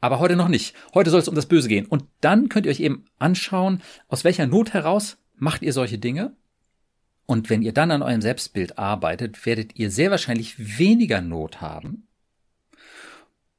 Aber 0.00 0.18
heute 0.18 0.36
noch 0.36 0.48
nicht. 0.48 0.74
Heute 0.94 1.10
soll 1.10 1.20
es 1.20 1.28
um 1.28 1.34
das 1.34 1.46
Böse 1.46 1.68
gehen. 1.68 1.86
Und 1.86 2.04
dann 2.20 2.48
könnt 2.48 2.66
ihr 2.66 2.70
euch 2.70 2.80
eben 2.80 3.04
anschauen, 3.18 3.82
aus 4.08 4.24
welcher 4.24 4.46
Not 4.46 4.74
heraus 4.74 5.18
macht 5.36 5.62
ihr 5.62 5.72
solche 5.72 5.98
Dinge. 5.98 6.36
Und 7.26 7.50
wenn 7.50 7.62
ihr 7.62 7.72
dann 7.72 7.90
an 7.90 8.02
eurem 8.02 8.22
Selbstbild 8.22 8.78
arbeitet, 8.78 9.44
werdet 9.46 9.76
ihr 9.76 9.90
sehr 9.90 10.10
wahrscheinlich 10.10 10.78
weniger 10.78 11.20
Not 11.20 11.60
haben. 11.60 12.08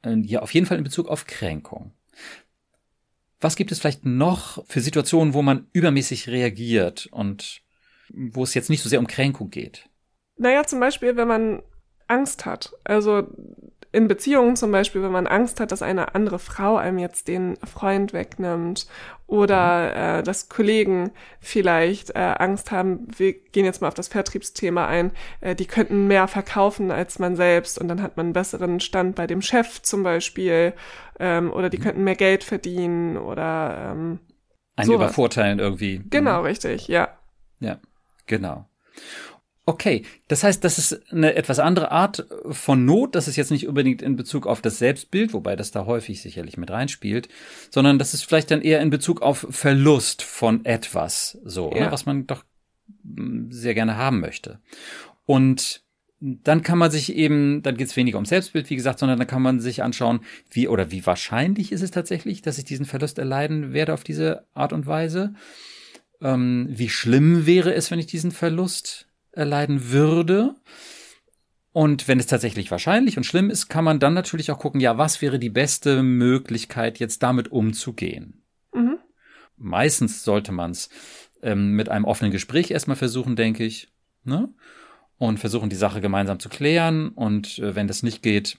Ja, 0.04 0.41
auf 0.41 0.54
jeden 0.54 0.65
Fall 0.65 0.78
in 0.78 0.84
Bezug 0.84 1.08
auf 1.08 1.25
Kränkung. 1.28 1.91
Was 3.41 3.56
gibt 3.56 3.71
es 3.71 3.80
vielleicht 3.80 4.06
noch 4.06 4.65
für 4.65 4.82
Situationen, 4.82 5.34
wo 5.34 5.41
man 5.41 5.67
übermäßig 5.71 6.28
reagiert 6.28 7.08
und 7.12 7.62
wo 8.13 8.43
es 8.43 8.53
jetzt 8.53 8.69
nicht 8.69 8.81
so 8.81 8.89
sehr 8.89 8.99
um 8.99 9.07
Kränkung 9.07 9.49
geht? 9.49 9.89
Naja, 10.37 10.63
zum 10.65 10.79
Beispiel, 10.79 11.17
wenn 11.17 11.27
man 11.27 11.61
Angst 12.07 12.45
hat. 12.45 12.73
Also 12.83 13.27
in 13.91 14.07
Beziehungen 14.07 14.55
zum 14.55 14.71
Beispiel, 14.71 15.01
wenn 15.01 15.11
man 15.11 15.25
Angst 15.25 15.59
hat, 15.59 15.71
dass 15.71 15.81
eine 15.81 16.13
andere 16.13 16.37
Frau 16.37 16.77
einem 16.77 16.99
jetzt 16.99 17.27
den 17.27 17.57
Freund 17.57 18.13
wegnimmt 18.13 18.87
oder 19.25 19.79
mhm. 19.81 20.19
äh, 20.19 20.23
dass 20.23 20.47
Kollegen 20.47 21.11
vielleicht 21.39 22.11
äh, 22.11 22.35
Angst 22.37 22.71
haben, 22.71 23.07
wir 23.17 23.33
gehen 23.33 23.65
jetzt 23.65 23.81
mal 23.81 23.87
auf 23.87 23.95
das 23.95 24.07
Vertriebsthema 24.07 24.85
ein, 24.85 25.11
äh, 25.41 25.55
die 25.55 25.65
könnten 25.65 26.07
mehr 26.07 26.27
verkaufen 26.27 26.91
als 26.91 27.17
man 27.17 27.35
selbst 27.35 27.79
und 27.79 27.87
dann 27.87 28.03
hat 28.03 28.15
man 28.15 28.27
einen 28.27 28.33
besseren 28.33 28.79
Stand 28.79 29.15
bei 29.15 29.25
dem 29.25 29.41
Chef 29.41 29.81
zum 29.81 30.03
Beispiel 30.03 30.73
ähm, 31.19 31.51
oder 31.51 31.71
die 31.71 31.79
mhm. 31.79 31.83
könnten 31.83 32.03
mehr 32.03 32.15
Geld 32.15 32.43
verdienen 32.43 33.17
oder 33.17 33.91
ähm, 33.91 34.19
ein 34.75 34.89
Übervorteilen 34.89 35.59
irgendwie. 35.59 36.03
Genau, 36.09 36.39
mhm. 36.39 36.45
richtig, 36.45 36.87
ja. 36.87 37.09
Ja. 37.59 37.79
Genau. 38.29 38.69
Okay, 39.65 40.03
das 40.27 40.43
heißt, 40.43 40.63
das 40.63 40.77
ist 40.77 41.11
eine 41.11 41.35
etwas 41.35 41.59
andere 41.59 41.91
Art 41.91 42.25
von 42.49 42.85
Not. 42.85 43.15
Das 43.15 43.27
ist 43.27 43.35
jetzt 43.35 43.51
nicht 43.51 43.67
unbedingt 43.67 44.01
in 44.01 44.15
Bezug 44.15 44.47
auf 44.47 44.61
das 44.61 44.79
Selbstbild, 44.79 45.33
wobei 45.33 45.55
das 45.55 45.71
da 45.71 45.85
häufig 45.85 46.21
sicherlich 46.21 46.57
mit 46.57 46.71
reinspielt, 46.71 47.27
sondern 47.69 47.99
das 47.99 48.13
ist 48.13 48.23
vielleicht 48.23 48.49
dann 48.51 48.61
eher 48.61 48.81
in 48.81 48.89
Bezug 48.89 49.21
auf 49.21 49.45
Verlust 49.49 50.23
von 50.23 50.63
etwas, 50.65 51.37
so, 51.43 51.69
ne, 51.69 51.77
ja. 51.77 51.85
ne, 51.85 51.91
was 51.91 52.05
man 52.05 52.25
doch 52.25 52.43
hm, 53.03 53.51
sehr 53.51 53.73
gerne 53.73 53.97
haben 53.97 54.21
möchte. 54.21 54.59
Und 55.25 55.83
dann 56.19 56.63
kann 56.63 56.77
man 56.77 56.91
sich 56.91 57.15
eben, 57.15 57.61
dann 57.61 57.77
geht 57.77 57.87
es 57.87 57.95
weniger 57.95 58.17
um 58.17 58.25
Selbstbild, 58.25 58.69
wie 58.69 58.75
gesagt, 58.75 58.99
sondern 58.99 59.19
dann 59.19 59.27
kann 59.27 59.41
man 59.41 59.59
sich 59.59 59.83
anschauen, 59.83 60.21
wie 60.51 60.67
oder 60.67 60.91
wie 60.91 61.05
wahrscheinlich 61.05 61.71
ist 61.71 61.81
es 61.81 61.91
tatsächlich, 61.91 62.41
dass 62.41 62.57
ich 62.57 62.65
diesen 62.65 62.85
Verlust 62.85 63.19
erleiden 63.19 63.73
werde 63.73 63.93
auf 63.93 64.03
diese 64.03 64.45
Art 64.53 64.73
und 64.73 64.87
Weise. 64.87 65.33
Ähm, 66.21 66.67
wie 66.69 66.89
schlimm 66.89 67.45
wäre 67.45 67.73
es, 67.73 67.91
wenn 67.91 67.99
ich 67.99 68.08
diesen 68.08 68.32
Verlust 68.32 69.08
erleiden 69.32 69.91
würde? 69.91 70.55
Und 71.71 72.08
wenn 72.08 72.19
es 72.19 72.27
tatsächlich 72.27 72.71
wahrscheinlich 72.71 73.17
und 73.17 73.23
schlimm 73.23 73.49
ist, 73.49 73.69
kann 73.69 73.84
man 73.84 73.99
dann 73.99 74.13
natürlich 74.13 74.51
auch 74.51 74.60
gucken, 74.60 74.82
ja, 74.82 74.97
was 74.97 75.21
wäre 75.21 75.39
die 75.39 75.49
beste 75.49 76.03
Möglichkeit, 76.03 76.99
jetzt 76.99 77.21
damit 77.23 77.51
umzugehen? 77.51 78.43
Mhm. 78.73 78.97
Meistens 79.55 80.23
sollte 80.23 80.51
man 80.51 80.71
es 80.71 80.89
ähm, 81.41 81.73
mit 81.73 81.89
einem 81.89 82.05
offenen 82.05 82.32
Gespräch 82.32 82.71
erstmal 82.71 82.97
versuchen, 82.97 83.36
denke 83.36 83.63
ich. 83.63 83.93
Ne? 84.23 84.49
und 85.19 85.39
versuchen 85.39 85.69
die 85.69 85.75
Sache 85.75 86.01
gemeinsam 86.01 86.39
zu 86.39 86.49
klären. 86.49 87.10
Und 87.10 87.60
äh, 87.60 87.75
wenn 87.75 87.88
das 87.88 88.01
nicht 88.01 88.23
geht, 88.23 88.58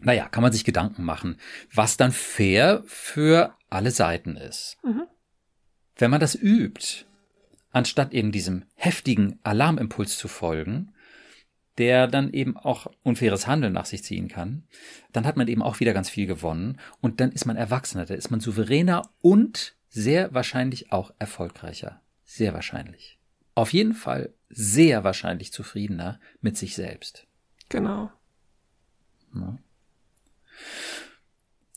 naja, 0.00 0.28
kann 0.28 0.42
man 0.42 0.52
sich 0.52 0.64
Gedanken 0.64 1.04
machen, 1.04 1.38
was 1.72 1.96
dann 1.96 2.12
fair 2.12 2.82
für 2.86 3.54
alle 3.70 3.92
Seiten 3.92 4.36
ist. 4.36 4.78
Mhm. 4.82 5.04
Wenn 5.96 6.10
man 6.10 6.20
das 6.20 6.34
übt, 6.34 7.04
anstatt 7.72 8.12
eben 8.12 8.32
diesem 8.32 8.64
heftigen 8.74 9.38
Alarmimpuls 9.42 10.18
zu 10.18 10.28
folgen, 10.28 10.92
der 11.78 12.06
dann 12.06 12.32
eben 12.32 12.56
auch 12.56 12.86
unfaires 13.02 13.46
Handeln 13.46 13.72
nach 13.72 13.84
sich 13.84 14.02
ziehen 14.02 14.28
kann, 14.28 14.64
dann 15.12 15.26
hat 15.26 15.36
man 15.36 15.48
eben 15.48 15.62
auch 15.62 15.80
wieder 15.80 15.92
ganz 15.92 16.08
viel 16.08 16.26
gewonnen 16.26 16.78
und 17.00 17.20
dann 17.20 17.32
ist 17.32 17.44
man 17.44 17.56
erwachsener, 17.56 18.06
da 18.06 18.14
ist 18.14 18.30
man 18.30 18.40
souveräner 18.40 19.10
und 19.20 19.74
sehr 19.88 20.32
wahrscheinlich 20.32 20.92
auch 20.92 21.12
erfolgreicher. 21.18 22.00
Sehr 22.24 22.52
wahrscheinlich. 22.54 23.18
Auf 23.54 23.72
jeden 23.72 23.94
Fall 23.94 24.34
sehr 24.48 25.04
wahrscheinlich 25.04 25.52
zufriedener 25.52 26.20
mit 26.40 26.56
sich 26.56 26.74
selbst. 26.74 27.26
Genau. 27.68 28.10
Ja. 29.34 29.58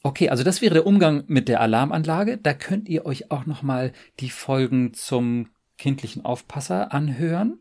Okay, 0.01 0.29
also 0.29 0.43
das 0.43 0.61
wäre 0.61 0.75
der 0.75 0.87
Umgang 0.87 1.23
mit 1.27 1.49
der 1.49 1.59
Alarmanlage. 1.61 2.37
Da 2.37 2.53
könnt 2.53 2.87
ihr 2.87 3.05
euch 3.05 3.31
auch 3.31 3.45
noch 3.45 3.63
mal 3.63 3.91
die 4.19 4.29
Folgen 4.29 4.93
zum 4.93 5.49
kindlichen 5.77 6.23
Aufpasser 6.23 6.93
anhören. 6.93 7.59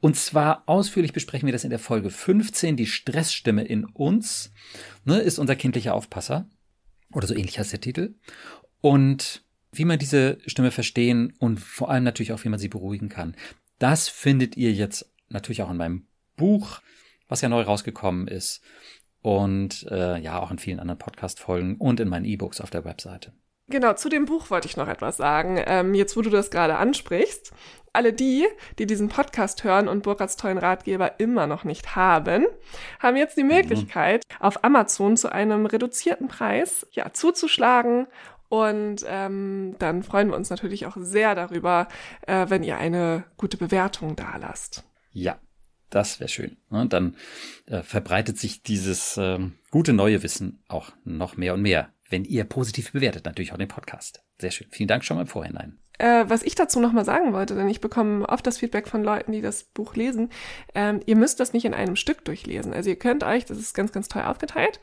Und 0.00 0.16
zwar 0.16 0.64
ausführlich 0.66 1.12
besprechen 1.12 1.46
wir 1.46 1.52
das 1.52 1.64
in 1.64 1.70
der 1.70 1.78
Folge 1.78 2.10
15. 2.10 2.76
Die 2.76 2.86
Stressstimme 2.86 3.62
in 3.62 3.84
uns 3.84 4.52
ne, 5.04 5.20
ist 5.20 5.38
unser 5.38 5.54
kindlicher 5.54 5.94
Aufpasser. 5.94 6.48
Oder 7.12 7.26
so 7.26 7.34
ähnlich 7.34 7.58
heißt 7.58 7.72
der 7.72 7.80
Titel. 7.80 8.14
Und 8.80 9.44
wie 9.70 9.84
man 9.84 9.98
diese 9.98 10.38
Stimme 10.46 10.70
verstehen 10.70 11.34
und 11.38 11.60
vor 11.60 11.90
allem 11.90 12.04
natürlich 12.04 12.32
auch, 12.32 12.44
wie 12.44 12.48
man 12.48 12.58
sie 12.58 12.68
beruhigen 12.68 13.08
kann. 13.08 13.36
Das 13.78 14.08
findet 14.08 14.56
ihr 14.56 14.72
jetzt 14.72 15.10
natürlich 15.28 15.62
auch 15.62 15.70
in 15.70 15.76
meinem 15.76 16.06
Buch, 16.36 16.80
was 17.28 17.40
ja 17.40 17.48
neu 17.48 17.62
rausgekommen 17.62 18.28
ist. 18.28 18.60
Und 19.22 19.86
äh, 19.90 20.18
ja, 20.18 20.40
auch 20.40 20.50
in 20.50 20.58
vielen 20.58 20.80
anderen 20.80 20.98
Podcast-Folgen 20.98 21.76
und 21.76 22.00
in 22.00 22.08
meinen 22.08 22.24
E-Books 22.24 22.60
auf 22.60 22.70
der 22.70 22.84
Webseite. 22.84 23.32
Genau, 23.68 23.94
zu 23.94 24.08
dem 24.08 24.24
Buch 24.24 24.50
wollte 24.50 24.66
ich 24.66 24.76
noch 24.76 24.88
etwas 24.88 25.16
sagen. 25.16 25.62
Ähm, 25.64 25.94
jetzt, 25.94 26.16
wo 26.16 26.22
du 26.22 26.30
das 26.30 26.50
gerade 26.50 26.76
ansprichst. 26.76 27.52
Alle 27.94 28.12
die, 28.12 28.46
die 28.78 28.86
diesen 28.86 29.08
Podcast 29.08 29.64
hören 29.64 29.86
und 29.86 30.02
Burkhards 30.02 30.36
tollen 30.36 30.58
Ratgeber 30.58 31.20
immer 31.20 31.46
noch 31.46 31.64
nicht 31.64 31.94
haben, 31.94 32.46
haben 33.00 33.16
jetzt 33.16 33.36
die 33.36 33.42
mhm. 33.42 33.50
Möglichkeit, 33.50 34.24
mhm. 34.28 34.46
auf 34.46 34.64
Amazon 34.64 35.16
zu 35.16 35.30
einem 35.30 35.66
reduzierten 35.66 36.26
Preis 36.26 36.86
ja, 36.92 37.12
zuzuschlagen 37.12 38.06
und 38.52 39.02
ähm, 39.08 39.76
dann 39.78 40.02
freuen 40.02 40.28
wir 40.28 40.36
uns 40.36 40.50
natürlich 40.50 40.84
auch 40.84 40.98
sehr 40.98 41.34
darüber, 41.34 41.88
äh, 42.26 42.50
wenn 42.50 42.62
ihr 42.62 42.76
eine 42.76 43.24
gute 43.38 43.56
Bewertung 43.56 44.14
da 44.14 44.36
lasst. 44.36 44.84
Ja, 45.10 45.38
das 45.94 46.20
wäre 46.20 46.28
schön. 46.28 46.56
Und 46.70 46.78
ne? 46.78 46.88
dann 46.88 47.16
äh, 47.66 47.82
verbreitet 47.82 48.38
sich 48.38 48.62
dieses 48.62 49.16
äh, 49.16 49.38
gute 49.70 49.92
neue 49.92 50.22
Wissen 50.22 50.62
auch 50.68 50.92
noch 51.04 51.36
mehr 51.36 51.54
und 51.54 51.62
mehr, 51.62 51.90
wenn 52.08 52.24
ihr 52.24 52.44
positiv 52.44 52.92
bewertet, 52.92 53.24
natürlich 53.24 53.52
auch 53.52 53.58
den 53.58 53.68
Podcast. 53.68 54.22
Sehr 54.38 54.50
schön. 54.50 54.66
Vielen 54.70 54.88
Dank 54.88 55.04
schon 55.04 55.16
mal 55.16 55.22
im 55.22 55.28
Vorhinein. 55.28 55.78
Äh, 55.98 56.24
was 56.28 56.42
ich 56.42 56.54
dazu 56.54 56.80
nochmal 56.80 57.04
sagen 57.04 57.32
wollte, 57.32 57.54
denn 57.54 57.68
ich 57.68 57.80
bekomme 57.80 58.28
oft 58.28 58.46
das 58.46 58.58
Feedback 58.58 58.88
von 58.88 59.04
Leuten, 59.04 59.32
die 59.32 59.42
das 59.42 59.64
Buch 59.64 59.94
lesen, 59.94 60.30
ähm, 60.74 61.00
ihr 61.06 61.16
müsst 61.16 61.38
das 61.38 61.52
nicht 61.52 61.64
in 61.64 61.74
einem 61.74 61.96
Stück 61.96 62.24
durchlesen. 62.24 62.72
Also 62.72 62.90
ihr 62.90 62.98
könnt 62.98 63.22
euch, 63.22 63.44
das 63.44 63.58
ist 63.58 63.74
ganz, 63.74 63.92
ganz 63.92 64.08
toll 64.08 64.22
aufgeteilt, 64.22 64.80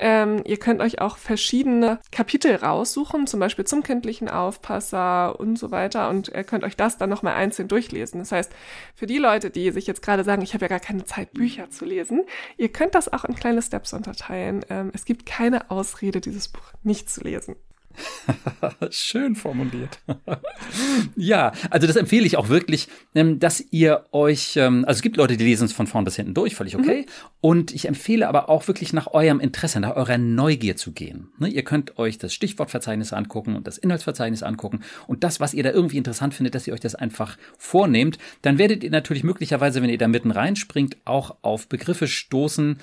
ähm, 0.00 0.42
ihr 0.46 0.56
könnt 0.56 0.80
euch 0.80 1.00
auch 1.00 1.18
verschiedene 1.18 2.00
Kapitel 2.10 2.56
raussuchen, 2.56 3.26
zum 3.26 3.38
Beispiel 3.38 3.66
zum 3.66 3.82
kindlichen 3.82 4.28
Aufpasser 4.28 5.38
und 5.38 5.58
so 5.58 5.70
weiter. 5.70 6.08
Und 6.08 6.28
ihr 6.28 6.44
könnt 6.44 6.64
euch 6.64 6.76
das 6.76 6.96
dann 6.96 7.10
nochmal 7.10 7.34
einzeln 7.34 7.68
durchlesen. 7.68 8.18
Das 8.18 8.32
heißt, 8.32 8.50
für 8.94 9.06
die 9.06 9.18
Leute, 9.18 9.50
die 9.50 9.70
sich 9.70 9.86
jetzt 9.86 10.02
gerade 10.02 10.24
sagen, 10.24 10.42
ich 10.42 10.54
habe 10.54 10.64
ja 10.64 10.68
gar 10.68 10.80
keine 10.80 11.04
Zeit, 11.04 11.32
Bücher 11.32 11.70
zu 11.70 11.84
lesen, 11.84 12.22
ihr 12.56 12.70
könnt 12.70 12.94
das 12.94 13.12
auch 13.12 13.24
in 13.24 13.34
kleine 13.34 13.62
Steps 13.62 13.92
unterteilen. 13.92 14.64
Ähm, 14.70 14.90
es 14.94 15.04
gibt 15.04 15.26
keine 15.26 15.70
Ausrede, 15.70 16.20
dieses 16.20 16.48
Buch 16.48 16.72
nicht 16.82 17.10
zu 17.10 17.20
lesen. 17.22 17.56
Schön 18.90 19.34
formuliert. 19.34 19.98
ja, 21.16 21.52
also 21.70 21.86
das 21.86 21.96
empfehle 21.96 22.26
ich 22.26 22.36
auch 22.36 22.48
wirklich, 22.48 22.88
ähm, 23.14 23.38
dass 23.38 23.64
ihr 23.70 24.06
euch, 24.12 24.56
ähm, 24.56 24.84
also 24.86 24.98
es 24.98 25.02
gibt 25.02 25.16
Leute, 25.16 25.36
die 25.36 25.44
lesen 25.44 25.64
es 25.64 25.72
von 25.72 25.86
vorn 25.86 26.04
bis 26.04 26.16
hinten 26.16 26.34
durch, 26.34 26.54
völlig 26.54 26.76
okay. 26.76 27.02
Mhm. 27.02 27.10
Und 27.40 27.74
ich 27.74 27.88
empfehle 27.88 28.28
aber 28.28 28.48
auch 28.48 28.68
wirklich 28.68 28.92
nach 28.92 29.08
eurem 29.08 29.40
Interesse, 29.40 29.80
nach 29.80 29.96
eurer 29.96 30.18
Neugier 30.18 30.76
zu 30.76 30.92
gehen. 30.92 31.28
Ne, 31.38 31.48
ihr 31.48 31.64
könnt 31.64 31.98
euch 31.98 32.18
das 32.18 32.32
Stichwortverzeichnis 32.34 33.12
angucken 33.12 33.56
und 33.56 33.66
das 33.66 33.78
Inhaltsverzeichnis 33.78 34.42
angucken 34.42 34.80
und 35.06 35.24
das, 35.24 35.40
was 35.40 35.54
ihr 35.54 35.62
da 35.62 35.70
irgendwie 35.70 35.98
interessant 35.98 36.34
findet, 36.34 36.54
dass 36.54 36.66
ihr 36.66 36.74
euch 36.74 36.80
das 36.80 36.94
einfach 36.94 37.36
vornehmt. 37.58 38.18
Dann 38.42 38.58
werdet 38.58 38.84
ihr 38.84 38.90
natürlich 38.90 39.24
möglicherweise, 39.24 39.82
wenn 39.82 39.90
ihr 39.90 39.98
da 39.98 40.08
mitten 40.08 40.30
reinspringt, 40.30 40.96
auch 41.04 41.36
auf 41.42 41.68
Begriffe 41.68 42.06
stoßen, 42.06 42.78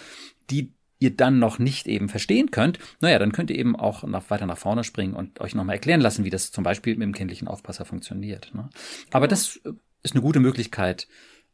die 0.49 0.71
ihr 0.99 1.15
dann 1.15 1.39
noch 1.39 1.59
nicht 1.59 1.87
eben 1.87 2.09
verstehen 2.09 2.51
könnt, 2.51 2.79
naja, 2.99 3.19
dann 3.19 3.31
könnt 3.31 3.49
ihr 3.49 3.57
eben 3.57 3.75
auch 3.75 4.03
noch 4.03 4.29
weiter 4.29 4.45
nach 4.45 4.57
vorne 4.57 4.83
springen 4.83 5.13
und 5.13 5.39
euch 5.39 5.55
nochmal 5.55 5.75
erklären 5.75 6.01
lassen, 6.01 6.25
wie 6.25 6.29
das 6.29 6.51
zum 6.51 6.63
Beispiel 6.63 6.95
mit 6.95 7.03
dem 7.03 7.13
kindlichen 7.13 7.47
Aufpasser 7.47 7.85
funktioniert. 7.85 8.53
Ne? 8.53 8.69
Aber 9.11 9.27
das 9.27 9.57
äh, 9.57 9.73
ist 10.03 10.15
eine 10.15 10.21
gute 10.21 10.39
Möglichkeit, 10.39 11.07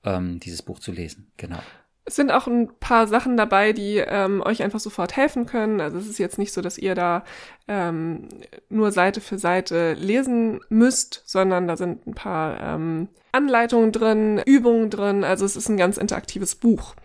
ähm, 0.03 0.39
dieses 0.39 0.62
Buch 0.62 0.79
zu 0.79 0.91
lesen. 0.91 1.32
Genau. 1.38 1.60
Es 2.06 2.17
sind 2.17 2.32
auch 2.32 2.47
ein 2.47 2.69
paar 2.79 3.08
Sachen 3.08 3.38
dabei, 3.38 3.71
die 3.71 3.95
ähm, 3.95 4.41
euch 4.41 4.62
einfach 4.62 4.82
sofort 4.82 5.15
helfen 5.15 5.45
können. 5.45 5.79
Also 5.79 5.97
es 5.97 6.10
ist 6.10 6.19
jetzt 6.19 6.38
nicht 6.38 6.51
so, 6.51 6.60
dass 6.60 6.77
ihr 6.77 6.95
da 6.95 7.23
ähm, 7.69 8.27
nur 8.67 8.91
Seite 8.91 9.21
für 9.21 9.38
Seite 9.38 9.93
lesen 9.93 10.60
müsst, 10.67 11.23
sondern 11.25 11.65
da 11.65 11.77
sind 11.77 12.06
ein 12.06 12.13
paar 12.13 12.60
ähm, 12.60 13.08
Anleitungen 13.32 13.93
drin, 13.93 14.41
Übungen 14.45 14.89
drin. 14.89 15.23
Also 15.23 15.45
es 15.45 15.56
ist 15.56 15.69
ein 15.69 15.77
ganz 15.77 15.95
interaktives 15.95 16.56
Buch. 16.56 16.95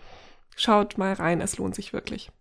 Schaut 0.59 0.99
mal 0.99 1.13
rein, 1.13 1.41
es 1.41 1.57
lohnt 1.57 1.77
sich 1.77 1.93
wirklich. 1.93 2.33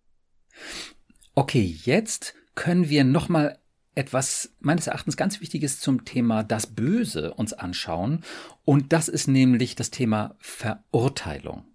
Okay, 1.36 1.78
jetzt 1.84 2.34
können 2.56 2.90
wir 2.90 3.04
noch 3.04 3.30
mal 3.30 3.60
etwas 3.94 4.56
meines 4.60 4.88
Erachtens 4.88 5.18
ganz 5.18 5.40
Wichtiges 5.40 5.80
zum 5.80 6.04
Thema 6.04 6.44
das 6.44 6.66
Böse 6.66 7.36
uns 7.36 7.54
anschauen. 7.54 8.24
Und 8.66 8.92
das 8.92 9.08
ist 9.08 9.28
nämlich 9.28 9.76
das 9.76 9.92
Thema 9.92 10.36
Verurteilung. 10.40 11.66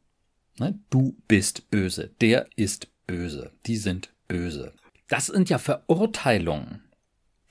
Ne? 0.58 0.80
Du 0.90 1.16
bist 1.28 1.70
böse, 1.70 2.08
der 2.20 2.48
ist 2.56 2.88
böse, 3.06 3.52
die 3.66 3.76
sind 3.76 4.12
böse. 4.26 4.74
Das 5.08 5.26
sind 5.26 5.48
ja 5.48 5.58
Verurteilungen. 5.58 6.82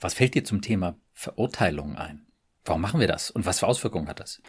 Was 0.00 0.12
fällt 0.12 0.34
dir 0.34 0.44
zum 0.44 0.60
Thema 0.60 0.96
Verurteilung 1.14 1.96
ein? 1.96 2.26
Warum 2.66 2.82
machen 2.82 3.00
wir 3.00 3.08
das 3.08 3.30
und 3.30 3.46
was 3.46 3.60
für 3.60 3.66
Auswirkungen 3.66 4.08
hat 4.08 4.20
das? 4.20 4.42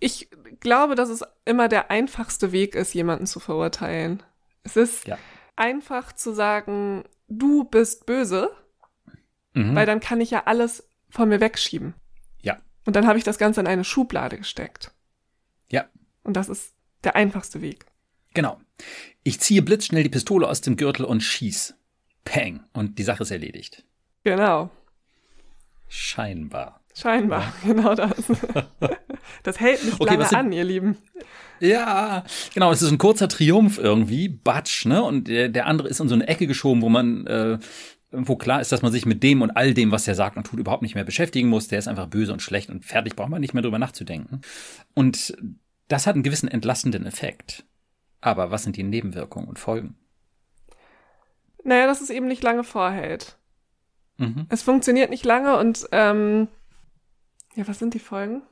Ich 0.00 0.28
glaube, 0.60 0.94
dass 0.94 1.10
es 1.10 1.22
immer 1.44 1.68
der 1.68 1.90
einfachste 1.90 2.52
Weg 2.52 2.74
ist, 2.74 2.94
jemanden 2.94 3.26
zu 3.26 3.38
verurteilen. 3.38 4.22
Es 4.62 4.76
ist 4.76 5.06
ja. 5.06 5.18
einfach 5.56 6.12
zu 6.12 6.32
sagen, 6.32 7.04
du 7.28 7.64
bist 7.64 8.06
böse, 8.06 8.50
mhm. 9.52 9.74
weil 9.74 9.86
dann 9.86 10.00
kann 10.00 10.20
ich 10.20 10.30
ja 10.30 10.44
alles 10.46 10.88
von 11.10 11.28
mir 11.28 11.40
wegschieben. 11.40 11.94
Ja. 12.42 12.58
Und 12.86 12.96
dann 12.96 13.06
habe 13.06 13.18
ich 13.18 13.24
das 13.24 13.38
Ganze 13.38 13.60
in 13.60 13.66
eine 13.66 13.84
Schublade 13.84 14.38
gesteckt. 14.38 14.92
Ja. 15.70 15.84
Und 16.24 16.34
das 16.34 16.48
ist 16.48 16.74
der 17.04 17.14
einfachste 17.14 17.60
Weg. 17.60 17.84
Genau. 18.32 18.58
Ich 19.22 19.40
ziehe 19.40 19.62
blitzschnell 19.62 20.02
die 20.02 20.08
Pistole 20.08 20.48
aus 20.48 20.62
dem 20.62 20.76
Gürtel 20.76 21.04
und 21.04 21.20
schieß. 21.20 21.74
Peng. 22.24 22.64
Und 22.72 22.98
die 22.98 23.02
Sache 23.02 23.22
ist 23.22 23.30
erledigt. 23.30 23.84
Genau. 24.24 24.70
Scheinbar. 25.88 26.80
Scheinbar, 26.94 27.42
ja. 27.42 27.52
genau 27.72 27.94
das. 27.94 28.14
Das 29.42 29.60
hält 29.60 29.84
nicht 29.84 30.00
okay, 30.00 30.16
lange 30.16 30.36
an, 30.36 30.52
ihr 30.52 30.64
Lieben. 30.64 30.96
Ja, 31.60 32.24
genau, 32.54 32.72
es 32.72 32.82
ist 32.82 32.90
ein 32.90 32.98
kurzer 32.98 33.28
Triumph 33.28 33.78
irgendwie, 33.78 34.28
Batsch, 34.28 34.86
ne? 34.86 35.02
Und 35.02 35.28
der, 35.28 35.48
der 35.48 35.66
andere 35.66 35.88
ist 35.88 36.00
in 36.00 36.08
so 36.08 36.14
eine 36.14 36.26
Ecke 36.26 36.46
geschoben, 36.46 36.80
wo 36.80 36.88
man 36.88 37.26
äh, 37.26 37.58
wo 38.12 38.36
klar 38.36 38.60
ist, 38.60 38.72
dass 38.72 38.82
man 38.82 38.92
sich 38.92 39.06
mit 39.06 39.22
dem 39.22 39.42
und 39.42 39.50
all 39.52 39.74
dem, 39.74 39.92
was 39.92 40.04
der 40.04 40.14
sagt 40.14 40.36
und 40.36 40.44
tut, 40.44 40.58
überhaupt 40.58 40.82
nicht 40.82 40.94
mehr 40.94 41.04
beschäftigen 41.04 41.48
muss. 41.48 41.68
Der 41.68 41.78
ist 41.78 41.88
einfach 41.88 42.08
böse 42.08 42.32
und 42.32 42.42
schlecht 42.42 42.70
und 42.70 42.84
fertig, 42.84 43.14
braucht 43.14 43.30
man 43.30 43.40
nicht 43.40 43.54
mehr 43.54 43.62
drüber 43.62 43.78
nachzudenken. 43.78 44.40
Und 44.94 45.36
das 45.88 46.06
hat 46.06 46.14
einen 46.14 46.24
gewissen 46.24 46.48
entlastenden 46.48 47.06
Effekt. 47.06 47.64
Aber 48.20 48.50
was 48.50 48.64
sind 48.64 48.76
die 48.76 48.82
Nebenwirkungen 48.82 49.48
und 49.48 49.58
Folgen? 49.58 49.96
Naja, 51.62 51.86
dass 51.86 52.00
es 52.00 52.10
eben 52.10 52.26
nicht 52.26 52.42
lange 52.42 52.64
vorhält. 52.64 53.38
Mhm. 54.16 54.46
Es 54.48 54.62
funktioniert 54.62 55.10
nicht 55.10 55.24
lange 55.24 55.56
und 55.58 55.86
ähm, 55.92 56.48
ja, 57.54 57.66
was 57.66 57.78
sind 57.78 57.94
die 57.94 57.98
Folgen? 57.98 58.42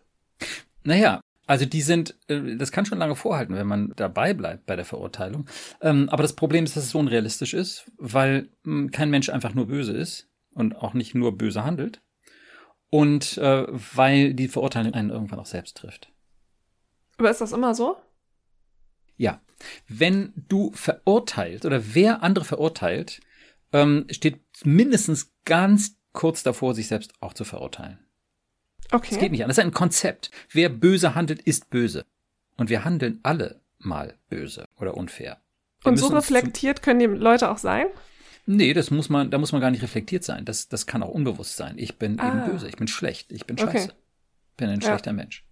Naja, 0.88 1.20
Also 1.46 1.64
die 1.66 1.82
sind, 1.82 2.14
äh, 2.28 2.56
das 2.56 2.72
kann 2.72 2.86
schon 2.86 2.98
lange 2.98 3.14
vorhalten, 3.14 3.54
wenn 3.54 3.66
man 3.66 3.92
dabei 3.96 4.34
bleibt 4.34 4.66
bei 4.66 4.74
der 4.76 4.84
Verurteilung. 4.84 5.46
Ähm, 5.82 6.08
aber 6.08 6.22
das 6.22 6.34
Problem 6.34 6.64
ist, 6.64 6.76
dass 6.76 6.84
es 6.84 6.90
so 6.90 6.98
unrealistisch 6.98 7.54
ist, 7.54 7.90
weil 7.96 8.48
hm, 8.64 8.90
kein 8.90 9.10
Mensch 9.10 9.28
einfach 9.28 9.54
nur 9.54 9.66
böse 9.66 9.92
ist 9.92 10.28
und 10.54 10.76
auch 10.76 10.94
nicht 10.94 11.14
nur 11.14 11.36
böse 11.36 11.64
handelt. 11.64 12.02
Und 12.90 13.36
äh, 13.38 13.66
weil 13.68 14.32
die 14.32 14.48
Verurteilung 14.48 14.94
einen 14.94 15.10
irgendwann 15.10 15.38
auch 15.38 15.46
selbst 15.46 15.76
trifft. 15.76 16.10
Aber 17.18 17.30
ist 17.30 17.40
das 17.42 17.52
immer 17.52 17.74
so? 17.74 17.96
Ja. 19.16 19.42
Wenn 19.88 20.32
du 20.48 20.72
verurteilt 20.72 21.66
oder 21.66 21.94
wer 21.94 22.22
andere 22.22 22.46
verurteilt, 22.46 23.20
ähm, 23.72 24.06
steht 24.10 24.40
mindestens 24.64 25.32
ganz 25.44 25.98
kurz 26.12 26.42
davor, 26.42 26.74
sich 26.74 26.88
selbst 26.88 27.12
auch 27.20 27.34
zu 27.34 27.44
verurteilen. 27.44 27.98
Okay. 28.90 29.08
Es 29.12 29.18
geht 29.18 29.32
nicht 29.32 29.42
an. 29.42 29.48
Das 29.48 29.58
ist 29.58 29.64
ein 29.64 29.72
Konzept. 29.72 30.30
Wer 30.50 30.68
böse 30.68 31.14
handelt, 31.14 31.42
ist 31.42 31.70
böse. 31.70 32.06
Und 32.56 32.70
wir 32.70 32.84
handeln 32.84 33.20
alle 33.22 33.60
mal 33.78 34.14
böse 34.28 34.64
oder 34.76 34.96
unfair. 34.96 35.40
Wir 35.82 35.92
Und 35.92 35.96
so 35.98 36.08
reflektiert 36.08 36.82
können 36.82 36.98
die 36.98 37.06
Leute 37.06 37.50
auch 37.50 37.58
sein? 37.58 37.86
Nee, 38.46 38.72
das 38.72 38.90
muss 38.90 39.10
man, 39.10 39.30
da 39.30 39.38
muss 39.38 39.52
man 39.52 39.60
gar 39.60 39.70
nicht 39.70 39.82
reflektiert 39.82 40.24
sein. 40.24 40.44
Das, 40.44 40.68
das 40.68 40.86
kann 40.86 41.02
auch 41.02 41.10
unbewusst 41.10 41.56
sein. 41.56 41.74
Ich 41.76 41.98
bin 41.98 42.18
ah. 42.18 42.28
eben 42.28 42.50
böse, 42.50 42.66
ich 42.66 42.76
bin 42.76 42.88
schlecht, 42.88 43.30
ich 43.30 43.44
bin 43.44 43.58
scheiße. 43.58 43.88
Okay. 43.88 43.92
Bin 44.56 44.68
ein 44.70 44.80
ja. 44.80 44.88
schlechter 44.88 45.12
Mensch. 45.12 45.44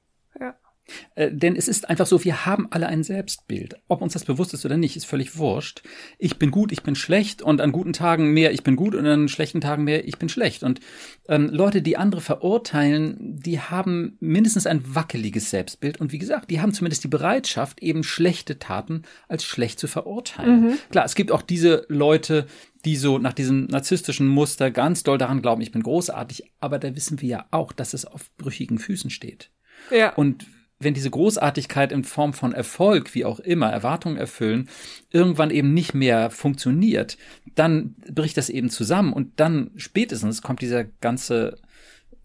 Äh, 1.14 1.31
denn 1.33 1.57
es 1.57 1.68
ist 1.68 1.88
einfach 1.88 2.07
so, 2.07 2.25
wir 2.25 2.46
haben 2.46 2.68
alle 2.70 2.87
ein 2.87 3.03
Selbstbild. 3.03 3.77
Ob 3.88 4.03
uns 4.03 4.12
das 4.12 4.25
bewusst 4.25 4.55
ist 4.55 4.64
oder 4.64 4.77
nicht, 4.77 4.96
ist 4.96 5.07
völlig 5.07 5.37
wurscht. 5.37 5.83
Ich 6.18 6.38
bin 6.38 6.51
gut, 6.51 6.72
ich 6.72 6.83
bin 6.83 6.94
schlecht 6.94 7.42
und 7.42 7.61
an 7.61 7.72
guten 7.72 7.92
Tagen 7.92 8.33
mehr, 8.33 8.53
ich 8.53 8.62
bin 8.62 8.77
gut 8.77 8.94
und 8.94 9.07
an 9.07 9.29
schlechten 9.29 9.61
Tagen 9.61 9.85
mehr, 9.85 10.07
ich 10.07 10.18
bin 10.18 10.29
schlecht. 10.29 10.62
Und 10.62 10.81
ähm, 11.29 11.49
Leute, 11.51 11.83
die 11.83 11.96
andere 11.96 12.20
verurteilen, 12.20 13.16
die 13.20 13.61
haben 13.61 14.16
mindestens 14.20 14.66
ein 14.66 14.94
wackeliges 14.94 15.51
Selbstbild 15.51 16.01
und 16.01 16.12
wie 16.12 16.18
gesagt, 16.18 16.51
die 16.51 16.61
haben 16.61 16.72
zumindest 16.72 17.05
die 17.05 17.09
Bereitschaft, 17.09 17.83
eben 17.83 18.05
schlechte 18.05 18.59
Taten 18.59 19.03
als 19.29 19.44
schlecht 19.44 19.79
zu 19.79 19.88
verurteilen. 19.88 20.62
Mhm. 20.62 20.79
Klar, 20.90 21.05
es 21.05 21.14
gibt 21.14 21.33
auch 21.33 21.42
diese 21.42 21.85
Leute, 21.88 22.46
die 22.85 22.96
so 22.96 23.18
nach 23.18 23.33
diesem 23.33 23.66
narzisstischen 23.66 24.29
Muster 24.29 24.70
ganz 24.70 25.03
doll 25.03 25.18
daran 25.18 25.42
glauben, 25.42 25.61
ich 25.61 25.72
bin 25.72 25.83
großartig, 25.83 26.53
aber 26.61 26.79
da 26.79 26.94
wissen 26.94 27.20
wir 27.20 27.29
ja 27.29 27.46
auch, 27.51 27.72
dass 27.72 27.94
es 27.94 28.05
auf 28.05 28.31
brüchigen 28.37 28.79
Füßen 28.79 29.11
steht. 29.11 29.51
Ja. 29.90 30.14
Und 30.14 30.46
wenn 30.78 30.94
diese 30.94 31.10
Großartigkeit 31.10 31.90
in 31.90 32.04
Form 32.04 32.32
von 32.32 32.52
Erfolg, 32.52 33.14
wie 33.14 33.24
auch 33.24 33.40
immer, 33.40 33.70
Erwartungen 33.70 34.16
erfüllen, 34.16 34.68
irgendwann 35.10 35.50
eben 35.50 35.72
nicht 35.72 35.94
mehr 35.94 36.30
funktioniert, 36.30 37.16
dann 37.54 37.96
bricht 38.12 38.36
das 38.36 38.50
eben 38.50 38.68
zusammen 38.68 39.12
und 39.12 39.40
dann 39.40 39.70
spätestens 39.76 40.42
kommt 40.42 40.60
dieser 40.60 40.84
ganze 40.84 41.58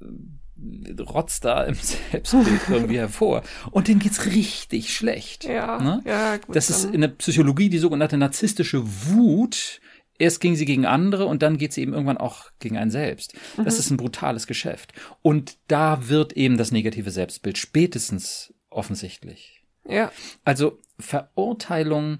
äh, 0.01 1.01
Rotz 1.01 1.39
da 1.39 1.63
im 1.63 1.75
Selbstbild 2.11 2.61
irgendwie 2.69 2.97
hervor. 2.97 3.41
Und 3.71 3.87
denen 3.87 3.99
geht's 3.99 4.25
richtig 4.25 4.93
schlecht. 4.93 5.45
Ja, 5.45 5.81
ne? 5.81 6.01
ja 6.05 6.37
gut, 6.37 6.55
Das 6.55 6.69
ist 6.69 6.85
in 6.85 7.01
der 7.01 7.07
Psychologie 7.07 7.69
die 7.69 7.79
sogenannte 7.79 8.17
narzisstische 8.17 8.83
Wut, 8.85 9.79
erst 10.21 10.39
ging 10.39 10.55
sie 10.55 10.65
gegen 10.65 10.85
andere 10.85 11.25
und 11.25 11.41
dann 11.41 11.57
geht 11.57 11.73
sie 11.73 11.81
eben 11.81 11.93
irgendwann 11.93 12.17
auch 12.17 12.51
gegen 12.59 12.77
einen 12.77 12.91
selbst. 12.91 13.33
Mhm. 13.57 13.65
Das 13.65 13.79
ist 13.79 13.89
ein 13.89 13.97
brutales 13.97 14.47
Geschäft. 14.47 14.93
Und 15.21 15.57
da 15.67 16.07
wird 16.07 16.33
eben 16.33 16.57
das 16.57 16.71
negative 16.71 17.11
Selbstbild 17.11 17.57
spätestens 17.57 18.53
offensichtlich. 18.69 19.63
Ja. 19.87 20.11
Also 20.45 20.79
Verurteilung 20.99 22.19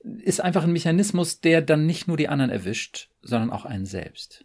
ist 0.00 0.40
einfach 0.40 0.64
ein 0.64 0.72
Mechanismus, 0.72 1.40
der 1.40 1.62
dann 1.62 1.86
nicht 1.86 2.08
nur 2.08 2.16
die 2.16 2.28
anderen 2.28 2.50
erwischt, 2.50 3.10
sondern 3.20 3.50
auch 3.50 3.64
einen 3.64 3.86
selbst. 3.86 4.44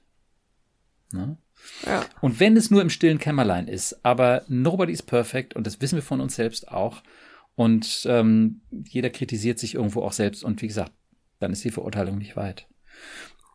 Ne? 1.12 1.38
Ja. 1.86 2.06
Und 2.22 2.40
wenn 2.40 2.58
es 2.58 2.70
nur 2.70 2.82
im 2.82 2.90
stillen 2.90 3.18
Kämmerlein 3.18 3.68
ist, 3.68 4.06
aber 4.06 4.44
nobody 4.48 4.92
is 4.92 5.02
perfect 5.02 5.56
und 5.56 5.66
das 5.66 5.82
wissen 5.82 5.96
wir 5.96 6.04
von 6.04 6.22
uns 6.22 6.36
selbst 6.36 6.68
auch. 6.68 7.02
Und 7.56 8.06
ähm, 8.08 8.62
jeder 8.70 9.10
kritisiert 9.10 9.58
sich 9.58 9.74
irgendwo 9.74 10.04
auch 10.04 10.14
selbst. 10.14 10.44
Und 10.44 10.62
wie 10.62 10.68
gesagt, 10.68 10.92
dann 11.40 11.52
ist 11.52 11.64
die 11.64 11.72
Verurteilung 11.72 12.20
nicht 12.20 12.36
weit. 12.36 12.68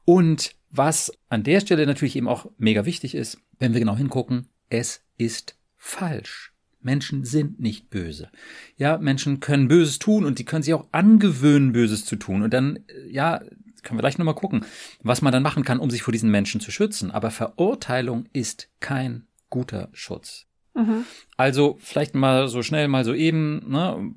Und 0.04 0.54
was 0.70 1.12
an 1.28 1.42
der 1.42 1.60
Stelle 1.60 1.86
natürlich 1.86 2.16
eben 2.16 2.28
auch 2.28 2.50
mega 2.58 2.84
wichtig 2.84 3.14
ist, 3.14 3.38
wenn 3.58 3.72
wir 3.72 3.80
genau 3.80 3.96
hingucken, 3.96 4.48
es 4.68 5.02
ist 5.18 5.56
falsch. 5.76 6.52
Menschen 6.80 7.24
sind 7.24 7.60
nicht 7.60 7.90
böse. 7.90 8.30
Ja, 8.76 8.98
Menschen 8.98 9.40
können 9.40 9.68
Böses 9.68 9.98
tun 9.98 10.24
und 10.24 10.38
die 10.38 10.44
können 10.44 10.62
sich 10.62 10.74
auch 10.74 10.88
angewöhnen, 10.90 11.72
Böses 11.72 12.04
zu 12.04 12.16
tun. 12.16 12.42
Und 12.42 12.52
dann, 12.52 12.80
äh, 12.88 13.08
ja, 13.08 13.40
können 13.82 13.98
wir 13.98 14.02
gleich 14.02 14.18
nochmal 14.18 14.34
gucken, 14.34 14.64
was 15.02 15.22
man 15.22 15.32
dann 15.32 15.42
machen 15.42 15.64
kann, 15.64 15.78
um 15.78 15.90
sich 15.90 16.02
vor 16.02 16.12
diesen 16.12 16.30
Menschen 16.30 16.60
zu 16.60 16.70
schützen. 16.70 17.10
Aber 17.10 17.30
Verurteilung 17.30 18.26
ist 18.32 18.68
kein 18.80 19.26
guter 19.50 19.88
Schutz. 19.92 20.46
Mhm. 20.74 21.04
Also 21.36 21.76
vielleicht 21.80 22.14
mal 22.14 22.48
so 22.48 22.62
schnell, 22.62 22.88
mal 22.88 23.04
so 23.04 23.14
eben, 23.14 23.70
ne? 23.70 24.12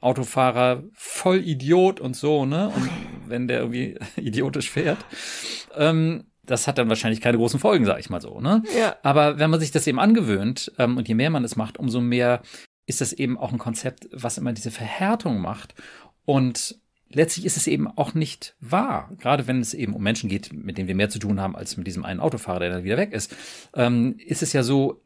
Autofahrer 0.00 0.82
voll 0.94 1.38
Idiot 1.38 2.00
und 2.00 2.16
so, 2.16 2.44
ne? 2.44 2.68
Und 2.68 2.88
wenn 3.28 3.48
der 3.48 3.60
irgendwie 3.60 3.96
idiotisch 4.16 4.70
fährt, 4.70 5.04
ähm, 5.76 6.24
das 6.44 6.66
hat 6.66 6.78
dann 6.78 6.88
wahrscheinlich 6.88 7.20
keine 7.20 7.38
großen 7.38 7.60
Folgen, 7.60 7.84
sag 7.84 8.00
ich 8.00 8.10
mal 8.10 8.20
so, 8.20 8.40
ne? 8.40 8.62
Ja. 8.76 8.96
Aber 9.02 9.38
wenn 9.38 9.50
man 9.50 9.60
sich 9.60 9.70
das 9.70 9.86
eben 9.86 10.00
angewöhnt 10.00 10.72
ähm, 10.78 10.96
und 10.96 11.08
je 11.08 11.14
mehr 11.14 11.30
man 11.30 11.44
es 11.44 11.56
macht, 11.56 11.78
umso 11.78 12.00
mehr 12.00 12.42
ist 12.86 13.00
das 13.00 13.12
eben 13.12 13.38
auch 13.38 13.52
ein 13.52 13.58
Konzept, 13.58 14.08
was 14.12 14.38
immer 14.38 14.52
diese 14.52 14.72
Verhärtung 14.72 15.40
macht 15.40 15.74
und 16.24 16.80
letztlich 17.14 17.46
ist 17.46 17.56
es 17.56 17.66
eben 17.66 17.86
auch 17.86 18.14
nicht 18.14 18.56
wahr. 18.60 19.10
Gerade 19.18 19.46
wenn 19.46 19.60
es 19.60 19.74
eben 19.74 19.94
um 19.94 20.02
Menschen 20.02 20.28
geht, 20.28 20.52
mit 20.52 20.78
denen 20.78 20.88
wir 20.88 20.94
mehr 20.94 21.10
zu 21.10 21.18
tun 21.18 21.40
haben 21.40 21.56
als 21.56 21.76
mit 21.76 21.86
diesem 21.86 22.04
einen 22.04 22.20
Autofahrer, 22.20 22.60
der 22.60 22.70
dann 22.70 22.84
wieder 22.84 22.96
weg 22.96 23.12
ist, 23.12 23.34
ähm, 23.74 24.16
ist 24.18 24.42
es 24.42 24.52
ja 24.52 24.62
so, 24.62 25.00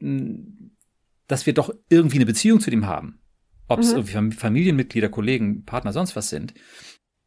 dass 1.26 1.46
wir 1.46 1.54
doch 1.54 1.70
irgendwie 1.88 2.16
eine 2.16 2.26
Beziehung 2.26 2.60
zu 2.60 2.70
dem 2.70 2.86
haben. 2.86 3.20
Ob 3.68 3.80
es 3.80 3.92
mhm. 3.92 4.04
irgendwie 4.06 4.36
Familienmitglieder, 4.36 5.08
Kollegen, 5.08 5.64
Partner, 5.64 5.92
sonst 5.92 6.16
was 6.16 6.28
sind. 6.28 6.54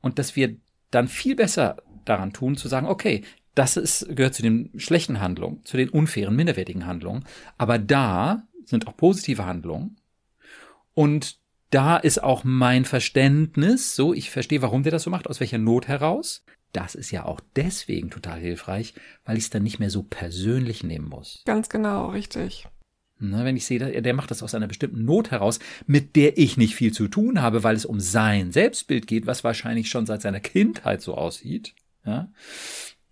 Und 0.01 0.19
dass 0.19 0.35
wir 0.35 0.57
dann 0.91 1.07
viel 1.07 1.35
besser 1.35 1.77
daran 2.05 2.33
tun, 2.33 2.55
zu 2.55 2.67
sagen, 2.67 2.87
okay, 2.87 3.23
das 3.55 3.75
ist, 3.77 4.15
gehört 4.15 4.35
zu 4.35 4.41
den 4.41 4.71
schlechten 4.77 5.19
Handlungen, 5.19 5.63
zu 5.65 5.75
den 5.75 5.89
unfairen, 5.89 6.35
minderwertigen 6.35 6.85
Handlungen. 6.85 7.25
Aber 7.57 7.77
da 7.77 8.43
sind 8.65 8.87
auch 8.87 8.95
positive 8.95 9.45
Handlungen. 9.45 9.97
Und 10.93 11.39
da 11.71 11.97
ist 11.97 12.23
auch 12.23 12.43
mein 12.43 12.85
Verständnis, 12.85 13.95
so, 13.95 14.13
ich 14.13 14.31
verstehe, 14.31 14.61
warum 14.61 14.83
der 14.83 14.91
das 14.91 15.03
so 15.03 15.09
macht, 15.09 15.27
aus 15.29 15.39
welcher 15.39 15.57
Not 15.57 15.87
heraus. 15.87 16.43
Das 16.71 16.95
ist 16.95 17.11
ja 17.11 17.25
auch 17.25 17.41
deswegen 17.55 18.09
total 18.09 18.39
hilfreich, 18.39 18.93
weil 19.25 19.37
ich 19.37 19.45
es 19.45 19.49
dann 19.49 19.63
nicht 19.63 19.79
mehr 19.79 19.89
so 19.89 20.03
persönlich 20.03 20.83
nehmen 20.83 21.09
muss. 21.09 21.41
Ganz 21.45 21.69
genau, 21.69 22.09
richtig. 22.09 22.67
Ne, 23.21 23.43
wenn 23.43 23.57
ich 23.57 23.65
sehe, 23.65 24.01
der, 24.01 24.13
macht 24.13 24.31
das 24.31 24.41
aus 24.41 24.55
einer 24.55 24.67
bestimmten 24.67 25.03
Not 25.03 25.31
heraus, 25.31 25.59
mit 25.87 26.15
der 26.15 26.37
ich 26.37 26.55
nicht 26.55 26.75
viel 26.75 26.93
zu 26.93 27.09
tun 27.09 27.41
habe, 27.41 27.63
weil 27.63 27.75
es 27.75 27.85
um 27.85 27.99
sein 27.99 28.51
Selbstbild 28.53 29.07
geht, 29.07 29.27
was 29.27 29.43
wahrscheinlich 29.43 29.89
schon 29.89 30.05
seit 30.05 30.21
seiner 30.21 30.39
Kindheit 30.39 31.01
so 31.01 31.15
aussieht. 31.15 31.73
Ja? 32.05 32.31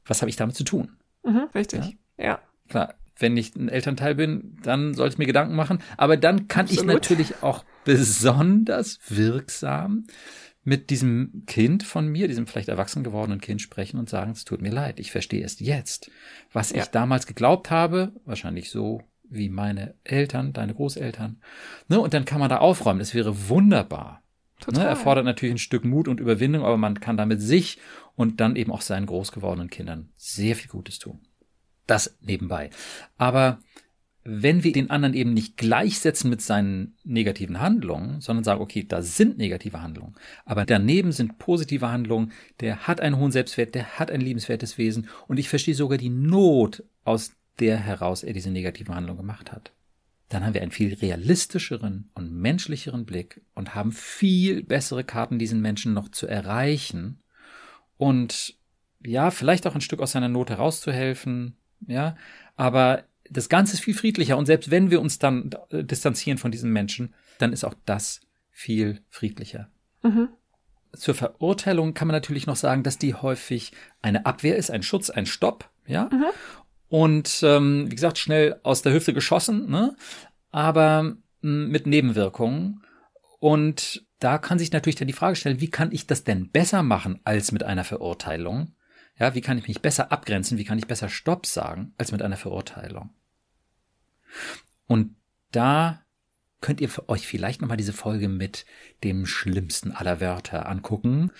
Was 0.05 0.21
habe 0.21 0.29
ich 0.29 0.37
damit 0.37 0.55
zu 0.55 0.63
tun? 0.63 0.93
Mhm, 1.25 1.49
richtig. 1.53 1.97
Ja? 2.17 2.23
ja. 2.23 2.39
Klar, 2.69 2.95
wenn 3.19 3.35
ich 3.35 3.55
ein 3.55 3.67
Elternteil 3.67 4.15
bin, 4.15 4.57
dann 4.63 4.93
sollte 4.93 5.13
ich 5.13 5.17
mir 5.17 5.25
Gedanken 5.25 5.55
machen. 5.55 5.79
Aber 5.97 6.15
dann 6.15 6.47
kann 6.47 6.67
Absolut. 6.67 6.81
ich 6.81 6.87
natürlich 6.87 7.43
auch 7.43 7.65
besonders 7.83 8.99
wirksam 9.09 10.05
mit 10.63 10.89
diesem 10.89 11.43
Kind 11.47 11.83
von 11.83 12.07
mir, 12.07 12.27
diesem 12.27 12.45
vielleicht 12.45 12.67
erwachsen 12.67 13.03
gewordenen 13.03 13.39
Kind 13.39 13.61
sprechen 13.61 13.97
und 13.97 14.09
sagen, 14.09 14.31
es 14.31 14.43
tut 14.43 14.61
mir 14.61 14.71
leid, 14.71 14.99
ich 14.99 15.11
verstehe 15.11 15.43
es 15.43 15.59
jetzt. 15.59 16.11
Was 16.51 16.71
ja. 16.71 16.83
ich 16.83 16.87
damals 16.87 17.25
geglaubt 17.25 17.71
habe, 17.71 18.11
wahrscheinlich 18.25 18.69
so 18.69 19.01
wie 19.29 19.49
meine 19.49 19.95
Eltern, 20.03 20.53
deine 20.53 20.73
Großeltern. 20.73 21.41
Ne? 21.87 21.99
Und 21.99 22.13
dann 22.13 22.25
kann 22.25 22.39
man 22.39 22.49
da 22.49 22.57
aufräumen. 22.57 22.99
Das 22.99 23.13
wäre 23.13 23.49
wunderbar. 23.49 24.21
Ne? 24.71 24.83
Erfordert 24.83 25.25
natürlich 25.25 25.55
ein 25.55 25.59
Stück 25.59 25.85
Mut 25.85 26.07
und 26.07 26.19
Überwindung, 26.19 26.63
aber 26.63 26.77
man 26.77 26.99
kann 26.99 27.17
damit 27.17 27.41
sich 27.41 27.79
und 28.15 28.39
dann 28.39 28.55
eben 28.55 28.71
auch 28.71 28.81
seinen 28.81 29.05
groß 29.05 29.31
gewordenen 29.31 29.69
Kindern 29.69 30.09
sehr 30.17 30.55
viel 30.55 30.69
Gutes 30.69 30.99
tun. 30.99 31.19
Das 31.85 32.17
nebenbei. 32.21 32.69
Aber 33.17 33.59
wenn 34.29 34.65
wir 34.65 34.73
den 34.73 34.89
anderen 34.89 35.13
eben 35.13 35.33
nicht 35.33 35.55
gleichsetzen 35.55 36.29
mit 36.29 36.41
seinen 36.41 36.97
negativen 37.05 37.61
Handlungen, 37.61 38.19
sondern 38.19 38.43
sagen, 38.43 38.59
okay, 38.59 38.83
da 38.85 39.01
sind 39.01 39.37
negative 39.37 39.81
Handlungen, 39.81 40.15
aber 40.43 40.65
daneben 40.65 41.13
sind 41.13 41.37
positive 41.37 41.89
Handlungen, 41.89 42.33
der 42.59 42.87
hat 42.87 42.99
einen 42.99 43.17
hohen 43.17 43.31
Selbstwert, 43.31 43.73
der 43.73 43.97
hat 43.97 44.11
ein 44.11 44.19
liebenswertes 44.19 44.77
Wesen 44.77 45.07
und 45.29 45.37
ich 45.37 45.47
verstehe 45.47 45.75
sogar 45.75 45.97
die 45.97 46.09
Not, 46.09 46.83
aus 47.05 47.36
der 47.59 47.77
heraus 47.77 48.23
er 48.23 48.33
diese 48.33 48.51
negative 48.51 48.93
Handlung 48.93 49.17
gemacht 49.17 49.51
hat. 49.51 49.71
Dann 50.29 50.45
haben 50.45 50.53
wir 50.53 50.61
einen 50.61 50.71
viel 50.71 50.93
realistischeren 50.93 52.09
und 52.13 52.33
menschlicheren 52.33 53.05
Blick 53.05 53.41
und 53.55 53.75
haben 53.75 53.91
viel 53.91 54.63
bessere 54.63 55.03
Karten, 55.03 55.39
diesen 55.39 55.61
Menschen 55.61 55.93
noch 55.93 56.09
zu 56.09 56.27
erreichen 56.27 57.21
und 57.97 58.55
ja, 59.05 59.31
vielleicht 59.31 59.65
auch 59.67 59.75
ein 59.75 59.81
Stück 59.81 60.01
aus 60.01 60.11
seiner 60.11 60.27
Not 60.27 60.49
herauszuhelfen, 60.49 61.55
ja, 61.87 62.17
aber 62.55 63.03
das 63.29 63.47
Ganze 63.47 63.73
ist 63.75 63.81
viel 63.81 63.93
friedlicher 63.93 64.37
und 64.37 64.45
selbst 64.47 64.69
wenn 64.69 64.91
wir 64.91 65.01
uns 65.01 65.19
dann 65.19 65.51
distanzieren 65.71 66.37
von 66.37 66.51
diesen 66.51 66.71
Menschen, 66.71 67.13
dann 67.39 67.53
ist 67.53 67.63
auch 67.63 67.75
das 67.85 68.21
viel 68.51 69.01
friedlicher. 69.09 69.69
Mhm. 70.03 70.29
Zur 70.93 71.15
Verurteilung 71.15 71.93
kann 71.93 72.07
man 72.07 72.15
natürlich 72.15 72.47
noch 72.47 72.55
sagen, 72.55 72.83
dass 72.83 72.97
die 72.97 73.13
häufig 73.13 73.71
eine 74.01 74.25
Abwehr 74.25 74.57
ist, 74.57 74.71
ein 74.71 74.83
Schutz, 74.83 75.09
ein 75.09 75.25
Stopp, 75.25 75.69
ja. 75.85 76.09
Mhm 76.11 76.31
und 76.89 77.41
ähm, 77.43 77.85
wie 77.89 77.95
gesagt, 77.95 78.17
schnell 78.17 78.59
aus 78.63 78.81
der 78.81 78.93
Hüfte 78.93 79.13
geschossen, 79.13 79.69
ne? 79.69 79.95
Aber 80.51 81.03
mh, 81.03 81.17
mit 81.41 81.87
Nebenwirkungen. 81.87 82.83
Und 83.39 84.05
da 84.19 84.37
kann 84.37 84.57
sich 84.57 84.71
natürlich 84.71 84.95
dann 84.95 85.07
die 85.07 85.13
Frage 85.13 85.35
stellen, 85.35 85.61
wie 85.61 85.69
kann 85.69 85.91
ich 85.91 86.07
das 86.07 86.23
denn 86.23 86.49
besser 86.49 86.83
machen 86.83 87.19
als 87.23 87.51
mit 87.51 87.63
einer 87.63 87.83
Verurteilung? 87.83 88.73
Ja, 89.19 89.35
wie 89.35 89.41
kann 89.41 89.57
ich 89.57 89.67
mich 89.67 89.81
besser 89.81 90.11
abgrenzen? 90.11 90.57
Wie 90.57 90.63
kann 90.63 90.77
ich 90.77 90.87
besser 90.87 91.09
Stopp 91.09 91.45
sagen 91.45 91.93
als 91.97 92.11
mit 92.11 92.21
einer 92.21 92.37
Verurteilung? 92.37 93.09
Und 94.87 95.15
da 95.51 96.03
könnt 96.61 96.81
ihr 96.81 96.89
euch 97.07 97.27
vielleicht 97.27 97.61
nochmal 97.61 97.77
diese 97.77 97.93
Folge 97.93 98.29
mit 98.29 98.65
dem 99.03 99.25
schlimmsten 99.25 99.91
aller 99.91 100.21
Wörter 100.21 100.67
angucken. 100.67 101.31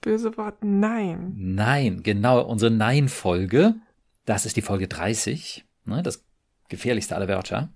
Böse 0.00 0.36
Wort 0.36 0.62
Nein. 0.62 1.34
Nein, 1.36 2.02
genau, 2.02 2.42
unsere 2.42 2.70
Nein-Folge. 2.70 3.74
Das 4.24 4.46
ist 4.46 4.56
die 4.56 4.62
Folge 4.62 4.88
30, 4.88 5.64
ne, 5.84 6.02
das 6.02 6.24
gefährlichste 6.68 7.16
aller 7.16 7.28
Wörter. 7.28 7.70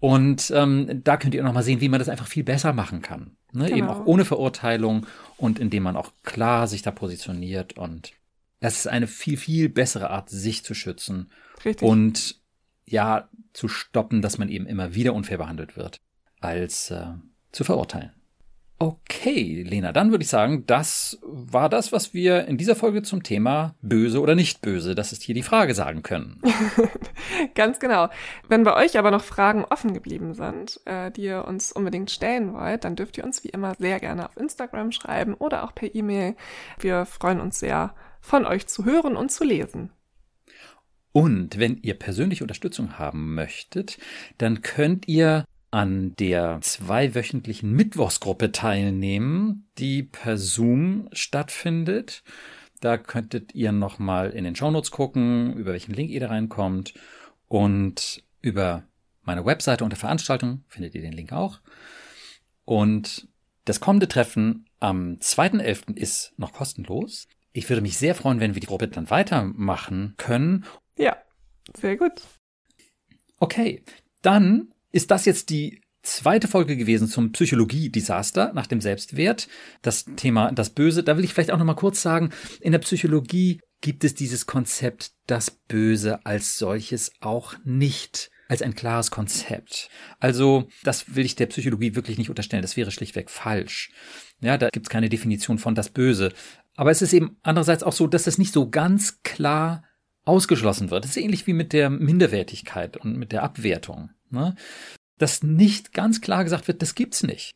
Und 0.00 0.52
ähm, 0.54 1.02
da 1.04 1.16
könnt 1.16 1.34
ihr 1.34 1.42
nochmal 1.42 1.62
sehen, 1.62 1.80
wie 1.80 1.88
man 1.88 2.00
das 2.00 2.08
einfach 2.08 2.26
viel 2.26 2.42
besser 2.42 2.72
machen 2.72 3.02
kann. 3.02 3.36
Ne? 3.52 3.66
Genau. 3.66 3.76
Eben 3.76 3.88
auch 3.88 4.06
ohne 4.06 4.24
Verurteilung 4.24 5.06
und 5.36 5.58
indem 5.58 5.84
man 5.84 5.96
auch 5.96 6.12
klar 6.24 6.66
sich 6.66 6.82
da 6.82 6.90
positioniert. 6.90 7.78
Und 7.78 8.12
das 8.60 8.78
ist 8.78 8.88
eine 8.88 9.06
viel, 9.06 9.36
viel 9.36 9.68
bessere 9.68 10.10
Art, 10.10 10.28
sich 10.30 10.64
zu 10.64 10.74
schützen. 10.74 11.30
Richtig. 11.64 11.86
Und 11.86 12.40
ja, 12.84 13.28
zu 13.52 13.68
stoppen, 13.68 14.22
dass 14.22 14.38
man 14.38 14.48
eben 14.48 14.66
immer 14.66 14.94
wieder 14.94 15.14
unfair 15.14 15.38
behandelt 15.38 15.76
wird, 15.76 16.00
als 16.40 16.90
äh, 16.90 17.06
zu 17.52 17.64
verurteilen. 17.64 18.10
Okay, 18.82 19.62
Lena, 19.62 19.92
dann 19.92 20.10
würde 20.10 20.24
ich 20.24 20.28
sagen, 20.28 20.66
das 20.66 21.20
war 21.22 21.68
das, 21.68 21.92
was 21.92 22.14
wir 22.14 22.46
in 22.46 22.58
dieser 22.58 22.74
Folge 22.74 23.02
zum 23.02 23.22
Thema 23.22 23.76
böse 23.80 24.20
oder 24.20 24.34
nicht 24.34 24.60
böse, 24.60 24.96
das 24.96 25.12
ist 25.12 25.22
hier 25.22 25.36
die 25.36 25.44
Frage 25.44 25.72
sagen 25.72 26.02
können. 26.02 26.42
Ganz 27.54 27.78
genau. 27.78 28.08
Wenn 28.48 28.64
bei 28.64 28.74
euch 28.74 28.98
aber 28.98 29.12
noch 29.12 29.22
Fragen 29.22 29.64
offen 29.64 29.94
geblieben 29.94 30.34
sind, 30.34 30.80
äh, 30.84 31.12
die 31.12 31.22
ihr 31.22 31.44
uns 31.44 31.70
unbedingt 31.70 32.10
stellen 32.10 32.54
wollt, 32.54 32.82
dann 32.82 32.96
dürft 32.96 33.16
ihr 33.18 33.22
uns 33.22 33.44
wie 33.44 33.50
immer 33.50 33.76
sehr 33.78 34.00
gerne 34.00 34.26
auf 34.26 34.36
Instagram 34.36 34.90
schreiben 34.90 35.34
oder 35.34 35.62
auch 35.62 35.76
per 35.76 35.94
E-Mail. 35.94 36.34
Wir 36.80 37.06
freuen 37.06 37.40
uns 37.40 37.60
sehr, 37.60 37.94
von 38.20 38.44
euch 38.44 38.66
zu 38.66 38.84
hören 38.84 39.14
und 39.14 39.30
zu 39.30 39.44
lesen. 39.44 39.92
Und 41.12 41.56
wenn 41.56 41.76
ihr 41.76 41.94
persönliche 41.94 42.42
Unterstützung 42.42 42.98
haben 42.98 43.36
möchtet, 43.36 43.98
dann 44.38 44.62
könnt 44.62 45.06
ihr 45.06 45.44
an 45.72 46.14
der 46.16 46.58
zweiwöchentlichen 46.60 47.72
Mittwochsgruppe 47.72 48.52
teilnehmen, 48.52 49.68
die 49.78 50.02
per 50.02 50.36
Zoom 50.36 51.08
stattfindet. 51.12 52.22
Da 52.80 52.98
könntet 52.98 53.54
ihr 53.54 53.72
nochmal 53.72 54.30
in 54.30 54.44
den 54.44 54.54
Shownotes 54.54 54.90
gucken, 54.90 55.56
über 55.56 55.72
welchen 55.72 55.94
Link 55.94 56.10
ihr 56.10 56.20
da 56.20 56.28
reinkommt. 56.28 56.92
Und 57.48 58.22
über 58.42 58.84
meine 59.22 59.46
Webseite 59.46 59.82
unter 59.82 59.96
Veranstaltung 59.96 60.62
findet 60.68 60.94
ihr 60.94 61.00
den 61.00 61.12
Link 61.12 61.32
auch. 61.32 61.60
Und 62.66 63.28
das 63.64 63.80
kommende 63.80 64.08
Treffen 64.08 64.66
am 64.78 65.14
2.11. 65.20 65.96
ist 65.96 66.34
noch 66.36 66.52
kostenlos. 66.52 67.28
Ich 67.54 67.68
würde 67.70 67.80
mich 67.80 67.96
sehr 67.96 68.14
freuen, 68.14 68.40
wenn 68.40 68.54
wir 68.54 68.60
die 68.60 68.66
Gruppe 68.66 68.88
dann 68.88 69.08
weitermachen 69.08 70.14
können. 70.18 70.66
Ja, 70.98 71.16
sehr 71.74 71.96
gut. 71.96 72.20
Okay, 73.38 73.82
dann 74.20 74.71
ist 74.92 75.10
das 75.10 75.24
jetzt 75.24 75.50
die 75.50 75.82
zweite 76.02 76.48
Folge 76.48 76.76
gewesen 76.76 77.08
zum 77.08 77.32
Psychologie-Desaster 77.32 78.52
nach 78.54 78.66
dem 78.66 78.80
Selbstwert. 78.80 79.48
Das 79.82 80.04
Thema 80.16 80.52
das 80.52 80.70
Böse. 80.70 81.02
Da 81.02 81.16
will 81.16 81.24
ich 81.24 81.32
vielleicht 81.32 81.52
auch 81.52 81.58
noch 81.58 81.64
mal 81.64 81.74
kurz 81.74 82.02
sagen, 82.02 82.30
in 82.60 82.72
der 82.72 82.80
Psychologie 82.80 83.60
gibt 83.80 84.04
es 84.04 84.14
dieses 84.14 84.46
Konzept, 84.46 85.12
das 85.26 85.50
Böse 85.50 86.24
als 86.24 86.58
solches 86.58 87.12
auch 87.20 87.54
nicht 87.64 88.30
als 88.48 88.62
ein 88.62 88.74
klares 88.74 89.10
Konzept. 89.10 89.88
Also, 90.20 90.68
das 90.84 91.14
will 91.14 91.24
ich 91.24 91.36
der 91.36 91.46
Psychologie 91.46 91.94
wirklich 91.94 92.18
nicht 92.18 92.28
unterstellen. 92.28 92.62
Das 92.62 92.76
wäre 92.76 92.90
schlichtweg 92.90 93.30
falsch. 93.30 93.90
Ja, 94.40 94.58
da 94.58 94.68
gibt 94.68 94.86
es 94.86 94.90
keine 94.90 95.08
Definition 95.08 95.58
von 95.58 95.74
das 95.74 95.88
Böse. 95.88 96.32
Aber 96.76 96.90
es 96.90 97.00
ist 97.00 97.12
eben 97.12 97.38
andererseits 97.42 97.82
auch 97.82 97.92
so, 97.92 98.06
dass 98.06 98.26
es 98.26 98.38
nicht 98.38 98.52
so 98.52 98.68
ganz 98.68 99.22
klar 99.22 99.84
ausgeschlossen 100.24 100.90
wird. 100.90 101.04
Das 101.04 101.12
ist 101.12 101.22
ähnlich 101.22 101.46
wie 101.46 101.54
mit 101.54 101.72
der 101.72 101.90
Minderwertigkeit 101.90 102.96
und 102.96 103.16
mit 103.16 103.32
der 103.32 103.42
Abwertung 103.42 104.10
ne? 104.32 104.54
dass 105.18 105.42
nicht 105.42 105.92
ganz 105.92 106.20
klar 106.20 106.44
gesagt 106.44 106.66
wird, 106.68 106.82
das 106.82 106.94
gibt's 106.94 107.22
nicht. 107.22 107.52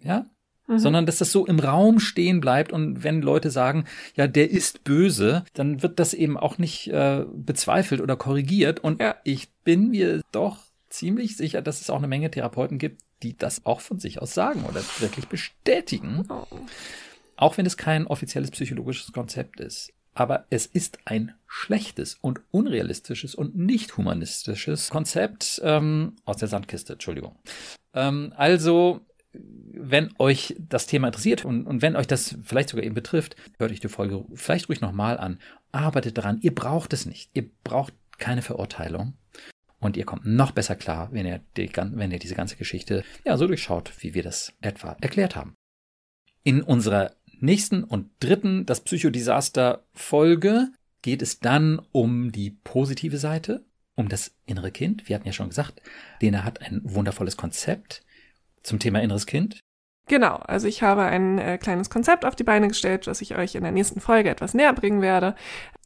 Ja? 0.00 0.26
Mhm. 0.66 0.78
Sondern 0.78 1.06
dass 1.06 1.18
das 1.18 1.30
so 1.30 1.46
im 1.46 1.60
Raum 1.60 2.00
stehen 2.00 2.40
bleibt 2.40 2.72
und 2.72 3.04
wenn 3.04 3.22
Leute 3.22 3.50
sagen, 3.50 3.84
ja, 4.16 4.26
der 4.26 4.50
ist 4.50 4.82
böse, 4.84 5.44
dann 5.54 5.82
wird 5.82 6.00
das 6.00 6.14
eben 6.14 6.36
auch 6.36 6.58
nicht 6.58 6.88
äh, 6.88 7.24
bezweifelt 7.32 8.00
oder 8.00 8.16
korrigiert. 8.16 8.80
Und 8.80 9.00
ja. 9.00 9.16
ich 9.22 9.52
bin 9.62 9.90
mir 9.90 10.22
doch 10.32 10.58
ziemlich 10.88 11.36
sicher, 11.36 11.62
dass 11.62 11.80
es 11.80 11.90
auch 11.90 11.98
eine 11.98 12.08
Menge 12.08 12.30
Therapeuten 12.30 12.78
gibt, 12.78 13.02
die 13.22 13.36
das 13.36 13.64
auch 13.64 13.80
von 13.80 13.98
sich 13.98 14.20
aus 14.20 14.34
sagen 14.34 14.64
oder 14.64 14.82
wirklich 14.98 15.28
bestätigen. 15.28 16.26
Oh. 16.28 16.46
Auch 17.36 17.58
wenn 17.58 17.66
es 17.66 17.76
kein 17.76 18.06
offizielles 18.06 18.50
psychologisches 18.50 19.12
Konzept 19.12 19.60
ist 19.60 19.92
aber 20.16 20.46
es 20.48 20.64
ist 20.64 20.98
ein 21.04 21.34
schlechtes 21.46 22.14
und 22.14 22.40
unrealistisches 22.50 23.34
und 23.34 23.54
nicht 23.54 23.98
humanistisches 23.98 24.88
Konzept 24.88 25.60
ähm, 25.62 26.16
aus 26.24 26.38
der 26.38 26.48
Sandkiste, 26.48 26.94
Entschuldigung. 26.94 27.36
Ähm, 27.92 28.32
also, 28.34 29.02
wenn 29.32 30.14
euch 30.18 30.56
das 30.58 30.86
Thema 30.86 31.08
interessiert 31.08 31.44
und, 31.44 31.66
und 31.66 31.82
wenn 31.82 31.96
euch 31.96 32.06
das 32.06 32.34
vielleicht 32.42 32.70
sogar 32.70 32.84
eben 32.84 32.94
betrifft, 32.94 33.36
hört 33.58 33.70
euch 33.70 33.80
die 33.80 33.88
Folge 33.88 34.24
vielleicht 34.32 34.70
ruhig 34.70 34.80
nochmal 34.80 35.18
an. 35.18 35.38
Arbeitet 35.70 36.16
daran. 36.16 36.38
Ihr 36.40 36.54
braucht 36.54 36.94
es 36.94 37.04
nicht. 37.04 37.30
Ihr 37.34 37.50
braucht 37.62 37.92
keine 38.16 38.40
Verurteilung. 38.40 39.12
Und 39.78 39.98
ihr 39.98 40.06
kommt 40.06 40.24
noch 40.24 40.52
besser 40.52 40.76
klar, 40.76 41.10
wenn 41.12 41.26
ihr, 41.26 41.42
die, 41.58 41.70
wenn 41.76 42.10
ihr 42.10 42.18
diese 42.18 42.34
ganze 42.34 42.56
Geschichte 42.56 43.04
ja 43.26 43.36
so 43.36 43.46
durchschaut, 43.46 43.92
wie 43.98 44.14
wir 44.14 44.22
das 44.22 44.54
etwa 44.62 44.96
erklärt 45.02 45.36
haben. 45.36 45.54
In 46.42 46.62
unserer 46.62 47.12
nächsten 47.46 47.82
und 47.82 48.10
dritten, 48.20 48.66
das 48.66 48.82
Psychodesaster-Folge, 48.82 50.68
geht 51.00 51.22
es 51.22 51.40
dann 51.40 51.80
um 51.92 52.32
die 52.32 52.50
positive 52.50 53.18
Seite, 53.18 53.64
um 53.94 54.08
das 54.08 54.34
innere 54.44 54.70
Kind. 54.70 55.08
Wir 55.08 55.16
hatten 55.16 55.26
ja 55.26 55.32
schon 55.32 55.48
gesagt, 55.48 55.80
Lena 56.20 56.44
hat 56.44 56.60
ein 56.60 56.82
wundervolles 56.84 57.36
Konzept 57.36 58.04
zum 58.62 58.78
Thema 58.78 59.00
inneres 59.00 59.26
Kind. 59.26 59.60
Genau, 60.08 60.36
also 60.46 60.68
ich 60.68 60.82
habe 60.82 61.02
ein 61.02 61.38
äh, 61.38 61.58
kleines 61.58 61.90
Konzept 61.90 62.24
auf 62.24 62.36
die 62.36 62.44
Beine 62.44 62.68
gestellt, 62.68 63.08
das 63.08 63.20
ich 63.20 63.36
euch 63.36 63.56
in 63.56 63.62
der 63.62 63.72
nächsten 63.72 64.00
Folge 64.00 64.30
etwas 64.30 64.54
näher 64.54 64.72
bringen 64.72 65.02
werde, 65.02 65.34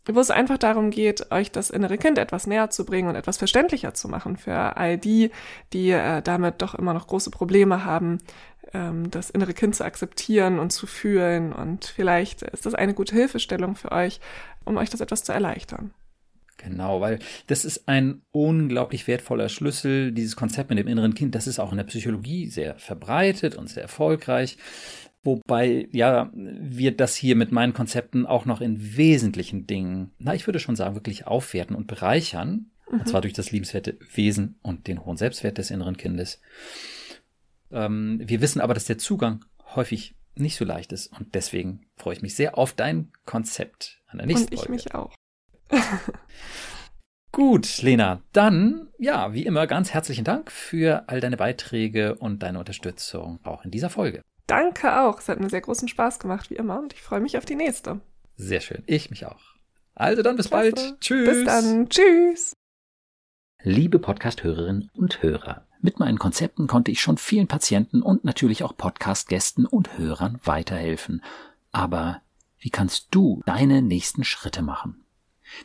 wo 0.06 0.20
es 0.20 0.30
einfach 0.30 0.58
darum 0.58 0.90
geht, 0.90 1.30
euch 1.32 1.50
das 1.50 1.70
innere 1.70 1.96
Kind 1.96 2.18
etwas 2.18 2.46
näher 2.46 2.68
zu 2.68 2.84
bringen 2.84 3.08
und 3.08 3.14
etwas 3.16 3.38
verständlicher 3.38 3.94
zu 3.94 4.08
machen 4.08 4.36
für 4.36 4.76
all 4.76 4.98
die, 4.98 5.30
die 5.72 5.90
äh, 5.90 6.20
damit 6.20 6.60
doch 6.60 6.74
immer 6.74 6.92
noch 6.92 7.06
große 7.06 7.30
Probleme 7.30 7.84
haben, 7.86 8.18
ähm, 8.74 9.10
das 9.10 9.30
innere 9.30 9.54
Kind 9.54 9.74
zu 9.74 9.84
akzeptieren 9.84 10.58
und 10.58 10.70
zu 10.70 10.86
fühlen. 10.86 11.54
Und 11.54 11.86
vielleicht 11.86 12.42
ist 12.42 12.66
das 12.66 12.74
eine 12.74 12.92
gute 12.92 13.14
Hilfestellung 13.14 13.74
für 13.74 13.90
euch, 13.90 14.20
um 14.64 14.76
euch 14.76 14.90
das 14.90 15.00
etwas 15.00 15.24
zu 15.24 15.32
erleichtern. 15.32 15.94
Genau, 16.62 17.00
weil 17.00 17.20
das 17.46 17.64
ist 17.64 17.88
ein 17.88 18.20
unglaublich 18.32 19.06
wertvoller 19.06 19.48
Schlüssel, 19.48 20.12
dieses 20.12 20.36
Konzept 20.36 20.68
mit 20.68 20.78
dem 20.78 20.88
inneren 20.88 21.14
Kind. 21.14 21.34
Das 21.34 21.46
ist 21.46 21.58
auch 21.58 21.70
in 21.70 21.78
der 21.78 21.84
Psychologie 21.84 22.48
sehr 22.48 22.78
verbreitet 22.78 23.56
und 23.56 23.70
sehr 23.70 23.82
erfolgreich. 23.82 24.58
Wobei, 25.22 25.88
ja, 25.92 26.30
wir 26.34 26.96
das 26.96 27.14
hier 27.14 27.36
mit 27.36 27.50
meinen 27.50 27.72
Konzepten 27.72 28.26
auch 28.26 28.44
noch 28.44 28.60
in 28.60 28.96
wesentlichen 28.96 29.66
Dingen, 29.66 30.12
na, 30.18 30.34
ich 30.34 30.46
würde 30.46 30.60
schon 30.60 30.76
sagen, 30.76 30.94
wirklich 30.94 31.26
aufwerten 31.26 31.76
und 31.76 31.86
bereichern. 31.86 32.70
Mhm. 32.90 33.00
Und 33.00 33.08
zwar 33.08 33.22
durch 33.22 33.34
das 33.34 33.50
liebenswerte 33.50 33.98
Wesen 34.14 34.58
und 34.62 34.86
den 34.86 35.04
hohen 35.04 35.16
Selbstwert 35.16 35.56
des 35.56 35.70
inneren 35.70 35.96
Kindes. 35.96 36.40
Ähm, 37.70 38.20
wir 38.22 38.40
wissen 38.42 38.60
aber, 38.60 38.74
dass 38.74 38.84
der 38.84 38.98
Zugang 38.98 39.44
häufig 39.74 40.14
nicht 40.34 40.56
so 40.56 40.64
leicht 40.64 40.92
ist 40.92 41.06
und 41.06 41.34
deswegen 41.34 41.86
freue 41.96 42.14
ich 42.14 42.22
mich 42.22 42.34
sehr 42.34 42.56
auf 42.56 42.72
dein 42.72 43.12
Konzept 43.24 44.00
an 44.08 44.18
der 44.18 44.26
nächsten 44.26 44.46
und 44.46 44.54
ich 44.54 44.60
Folge. 44.60 44.72
mich 44.72 44.94
auch. 44.94 45.14
Gut, 47.32 47.80
Lena, 47.82 48.22
dann, 48.32 48.88
ja, 48.98 49.32
wie 49.32 49.46
immer, 49.46 49.66
ganz 49.66 49.92
herzlichen 49.92 50.24
Dank 50.24 50.50
für 50.50 51.08
all 51.08 51.20
deine 51.20 51.36
Beiträge 51.36 52.16
und 52.16 52.42
deine 52.42 52.58
Unterstützung 52.58 53.38
auch 53.44 53.64
in 53.64 53.70
dieser 53.70 53.88
Folge. 53.88 54.22
Danke 54.46 55.00
auch. 55.00 55.20
Es 55.20 55.28
hat 55.28 55.38
mir 55.38 55.48
sehr 55.48 55.60
großen 55.60 55.86
Spaß 55.86 56.18
gemacht, 56.18 56.50
wie 56.50 56.56
immer, 56.56 56.80
und 56.80 56.92
ich 56.92 57.00
freue 57.00 57.20
mich 57.20 57.38
auf 57.38 57.44
die 57.44 57.54
nächste. 57.54 58.00
Sehr 58.36 58.60
schön. 58.60 58.82
Ich 58.86 59.10
mich 59.10 59.26
auch. 59.26 59.40
Also 59.94 60.22
dann 60.22 60.36
bis 60.36 60.48
Klasse. 60.48 60.72
bald. 60.72 61.00
Tschüss. 61.00 61.28
Bis 61.28 61.44
dann. 61.44 61.88
Tschüss. 61.88 62.52
Liebe 63.62 63.98
Podcast-Hörerinnen 63.98 64.90
und 64.94 65.22
Hörer. 65.22 65.66
Mit 65.82 65.98
meinen 65.98 66.18
Konzepten 66.18 66.66
konnte 66.66 66.90
ich 66.90 67.00
schon 67.00 67.16
vielen 67.16 67.46
Patienten 67.46 68.02
und 68.02 68.24
natürlich 68.24 68.64
auch 68.64 68.76
Podcast-Gästen 68.76 69.66
und 69.66 69.98
Hörern 69.98 70.40
weiterhelfen. 70.44 71.22
Aber 71.70 72.22
wie 72.58 72.70
kannst 72.70 73.08
du 73.10 73.42
deine 73.46 73.82
nächsten 73.82 74.24
Schritte 74.24 74.62
machen? 74.62 74.99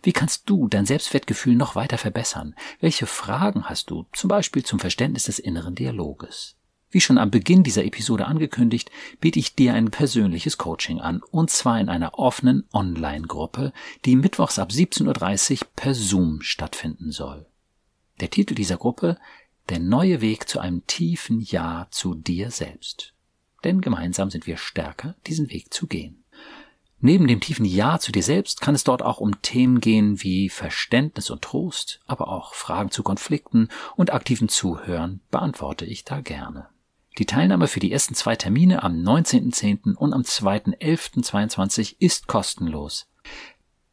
Wie 0.04 0.14
kannst 0.14 0.50
du 0.50 0.68
dein 0.68 0.86
Selbstwertgefühl 0.86 1.56
noch 1.56 1.76
weiter 1.76 1.98
verbessern? 1.98 2.56
Welche 2.80 3.06
Fragen 3.06 3.66
hast 3.66 3.90
du, 3.90 4.06
zum 4.14 4.28
Beispiel 4.28 4.64
zum 4.64 4.80
Verständnis 4.80 5.26
des 5.26 5.40
inneren 5.40 5.76
Dialoges? 5.76 6.56
Wie 6.90 7.02
schon 7.02 7.18
am 7.18 7.30
Beginn 7.30 7.64
dieser 7.64 7.84
Episode 7.84 8.26
angekündigt, 8.26 8.90
biete 9.20 9.40
ich 9.40 9.56
dir 9.56 9.74
ein 9.74 9.92
persönliches 9.92 10.58
Coaching 10.58 11.02
an, 11.02 11.22
und 11.30 11.50
zwar 11.50 11.80
in 11.80 11.90
einer 11.90 12.18
offenen 12.18 12.64
Online-Gruppe, 12.72 13.74
die 14.06 14.16
mittwochs 14.16 14.60
ab 14.60 14.70
17.30 14.70 15.62
Uhr 15.62 15.68
per 15.76 15.94
Zoom 15.94 16.42
stattfinden 16.42 17.12
soll. 17.12 17.48
Der 18.22 18.30
Titel 18.30 18.56
dieser 18.56 18.78
Gruppe 18.78 19.18
Der 19.68 19.80
neue 19.80 20.22
Weg 20.22 20.48
zu 20.48 20.60
einem 20.60 20.86
tiefen 20.88 21.42
Ja 21.42 21.88
zu 21.92 22.16
dir 22.16 22.52
selbst. 22.52 23.14
Denn 23.64 23.82
gemeinsam 23.82 24.30
sind 24.30 24.48
wir 24.48 24.58
stärker, 24.58 25.16
diesen 25.26 25.50
Weg 25.50 25.74
zu 25.74 25.88
gehen. 25.88 26.24
Neben 27.00 27.28
dem 27.28 27.40
tiefen 27.40 27.66
Ja 27.66 28.00
zu 28.00 28.12
dir 28.12 28.24
selbst 28.24 28.62
kann 28.62 28.74
es 28.74 28.84
dort 28.84 29.02
auch 29.02 29.20
um 29.20 29.42
Themen 29.42 29.80
gehen 29.80 30.24
wie 30.24 30.50
Verständnis 30.50 31.30
und 31.30 31.42
Trost, 31.42 32.00
aber 32.06 32.30
auch 32.30 32.54
Fragen 32.54 32.90
zu 32.90 33.04
Konflikten 33.04 33.70
und 33.96 34.14
aktiven 34.14 34.50
Zuhören 34.50 35.22
beantworte 35.30 35.86
ich 35.86 36.04
da 36.04 36.22
gerne. 36.22 36.70
Die 37.18 37.26
Teilnahme 37.26 37.68
für 37.68 37.80
die 37.80 37.92
ersten 37.92 38.14
zwei 38.14 38.36
Termine 38.36 38.84
am 38.84 38.94
19.10. 38.94 39.96
und 39.96 40.14
am 40.14 40.22
2.11.22 40.22 41.96
ist 42.00 42.28
kostenlos. 42.28 43.08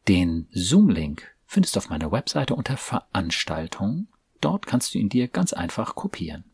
Den 0.08 0.48
Zoom-Link 0.52 1.32
findest 1.46 1.76
du 1.76 1.78
auf 1.78 1.90
meiner 1.90 2.10
Webseite 2.10 2.54
unter 2.54 2.76
Veranstaltungen. 2.76 4.08
Dort 4.40 4.66
kannst 4.66 4.94
du 4.94 4.98
ihn 4.98 5.08
dir 5.08 5.28
ganz 5.28 5.52
einfach 5.52 5.94
kopieren. 5.94 6.51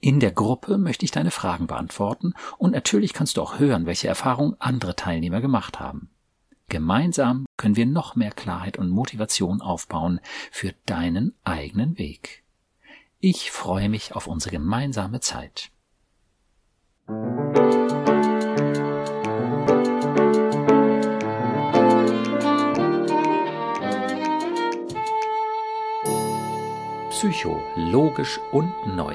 In 0.00 0.20
der 0.20 0.32
Gruppe 0.32 0.78
möchte 0.78 1.04
ich 1.04 1.10
deine 1.10 1.30
Fragen 1.30 1.66
beantworten 1.66 2.34
und 2.58 2.72
natürlich 2.72 3.12
kannst 3.12 3.36
du 3.36 3.42
auch 3.42 3.58
hören, 3.58 3.86
welche 3.86 4.08
Erfahrungen 4.08 4.56
andere 4.58 4.96
Teilnehmer 4.96 5.40
gemacht 5.40 5.78
haben. 5.78 6.10
Gemeinsam 6.68 7.46
können 7.56 7.76
wir 7.76 7.86
noch 7.86 8.14
mehr 8.16 8.30
Klarheit 8.30 8.78
und 8.78 8.90
Motivation 8.90 9.60
aufbauen 9.60 10.20
für 10.50 10.72
deinen 10.86 11.34
eigenen 11.42 11.98
Weg. 11.98 12.44
Ich 13.18 13.50
freue 13.50 13.88
mich 13.88 14.14
auf 14.14 14.26
unsere 14.26 14.52
gemeinsame 14.52 15.20
Zeit. 15.20 15.70
Psycho, 27.10 27.60
logisch 27.76 28.40
und 28.52 28.72
neu. 28.86 29.14